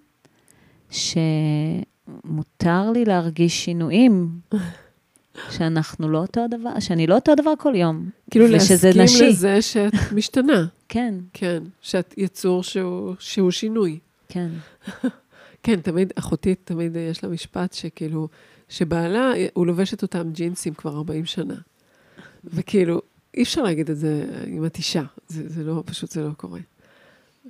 [0.91, 4.29] שמותר לי להרגיש שינויים,
[5.51, 8.11] שאנחנו לא אותו הדבר, שאני לא אותו הדבר כל יום.
[8.31, 9.29] כאילו להסכים נשי.
[9.29, 10.67] לזה שאת משתנה.
[10.89, 13.99] כן, כן, שאת יצור שהוא, שהוא שינוי.
[14.29, 14.49] כן.
[15.63, 18.29] כן, תמיד, אחותי תמיד יש לה משפט שכאילו,
[18.69, 21.55] שבעלה, הוא לובש את אותם ג'ינסים כבר 40 שנה.
[22.45, 23.03] וכאילו,
[23.35, 26.61] אי אפשר להגיד את זה אם את אישה, זה, זה לא, פשוט זה לא קורה.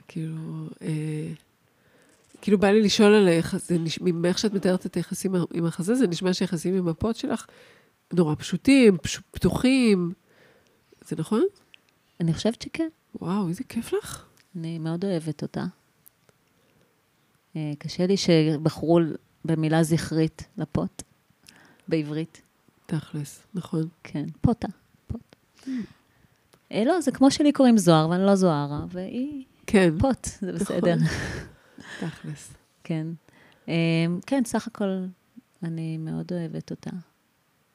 [0.09, 0.89] כאילו, אה,
[2.45, 6.33] כאילו בא לי לשאול זה נשמע, מאיך שאת מתארת את היחסים עם החזה, זה נשמע
[6.33, 7.47] שהיחסים עם הפוד שלך
[8.13, 10.13] נורא פשוטים, פש, פתוחים.
[11.05, 11.45] זה נכון?
[12.21, 12.89] אני חושבת שכן.
[13.21, 14.25] וואו, איזה כיף לך.
[14.57, 15.65] אני מאוד אוהבת אותה.
[17.57, 19.01] אה, קשה לי שבחרו
[19.45, 21.03] במילה זכרית לפוט,
[21.89, 22.43] בעברית.
[22.87, 23.89] תכלס, נכון.
[24.03, 24.69] כן, פוטה,
[25.07, 25.37] פוט.
[26.73, 30.97] אה, לא, זה כמו שלי קוראים זוהר, ואני לא זוהרה, והיא כן, פוט, זה בסדר.
[32.01, 32.53] תכלס.
[32.85, 33.07] כן.
[33.69, 35.05] אה, כן, סך הכל,
[35.63, 36.91] אני מאוד אוהבת אותה.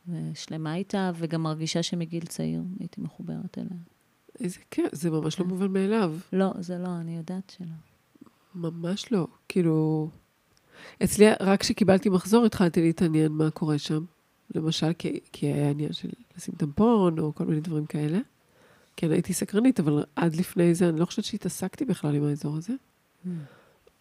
[0.08, 3.78] ושלמה איתה, וגם מרגישה שמגיל צעיר הייתי מחוברת אליה.
[4.40, 6.16] איזה כיף, זה ממש לא מובן מאליו.
[6.34, 7.68] לא, זה לא, אני יודעת שלא.
[8.56, 9.28] ממש לא.
[9.50, 10.10] כאילו,
[11.04, 14.06] אצלי, רק כשקיבלתי מחזור, התחלתי להתעניין מה קורה שם.
[14.56, 18.20] למשל, כי, כי היה עניין של לשים טמפון, או כל מיני דברים כאלה.
[18.96, 22.74] כן, הייתי סקרנית, אבל עד לפני זה, אני לא חושבת שהתעסקתי בכלל עם האזור הזה.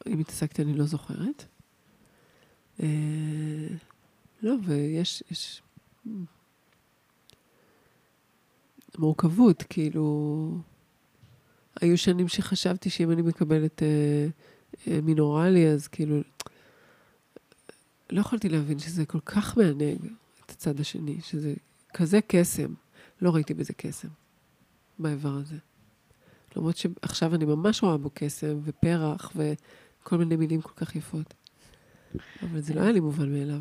[0.06, 1.44] אם התעסקתי, אני לא זוכרת.
[2.82, 3.68] אה,
[4.42, 5.62] לא, ויש יש...
[8.98, 10.58] מורכבות, כאילו...
[11.80, 14.26] היו שנים שחשבתי שאם אני מקבלת אה,
[14.86, 16.20] אה, מינורלי, אז כאילו...
[18.10, 19.98] לא יכולתי להבין שזה כל כך מענג
[20.46, 21.54] את הצד השני, שזה
[21.94, 22.74] כזה קסם.
[23.22, 24.08] לא ראיתי בזה קסם,
[24.98, 25.56] באיבר הזה.
[26.56, 29.32] למרות שעכשיו אני ממש רואה בו קסם ופרח
[30.08, 31.34] וכל מיני מילים כל כך יפות.
[32.42, 33.60] אבל זה לא היה לי מובן מאליו.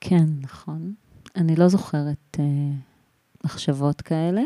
[0.00, 0.94] כן, נכון.
[1.36, 2.44] אני לא זוכרת אה,
[3.44, 4.42] מחשבות כאלה.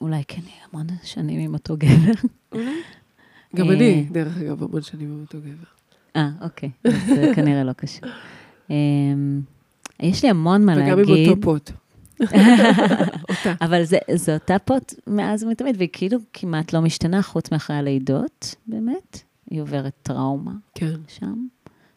[0.00, 2.12] אולי כן יהיה המון שנים עם אותו גבר.
[2.52, 2.82] אולי?
[3.56, 3.74] גם אה.
[3.74, 5.68] אני, דרך אגב, המון שנים עם אותו גבר.
[6.16, 8.08] אה, אוקיי, זה כנראה לא קשור.
[8.70, 8.76] אה,
[10.00, 11.16] יש לי המון מה וגם להגיד.
[11.16, 11.70] עם אותו פוט.
[12.20, 13.54] אותה.
[13.66, 18.54] אבל זה, זו אותה פוט מאז ומתמיד, והיא כאילו כמעט לא משתנה, חוץ מאחרי הלידות,
[18.66, 19.22] באמת.
[19.50, 21.46] היא עוברת טראומה כן, שם,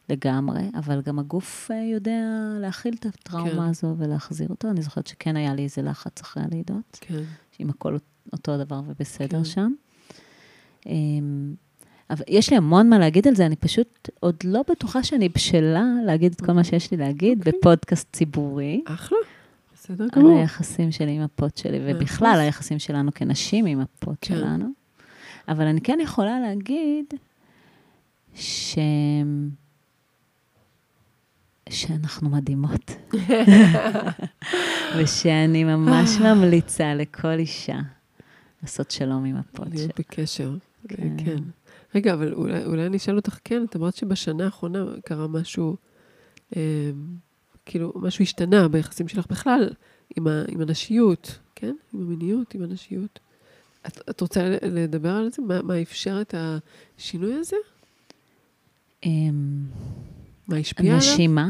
[0.10, 2.22] לגמרי, אבל גם הגוף אה, יודע
[2.60, 3.60] להכיל את הטראומה כן.
[3.60, 4.70] הזו ולהחזיר אותו.
[4.70, 7.24] אני זוכרת שכן היה לי איזה לחץ אחרי הלידות, כן.
[7.60, 7.98] עם הכל
[8.34, 9.46] אותו דבר ובסדר כן.
[9.46, 9.72] שם.
[10.86, 11.54] אמ,
[12.10, 15.86] אבל יש לי המון מה להגיד על זה, אני פשוט עוד לא בטוחה שאני בשלה
[16.06, 17.54] להגיד את כל מה שיש לי להגיד אוקיי.
[17.60, 18.84] בפודקאסט ציבורי.
[18.86, 19.18] אחלה,
[19.90, 20.40] בסדר על גמור.
[20.40, 22.40] היחסים שלי עם הפוט שלי, מאה ובכלל.
[22.40, 24.36] היחסים שלנו כנשים עם הפוט כן.
[24.36, 24.66] שלנו.
[25.48, 27.06] אבל אני כן יכולה להגיד
[28.36, 28.78] ש...
[31.70, 32.91] שאנחנו מדהימות.
[34.98, 37.80] ושאני ממש ממליצה לכל אישה
[38.61, 39.76] לעשות שלום עם הפוט שלה.
[39.76, 40.56] להיות בקשר.
[40.88, 41.18] כן.
[41.18, 41.44] כן.
[41.95, 45.76] רגע, אבל אולי, אולי אני אשאל אותך, כן, את אמרת שבשנה האחרונה קרה משהו,
[46.56, 46.91] אה,
[47.65, 49.69] כאילו, משהו השתנה ביחסים שלך בכלל,
[50.18, 51.76] עם, ה, עם הנשיות, כן?
[51.94, 53.19] עם המיניות, עם הנשיות.
[53.88, 55.41] את, את רוצה לדבר על זה?
[55.41, 57.56] מה, מה אפשר את השינוי הזה?
[59.06, 59.64] אמ,
[60.48, 60.98] מה השפיע עליו?
[60.98, 61.49] נשימה.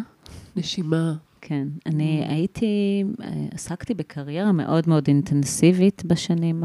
[0.56, 1.14] נשימה.
[1.42, 2.32] כן, אני Mm.
[2.32, 6.64] הייתי, אה, עסקתי בקריירה מאוד מאוד אינטנסיבית בשנים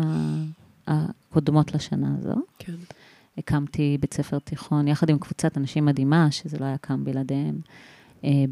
[0.87, 2.35] הקודמות לשנה הזו.
[2.59, 2.73] כן.
[3.39, 7.59] הקמתי בית ספר תיכון יחד עם קבוצת אנשים מדהימה, שזה לא היה קם בלעדיהם,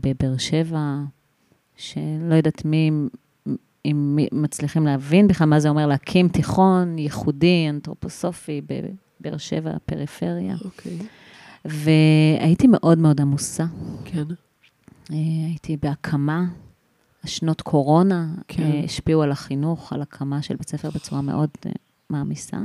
[0.01, 0.99] בבאר שבע,
[1.77, 2.91] שלא יודעת מי,
[3.85, 8.61] אם מצליחים להבין בכלל מה זה אומר להקים תיכון ייחודי, אנתרופוסופי,
[9.21, 10.57] בבאר שבע, פריפריה.
[10.65, 10.99] אוקיי.
[11.65, 13.65] והייתי מאוד מאוד עמוסה.
[14.05, 14.25] כן.
[15.13, 15.17] אה,
[15.47, 16.45] הייתי בהקמה,
[17.25, 18.63] השנות קורונה כן.
[18.63, 21.73] אה, השפיעו על החינוך, על הקמה של בית ספר בצורה מאוד אה,
[22.11, 22.59] מעמיסה.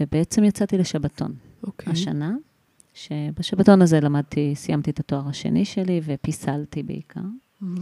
[0.00, 1.92] ובעצם יצאתי לשבתון אוקיי.
[1.92, 2.32] השנה,
[3.04, 7.20] שבשבתון הזה למדתי, סיימתי את התואר השני שלי ופיסלתי בעיקר.
[7.60, 7.76] מהמם.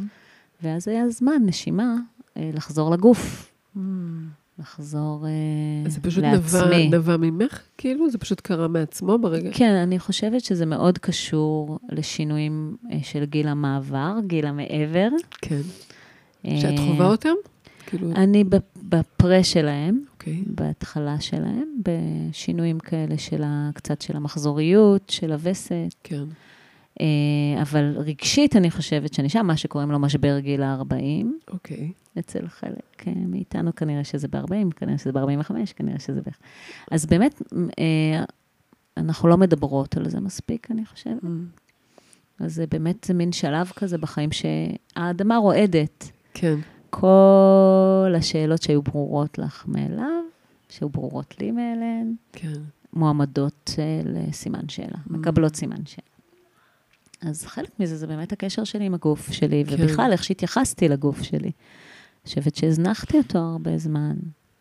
[0.63, 1.97] ואז היה זמן, נשימה,
[2.37, 4.29] אה, לחזור לגוף, מהמם.
[4.59, 5.31] לחזור אה,
[5.87, 6.89] אז זה פשוט נבע, לעצמי.
[6.89, 8.11] נבע ממך, כאילו?
[8.11, 9.51] זה פשוט קרה מעצמו ברגע?
[9.55, 15.09] כן, אני חושבת שזה מאוד קשור לשינויים אה, של גיל המעבר, גיל המעבר.
[15.41, 15.61] כן.
[16.43, 17.35] שאת אה, חווה אותם?
[17.87, 20.43] כאילו, אני בפ- בפרה שלהם, אוקיי.
[20.47, 26.25] בהתחלה שלהם, בשינויים כאלה של ה, קצת של המחזוריות, של הווסת, כן.
[27.01, 31.93] אה, אבל רגשית אני חושבת שאני שם, מה שקוראים לו משבר גיל ה-40, אוקיי.
[32.19, 36.29] אצל חלק אה, מאיתנו כנראה שזה ב-40, כנראה שזה ב-45, כנראה שזה ב...
[36.91, 37.43] אז באמת,
[37.79, 38.25] אה,
[38.97, 41.23] אנחנו לא מדברות על זה מספיק, אני חושבת.
[41.23, 41.47] מהמם.
[42.41, 46.11] אז זה באמת מין שלב כזה בחיים שהאדמה רועדת.
[46.35, 46.57] כן.
[47.01, 50.25] כל השאלות שהיו ברורות לך מאליו,
[50.69, 52.53] שהיו ברורות לי מאליהן, כן.
[52.93, 56.07] מועמדות אה, לסימן שאלה, מקבלות סימן שאלה.
[57.31, 59.75] אז חלק מזה זה באמת הקשר שלי עם הגוף שלי, כן.
[59.79, 61.39] ובכלל, איך שהתייחסתי לגוף שלי.
[61.39, 64.17] אני חושבת שהזנחתי אותו הרבה זמן.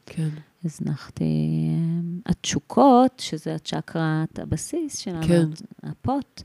[0.05, 0.29] כן.
[0.65, 1.23] הזנחתי...
[1.23, 5.45] אה, התשוקות, שזה הצ'קרת הבסיס שלנו, כן.
[5.83, 6.41] הפוט,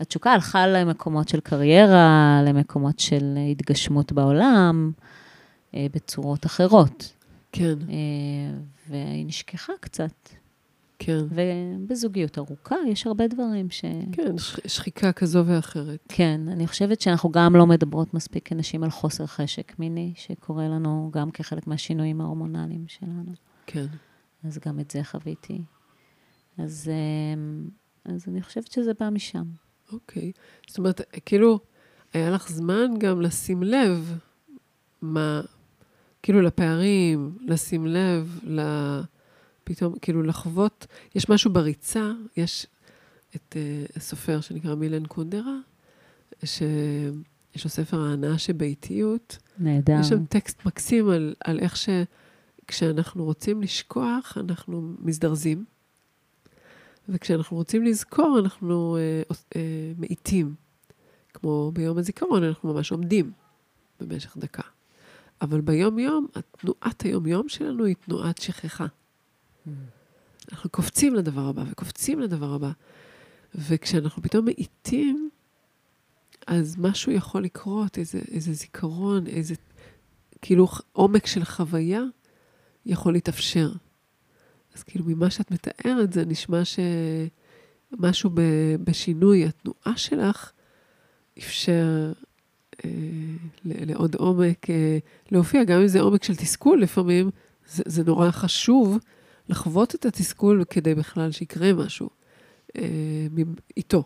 [0.00, 5.17] התשוקה הלכה למקומות של קריירה, למקומות של התגשמות בעולם, אה,
[5.74, 7.12] בצורות אחרות.
[7.52, 7.74] כן.
[7.88, 8.58] אה,
[8.88, 10.28] והיא נשכחה קצת.
[10.98, 11.18] כן.
[11.30, 13.84] ובזוגיות ארוכה יש הרבה דברים ש...
[14.12, 15.98] כן, ש- שחיקה כזו ואחרת.
[16.08, 21.10] כן, אני חושבת שאנחנו גם לא מדברות מספיק כנשים על חוסר חשק מיני, שקורה לנו
[21.12, 23.32] גם כחלק מהשינויים ההורמונליים שלנו.
[23.66, 23.86] כן.
[24.44, 25.62] אז גם את זה חוויתי.
[26.58, 29.44] אז, אה, אז אני חושבת שזה בא משם.
[29.92, 30.32] אוקיי.
[30.68, 31.58] זאת אומרת, כאילו,
[32.12, 34.18] היה לך זמן גם לשים לב
[35.02, 35.40] מה,
[36.28, 38.60] כאילו לפערים, לשים לב, ל...
[39.64, 42.66] פתאום, כאילו לחוות, יש משהו בריצה, יש
[43.36, 45.56] את uh, הסופר שנקרא מילן קונדרה,
[46.44, 49.96] שיש לו ספר ההנאה שבאיטיות, נהדר.
[50.00, 55.64] יש שם טקסט מקסים על, על איך שכשאנחנו רוצים לשכוח, אנחנו מזדרזים,
[57.08, 59.22] וכשאנחנו רוצים לזכור, אנחנו אה,
[59.56, 60.54] אה, מאיטים.
[61.34, 63.32] כמו ביום הזיכרון, אנחנו ממש עומדים
[64.00, 64.62] במשך דקה.
[65.40, 68.86] אבל ביום-יום, תנועת היום-יום שלנו היא תנועת שכחה.
[70.52, 72.70] אנחנו קופצים לדבר הבא וקופצים לדבר הבא.
[73.54, 75.30] וכשאנחנו פתאום מאיטים,
[76.46, 79.54] אז משהו יכול לקרות, איזה, איזה זיכרון, איזה
[80.42, 82.02] כאילו עומק של חוויה
[82.86, 83.72] יכול להתאפשר.
[84.74, 88.40] אז כאילו ממה שאת מתארת, זה נשמע שמשהו ב,
[88.84, 90.52] בשינוי התנועה שלך
[91.38, 92.12] אפשר
[93.64, 94.98] לעוד עומק אה,
[95.30, 97.30] להופיע, גם אם זה עומק של תסכול לפעמים,
[97.68, 98.98] זה, זה נורא חשוב
[99.48, 102.10] לחוות את התסכול כדי בכלל שיקרה משהו
[102.76, 103.26] אה,
[103.76, 104.04] איתו.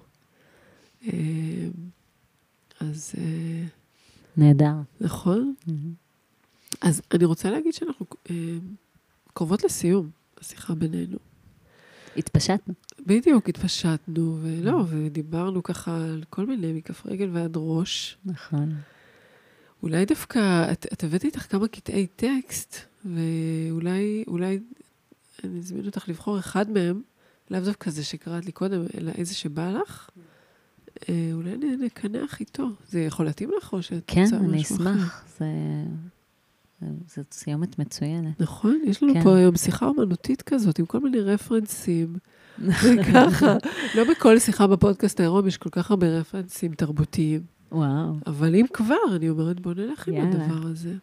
[1.07, 1.69] אה,
[2.81, 3.65] אז אה,
[4.37, 4.75] נהדר.
[5.01, 5.55] נכון?
[6.81, 8.35] אז אני רוצה להגיד שאנחנו אה,
[9.35, 11.19] קרובות לסיום, השיחה בינינו.
[12.17, 12.75] התפשטנו.
[13.07, 18.17] בדיוק, התפשטנו, ולא, ודיברנו ככה על כל מיני, מכף רגל ועד ראש.
[18.25, 18.75] נכון.
[19.83, 24.61] אולי דווקא, את, את הבאת איתך כמה קטעי טקסט, ואולי, אולי
[25.45, 27.03] אני אזמין אותך לבחור אחד מהם,
[27.51, 30.11] לאו דווקא זה שקראת לי קודם, אלא איזה שבא לך.
[31.09, 32.69] אה, אולי נקנח איתו.
[32.89, 34.91] זה יכול להתאים לך, או שאת כן, רוצה אני משהו אחר?
[34.91, 35.25] אשמח.
[35.39, 35.47] זה...
[37.17, 38.41] זו סיומת מצוינת.
[38.41, 39.23] נכון, יש לנו כן.
[39.23, 42.17] פה היום שיחה אומנותית כזאת, עם כל מיני רפרנסים.
[42.63, 43.57] וככה,
[43.95, 47.41] לא בכל שיחה בפודקאסט העירום יש כל כך הרבה רפרנסים תרבותיים.
[47.73, 48.15] וואו.
[48.27, 50.45] אבל אם כבר, אני אומרת, בוא נלך עם יאללה.
[50.45, 50.95] הדבר הזה.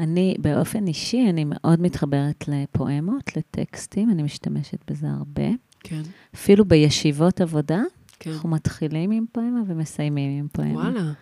[0.00, 5.48] אני, באופן אישי, אני מאוד מתחברת לפואמות, לטקסטים, אני משתמשת בזה הרבה.
[5.80, 6.02] כן,
[6.34, 7.82] אפילו בישיבות עבודה,
[8.18, 8.30] כן.
[8.30, 10.74] אנחנו מתחילים עם פואמה ומסיימים עם פואמה.
[10.74, 11.12] וואלה.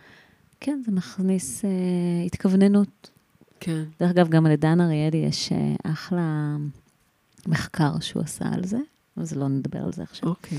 [0.61, 1.71] כן, זה מכניס אה,
[2.27, 3.11] התכווננות.
[3.61, 3.83] כן.
[4.01, 6.57] דרך אגב, גם לדן אריאלי יש אה, אחלה
[7.47, 8.79] מחקר שהוא עשה על זה,
[9.17, 10.29] אז לא נדבר על זה עכשיו.
[10.29, 10.59] אוקיי.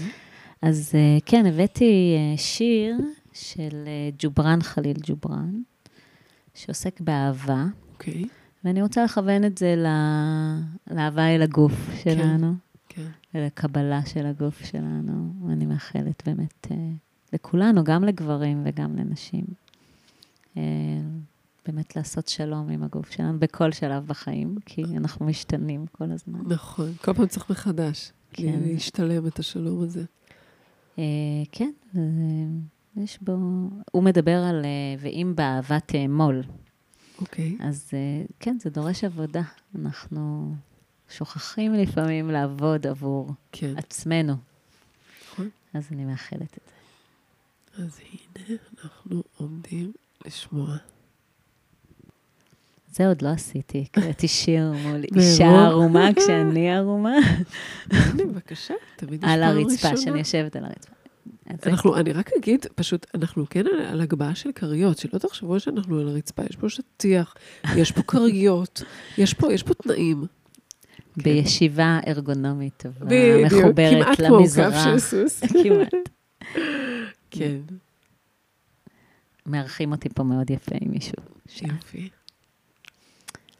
[0.62, 2.98] אז אה, כן, הבאתי אה, שיר
[3.34, 3.88] של
[4.20, 5.62] ג'ובראן חליל ג'ובראן,
[6.54, 8.26] שעוסק באהבה, אוקיי.
[8.64, 12.54] ואני רוצה לכוון את זה ל- לאהבה אל הגוף שלנו,
[12.90, 13.06] כן.
[13.34, 15.34] ולקבלה של הגוף שלנו.
[15.48, 16.68] ואני מאחלת באמת
[17.34, 19.46] לכולנו, גם לגברים וגם לנשים,
[21.72, 26.40] באמת לעשות שלום עם הגוף שלנו בכל שלב בחיים, כי אנחנו משתנים כל הזמן.
[26.48, 26.94] נכון.
[27.02, 28.12] כל פעם צריך מחדש.
[28.34, 28.60] כן.
[28.66, 30.04] להשתלם את השלום הזה.
[31.00, 31.04] אה,
[31.52, 32.02] כן, אה,
[32.96, 33.38] יש בו...
[33.92, 34.70] הוא מדבר על אה,
[35.00, 36.44] ואם באהבה תאמול.
[37.22, 37.58] אוקיי.
[37.60, 39.44] אז אה, כן, זה דורש עבודה.
[39.76, 40.54] אנחנו
[41.10, 43.74] שוכחים לפעמים לעבוד עבור כן.
[43.78, 44.34] עצמנו.
[45.32, 45.50] נכון.
[45.74, 47.84] אז אני מאחלת את זה.
[47.84, 49.92] אז הנה, אנחנו עומדים
[50.26, 50.78] לשמוע.
[52.92, 55.04] זה עוד לא עשיתי, הקראתי שיר מול.
[55.16, 57.16] אישה ערומה כשאני ערומה,
[58.18, 59.98] בבקשה, תמיד יש על פעם הרצפה, ראשונה.
[59.98, 60.94] שאני יושבת על הרצפה.
[61.66, 66.00] אנחנו, אני רק אגיד, פשוט, אנחנו כן על, על הגבהה של כריות, שלא תחשבו שאנחנו
[66.00, 67.36] על הרצפה, יש פה שטיח,
[67.76, 68.84] יש פה כריות,
[69.18, 70.26] יש פה, יש פה תנאים.
[71.18, 74.74] בישיבה ארגונומית טובה, מחוברת כמעט כמו למזרח.
[74.74, 75.42] כף של סוס.
[75.64, 76.10] כמעט.
[77.32, 77.58] כן,
[79.46, 81.14] מארחים אותי פה מאוד יפה עם מישהו.
[81.62, 82.10] יופי.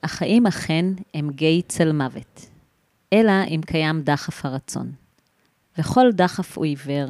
[0.04, 2.50] החיים אכן הם גיא צל מוות,
[3.14, 4.92] אלא אם קיים דחף הרצון.
[5.78, 7.10] וכל דחף הוא עיוור,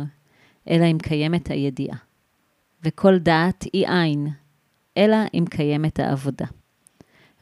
[0.70, 1.98] אלא אם קיימת הידיעה.
[2.84, 4.28] וכל דעת היא עין,
[4.98, 6.46] אלא אם קיימת העבודה.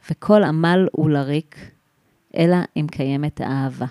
[0.10, 1.72] וכל עמל הוא לריק,
[2.38, 3.86] אלא אם קיימת האהבה.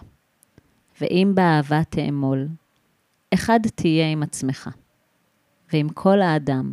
[1.00, 2.48] ואם באהבה תאמול,
[3.34, 4.70] אחד תהיה עם עצמך,
[5.72, 6.72] ועם כל האדם,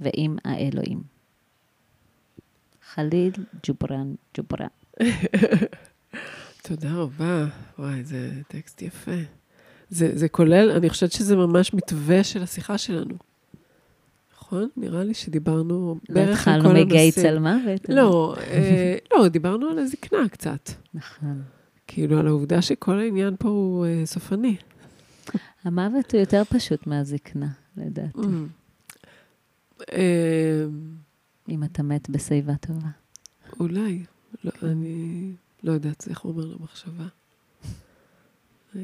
[0.00, 1.17] ועם האלוהים.
[2.94, 3.32] חליל
[3.66, 4.68] ג'ובראן ג'ובראן.
[6.68, 7.46] תודה רבה.
[7.78, 9.20] וואי, זה טקסט יפה.
[9.90, 13.14] זה, זה כולל, אני חושבת שזה ממש מתווה של השיחה שלנו.
[14.36, 14.68] נכון?
[14.76, 17.26] נראה לי שדיברנו לא בערך על התחלנו כל מגיא הנושאים.
[17.26, 17.88] צל מוות.
[17.88, 20.70] לא, אה, לא, דיברנו על הזקנה קצת.
[20.94, 21.42] נכון.
[21.86, 24.56] כאילו, על העובדה שכל העניין פה הוא אה, סופני.
[25.64, 28.18] המוות הוא יותר פשוט מהזקנה, לדעתי,
[29.92, 30.64] אה,
[31.48, 32.88] אם אתה מת בשיבה טובה.
[33.60, 34.04] אולי,
[34.44, 37.06] לא, אני לא יודעת, זה חומר למחשבה.
[38.76, 38.80] אה,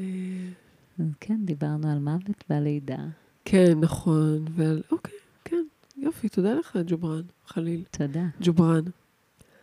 [0.99, 3.05] אז כן, דיברנו על מוות ועל לידה.
[3.45, 4.81] כן, נכון, ועל...
[4.91, 5.13] אוקיי,
[5.45, 5.63] כן,
[5.97, 7.83] יופי, תודה לך, ג'ובראן, חליל.
[7.91, 8.25] תודה.
[8.41, 8.83] ג'ובראן.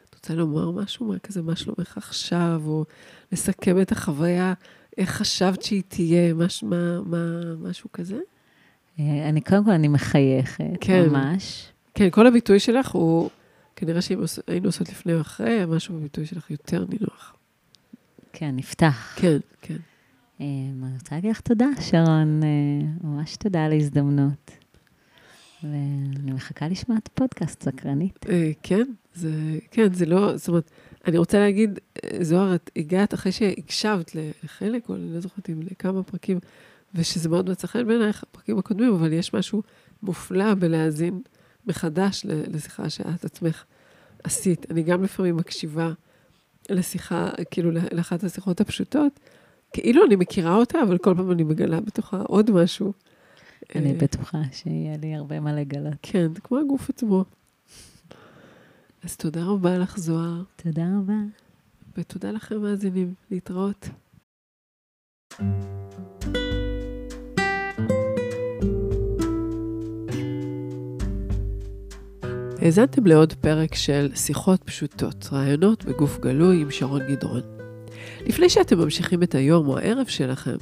[0.08, 1.06] את רוצה לומר משהו?
[1.06, 2.62] מה כזה, מה שלומך עכשיו?
[2.66, 2.84] או
[3.32, 4.54] לסכם את החוויה,
[4.98, 6.34] איך חשבת שהיא תהיה?
[6.34, 8.20] מש, מה, מה, משהו כזה?
[8.98, 11.08] אה, אני, קודם כל, אני מחייכת, כן.
[11.08, 11.71] ממש.
[11.94, 13.30] כן, כל הביטוי שלך הוא,
[13.76, 17.36] כנראה שאם היינו עושות לפני או אחרי, משהו בביטוי שלך יותר נינוח.
[18.32, 19.14] כן, נפתח.
[19.16, 19.76] כן, כן.
[20.40, 20.46] אה,
[20.84, 22.40] אני רוצה להגיד לך תודה, שרון.
[22.42, 24.50] אה, ממש תודה על ההזדמנות.
[25.62, 28.26] ואני מחכה לשמוע את הפודקאסט, סקרנית.
[28.28, 30.70] אה, כן, זה, כן, זה לא, זאת אומרת,
[31.06, 31.78] אני רוצה להגיד,
[32.20, 36.38] זוהר, את הגעת אחרי שהקשבת לחלק, או אני לא זוכרת אם לכמה פרקים,
[36.94, 39.62] ושזה מאוד מצא חן בעינייך, הפרקים הקודמים, אבל יש משהו
[40.02, 41.20] מופלא בלהאזין
[41.66, 43.64] מחדש לשיחה שאת עצמך
[44.24, 44.70] עשית.
[44.70, 45.92] אני גם לפעמים מקשיבה
[46.70, 49.20] לשיחה, כאילו, לאחת השיחות הפשוטות,
[49.72, 52.92] כאילו אני מכירה אותה, אבל כל פעם אני מגלה בתוכה עוד משהו.
[53.74, 55.94] אני אה, בטוחה שיהיה לי הרבה מה לגלות.
[56.02, 57.24] כן, כמו הגוף עצמו.
[59.04, 61.18] אז תודה רבה לך, זוהר, תודה רבה.
[61.96, 63.14] ותודה לכם, מאזינים.
[63.30, 63.88] להתראות.
[72.62, 77.40] האזנתם לעוד פרק של שיחות פשוטות, רעיונות בגוף גלוי עם שרון גדרון.
[78.26, 80.56] לפני שאתם ממשיכים את היום או הערב שלכם,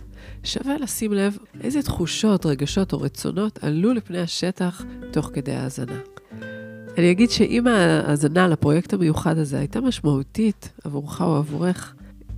[0.45, 5.99] שווה לשים לב איזה תחושות, רגשות או רצונות עלו לפני השטח תוך כדי ההאזנה.
[6.99, 11.95] אני אגיד שאם ההאזנה לפרויקט המיוחד הזה הייתה משמעותית עבורך או עבורך,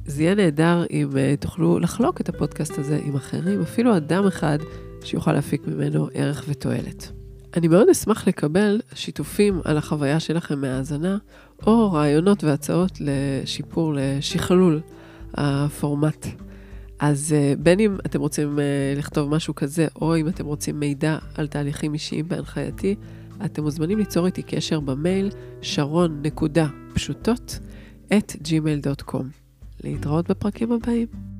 [0.06, 4.58] זה יהיה נהדר אם uh, תוכלו לחלוק את הפודקאסט הזה עם אחרים, אפילו אדם אחד
[5.04, 7.21] שיוכל להפיק ממנו ערך ותועלת.
[7.56, 11.18] אני מאוד אשמח לקבל שיתופים על החוויה שלכם מההאזנה,
[11.66, 14.80] או רעיונות והצעות לשיפור, לשכלול
[15.34, 16.26] הפורמט.
[16.98, 18.60] אז uh, בין אם אתם רוצים uh,
[18.98, 22.94] לכתוב משהו כזה, או אם אתם רוצים מידע על תהליכים אישיים בהנחייתי,
[23.44, 25.30] אתם מוזמנים ליצור איתי קשר במייל
[25.62, 27.58] שרון.פשוטות
[28.16, 29.24] את gmail.com.
[29.84, 31.31] להתראות בפרקים הבאים.